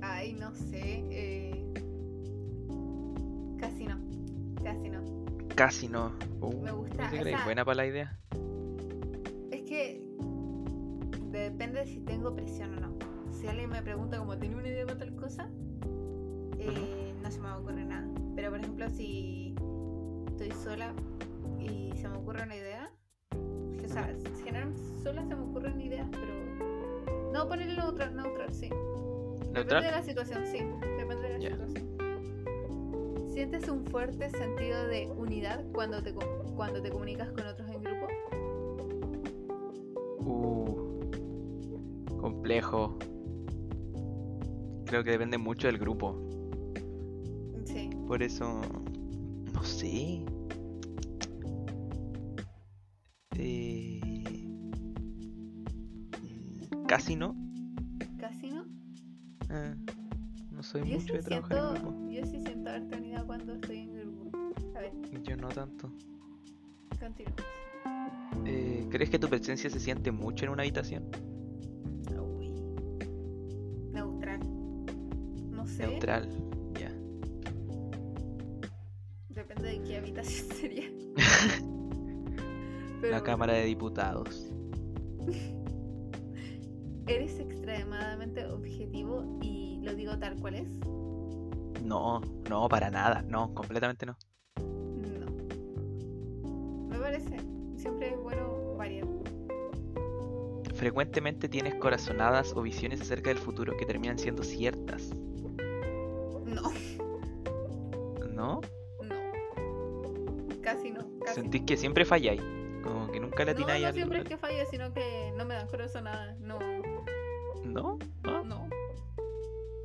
[0.00, 1.04] Ay, no sé.
[1.10, 1.67] eh,
[4.68, 5.00] Casi no.
[5.54, 6.12] Casi no.
[6.40, 8.18] Uh, Me gusta ¿viste que eres esa- buena para la idea.
[9.50, 10.04] Es que
[11.30, 12.98] depende de si tengo presión o no.
[13.32, 15.48] Si alguien me pregunta como tenía una idea para tal cosa,
[16.58, 18.06] eh, no se me va a ocurrir nada.
[18.36, 19.54] Pero por ejemplo, si
[20.28, 20.92] estoy sola
[21.58, 22.90] y se me ocurre una idea,
[23.32, 24.14] o sea,
[24.44, 28.68] generalmente sola se me ocurren ideas, pero no ponerle neutral, neutral, sí.
[28.68, 29.82] Depende de ¿Neutral?
[29.92, 30.58] la situación, sí.
[30.98, 31.87] Depende de la situación.
[33.38, 36.12] ¿Sientes un fuerte sentido de unidad cuando te,
[36.56, 38.08] cuando te comunicas con otros en grupo?
[40.18, 42.98] Uh, complejo.
[44.86, 46.20] Creo que depende mucho del grupo.
[47.64, 47.90] Sí.
[48.08, 48.60] Por eso.
[49.54, 50.24] No sé.
[53.36, 54.00] Eh,
[56.88, 57.36] casi no.
[58.18, 58.64] ¿Casi no?
[59.48, 59.76] Ah,
[60.50, 62.07] no soy Yo mucho de trabajar en grupo.
[63.28, 64.30] Cuando estoy en grupo.
[64.74, 64.92] A ver,
[65.22, 65.92] Yo no tanto.
[66.98, 67.34] continúa.
[68.46, 71.04] Eh, ¿Crees que tu presencia se siente mucho en una habitación?
[72.10, 72.50] Uy.
[73.92, 74.40] Neutral.
[75.50, 75.86] No sé.
[75.86, 76.26] Neutral.
[76.80, 76.90] Ya.
[79.28, 80.90] Depende de qué habitación sería.
[83.02, 84.50] La Cámara de Diputados.
[87.06, 90.68] eres extremadamente objetivo y lo digo tal cual es.
[91.88, 93.22] No, no, para nada.
[93.22, 94.16] No, completamente no.
[94.58, 95.30] No.
[96.88, 97.36] Me parece.
[97.76, 99.06] Siempre es bueno variar.
[100.74, 105.10] Frecuentemente tienes corazonadas o visiones acerca del futuro que terminan siendo ciertas,
[106.44, 106.72] No,
[108.30, 108.60] ¿no?
[109.02, 109.16] no.
[110.62, 111.00] Casi no.
[111.24, 112.40] Casi Sentís que siempre falláis,
[112.84, 115.44] como que nunca le no, atináis no al- siempre es que falle, sino que no
[115.46, 116.36] me dan corazonada.
[116.40, 116.58] No,
[117.64, 117.98] ¿No?
[118.22, 118.44] ¿No?
[118.44, 118.68] no.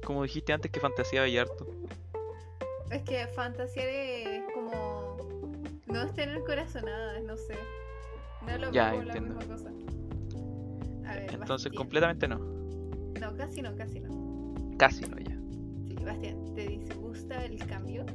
[0.05, 1.65] Como dijiste antes que fantaseaba y harto.
[2.93, 5.17] Es que fantasear es como.
[5.87, 7.55] No es tener corazonada, no sé.
[8.45, 9.35] No es lo Ya, mismo, la entiendo.
[9.39, 9.69] misma cosa.
[11.09, 11.75] A ver, Entonces Bastián.
[11.75, 12.37] completamente no.
[13.19, 14.53] No, casi no, casi no.
[14.77, 15.37] Casi no ya.
[15.87, 18.05] Sí, Bastián, ¿te disgusta el cambio?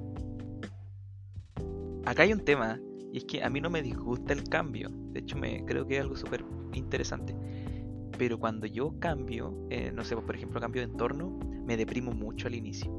[2.05, 2.81] Acá hay un tema,
[3.13, 4.89] y es que a mí no me disgusta el cambio.
[5.13, 7.35] De hecho, me creo que es algo súper interesante.
[8.17, 12.13] Pero cuando yo cambio, eh, no sé, pues, por ejemplo, cambio de entorno, me deprimo
[12.13, 12.91] mucho al inicio.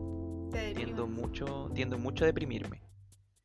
[0.51, 2.81] ¿Te Tiendo mucho, tiendo mucho a deprimirme.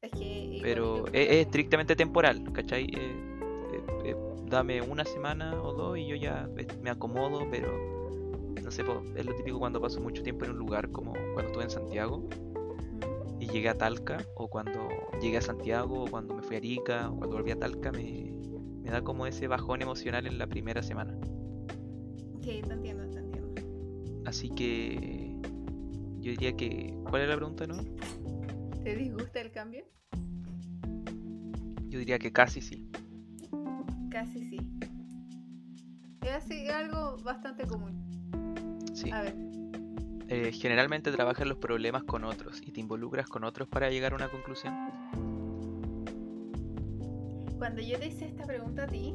[0.02, 0.24] Es que.
[0.24, 2.85] igual Pero es, es estrictamente temporal, ¿cachai?
[2.85, 3.16] Eh,
[3.72, 4.16] eh, eh,
[4.47, 6.48] dame una semana o dos y yo ya
[6.82, 7.68] me acomodo, pero
[8.62, 8.82] no sé,
[9.16, 12.26] es lo típico cuando paso mucho tiempo en un lugar, como cuando estuve en Santiago
[12.94, 14.89] Mm, y llegué a Talca, o cuando
[15.20, 18.32] llegué a Santiago, o cuando me fui a Arica, o cuando volví a Talca, me,
[18.82, 21.16] me da como ese bajón emocional en la primera semana.
[22.43, 23.55] Sí, te entiendo, te entiendo.
[24.26, 25.24] Así que
[26.25, 26.95] yo diría que.
[27.09, 27.85] ¿Cuál es la pregunta, no?
[28.83, 29.85] ¿Te disgusta el cambio?
[31.89, 32.89] Yo diría que casi sí.
[34.11, 34.59] Casi sí.
[36.23, 37.93] Es así, algo bastante común.
[38.95, 39.11] Sí.
[39.11, 39.35] A ver,
[40.29, 44.17] Eh, generalmente trabajas los problemas con otros y te involucras con otros para llegar a
[44.17, 44.75] una conclusión.
[47.59, 49.15] cuando yo te hice esta pregunta a ti,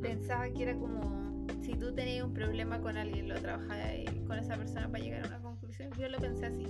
[0.00, 3.92] pensaba que era como si tú tenías un problema con alguien, lo trabajabas
[4.26, 5.53] con esa persona para llegar a una conclusión.
[5.98, 6.66] Yo lo pensé así.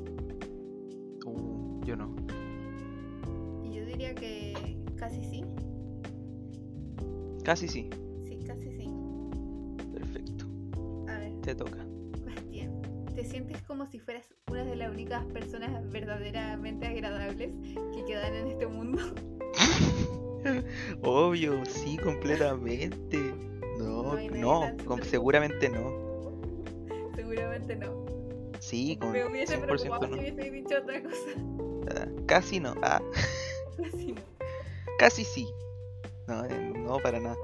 [1.27, 2.15] Uh, yo no.
[3.63, 5.45] Y yo diría que casi sí.
[7.45, 7.91] Casi sí.
[8.25, 8.89] Sí, casi sí.
[9.93, 10.47] Perfecto.
[11.09, 11.85] A ver, Te toca.
[12.25, 12.81] Bastián,
[13.15, 17.53] ¿te sientes como si fueras una de las únicas personas verdaderamente agradables
[17.95, 19.03] que quedan en este mundo?
[21.03, 23.19] Obvio, sí, completamente.
[23.79, 25.93] No, No seguramente no.
[27.15, 28.04] Seguramente no.
[28.65, 30.17] Sí, con Me hubiese 100% preocupado no.
[30.17, 31.17] si hubiese dicho otra cosa.
[32.01, 32.75] Ah, Casi no.
[32.83, 33.03] Ah,
[33.77, 34.23] Casi no.
[34.99, 35.47] casi sí.
[36.27, 37.37] No, eh, no, para nada.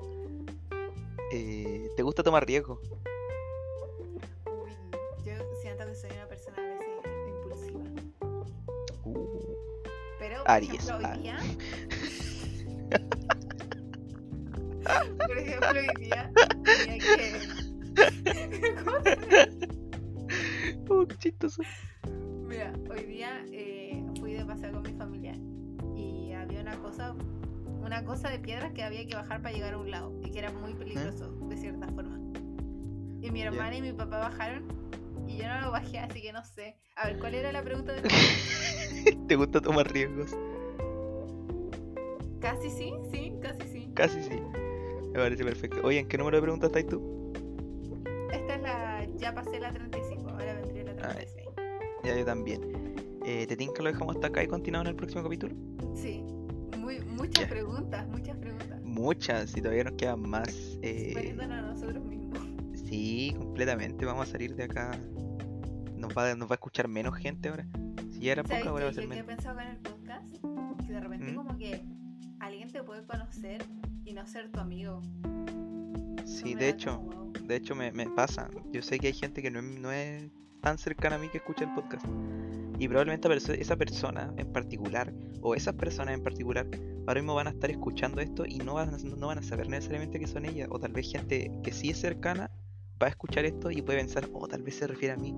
[1.32, 2.80] Eh, ¿Te gusta tomar riesgo?
[4.46, 4.70] Uy,
[5.26, 7.80] yo siento que soy una persona a veces impulsiva.
[10.18, 11.38] por Aries, ejemplo, hoy día.
[15.26, 16.32] por ejemplo, hoy día
[16.64, 17.14] tenía que.
[18.84, 19.16] ¿Cómo se
[21.18, 21.62] chistoso.
[22.48, 25.34] Mira, hoy día eh, fui de paseo con mi familia
[25.96, 27.14] y había una cosa,
[27.82, 30.38] una cosa de piedras que había que bajar para llegar a un lado y que
[30.38, 32.18] era muy peligroso de cierta forma.
[33.22, 34.64] Y mi hermana y mi papá bajaron
[35.28, 36.76] y yo no lo bajé, así que no sé.
[36.96, 38.02] A ver, ¿cuál era la pregunta de
[39.28, 40.36] ¿Te gusta tomar riesgos?
[42.40, 43.90] Casi sí, sí, casi sí.
[43.94, 44.40] Casi sí.
[45.12, 45.80] Me parece perfecto.
[45.84, 47.32] Oye, ¿en qué número de preguntas estás tú?
[48.32, 50.09] Esta es la, ya pasé la 35, ahora vendría la
[51.02, 51.48] Ah, 36.
[52.04, 52.60] Ya yo también.
[53.24, 55.54] Eh, ¿Te tinca lo dejamos hasta acá y continuamos en el próximo capítulo?
[55.94, 56.22] Sí,
[56.78, 58.80] muy, muchas preguntas, muchas preguntas.
[58.82, 60.78] Muchas, y todavía nos quedan más.
[60.82, 62.38] eh, a nosotros mismos.
[62.74, 64.04] sí, completamente.
[64.06, 64.98] Vamos a salir de acá.
[65.96, 67.66] Nos va, nos va a escuchar menos gente ahora.
[68.10, 68.94] Si ya era ¿Sabes poca, ahora va a qué?
[68.94, 69.36] ser Yo que he menos.
[69.36, 71.34] pensado con el podcast, que de repente ¿Mm?
[71.36, 71.84] como que
[72.40, 73.62] alguien te puede conocer
[74.04, 75.02] y no ser tu amigo.
[76.24, 77.32] Sí, de hecho, como wow.
[77.46, 78.48] de hecho me, me pasa.
[78.72, 80.30] Yo sé que hay gente que no no es
[80.60, 82.06] tan cercana a mí que escucha el podcast.
[82.78, 85.12] Y probablemente a esa persona en particular,
[85.42, 86.66] o esas personas en particular,
[87.06, 89.68] ahora mismo van a estar escuchando esto y no van a, no van a saber
[89.68, 90.68] necesariamente que son ellas.
[90.70, 92.50] O tal vez gente que sí es cercana
[93.02, 95.34] va a escuchar esto y puede pensar, oh, tal vez se refiere a mí.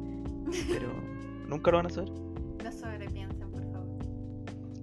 [0.69, 0.93] Pero
[1.49, 2.11] nunca lo van a saber.
[2.11, 3.99] No sobrepiensen, por favor.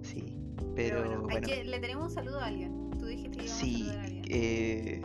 [0.02, 0.38] Sí,
[0.76, 1.48] Pero, pero bueno, hay bueno.
[1.48, 2.90] que- le tenemos un saludo a alguien.
[3.00, 4.26] Tú dijiste que íbamos a Sí, saludar a alguien.
[4.30, 5.02] eh,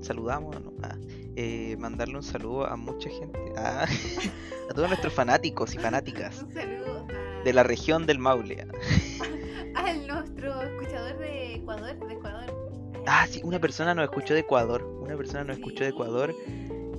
[0.00, 0.72] Saludamos, ¿no?
[0.82, 0.96] Ah,
[1.36, 3.86] eh, mandarle un saludo a mucha gente, ah,
[4.70, 8.66] a todos nuestros fanáticos y fanáticas Un saludo a, de la región del Maule.
[9.74, 12.60] a nuestro escuchador de Ecuador, de Ecuador.
[13.06, 14.82] Ah, sí, una persona nos escuchó de Ecuador.
[14.82, 15.90] Una persona nos escuchó de.
[15.90, 16.34] Ecuador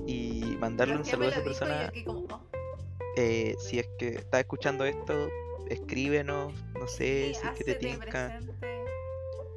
[0.06, 1.92] y mandarle un saludo a esa persona.
[2.04, 2.40] como, oh,
[3.16, 5.28] eh, si es que está escuchando esto,
[5.68, 8.38] escríbenos, no sé, sí, si es que te tinca.
[8.38, 8.71] presente.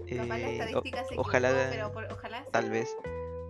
[0.07, 2.95] Capaz la eh, o- estadística se ojalá, equivocó, pero por- ojalá sea- tal vez.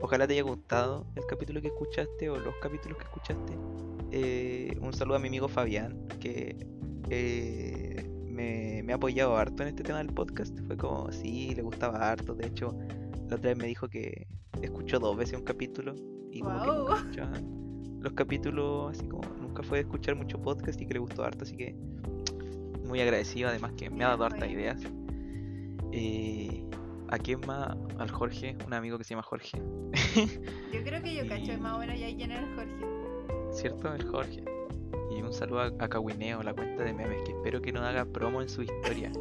[0.01, 3.53] Ojalá te haya gustado el capítulo que escuchaste o los capítulos que escuchaste.
[4.11, 6.55] Eh, un saludo a mi amigo Fabián, que
[7.09, 10.57] eh, me, me ha apoyado harto en este tema del podcast.
[10.67, 12.35] Fue como, sí, le gustaba harto.
[12.35, 12.77] De hecho,
[13.29, 14.27] la otra vez me dijo que
[14.61, 15.95] escuchó dos veces un capítulo
[16.31, 17.31] y como que escuchaba
[18.01, 21.43] los capítulos, así como nunca fue de escuchar mucho podcast y que le gustó harto.
[21.43, 21.73] Así que
[22.85, 24.59] muy agradecido, además que me ha dado hartas Fabián.
[24.59, 24.81] ideas.
[25.97, 26.63] Eh,
[27.09, 27.75] ¿A quién más?
[27.99, 29.61] Al Jorge, un amigo que se llama Jorge.
[30.73, 32.85] Yo creo que yo cacho Y- más o menos ya era el Jorge.
[33.51, 33.93] ¿Cierto?
[33.93, 34.43] El Jorge.
[35.15, 38.05] Y un saludo a, a Kawineo, la cuenta de memes, que espero que no haga
[38.05, 39.11] promo en su historia.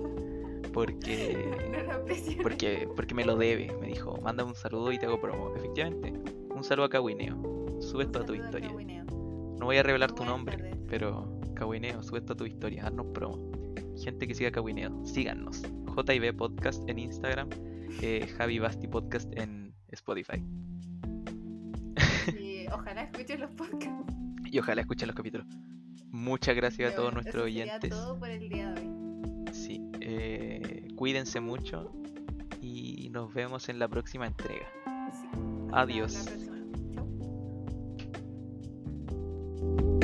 [0.73, 1.53] Porque.
[1.85, 2.43] No.
[2.43, 3.71] Porque, porque me lo debe.
[3.81, 5.55] Me dijo, manda un saludo y te hago promo.
[5.55, 6.13] Efectivamente.
[6.55, 7.37] Un saludo a Kawineo.
[7.81, 8.69] Sube toda tu historia.
[8.71, 10.77] No voy a revelar tu nombre, tardes.
[10.89, 12.87] pero Kawineo, sube toda tu historia.
[12.87, 13.51] Haznos promo.
[14.03, 15.63] Gente que siga Kawineo, síganos.
[15.95, 17.49] JB Podcast en Instagram,
[18.03, 20.43] eh, Javi Basti Podcast en Spotify.
[22.39, 24.15] Y ojalá escuchen los podcasts.
[24.45, 25.47] Y ojalá escuchen los capítulos.
[26.11, 27.91] Muchas gracias a todos nuestros oyentes.
[27.91, 29.53] todo por el día de hoy.
[29.53, 31.93] Sí, eh, cuídense mucho
[32.61, 34.67] y nos vemos en la próxima entrega.
[35.73, 36.17] Adiós.
[36.17, 36.57] Hasta la próxima.
[40.01, 40.04] Chau.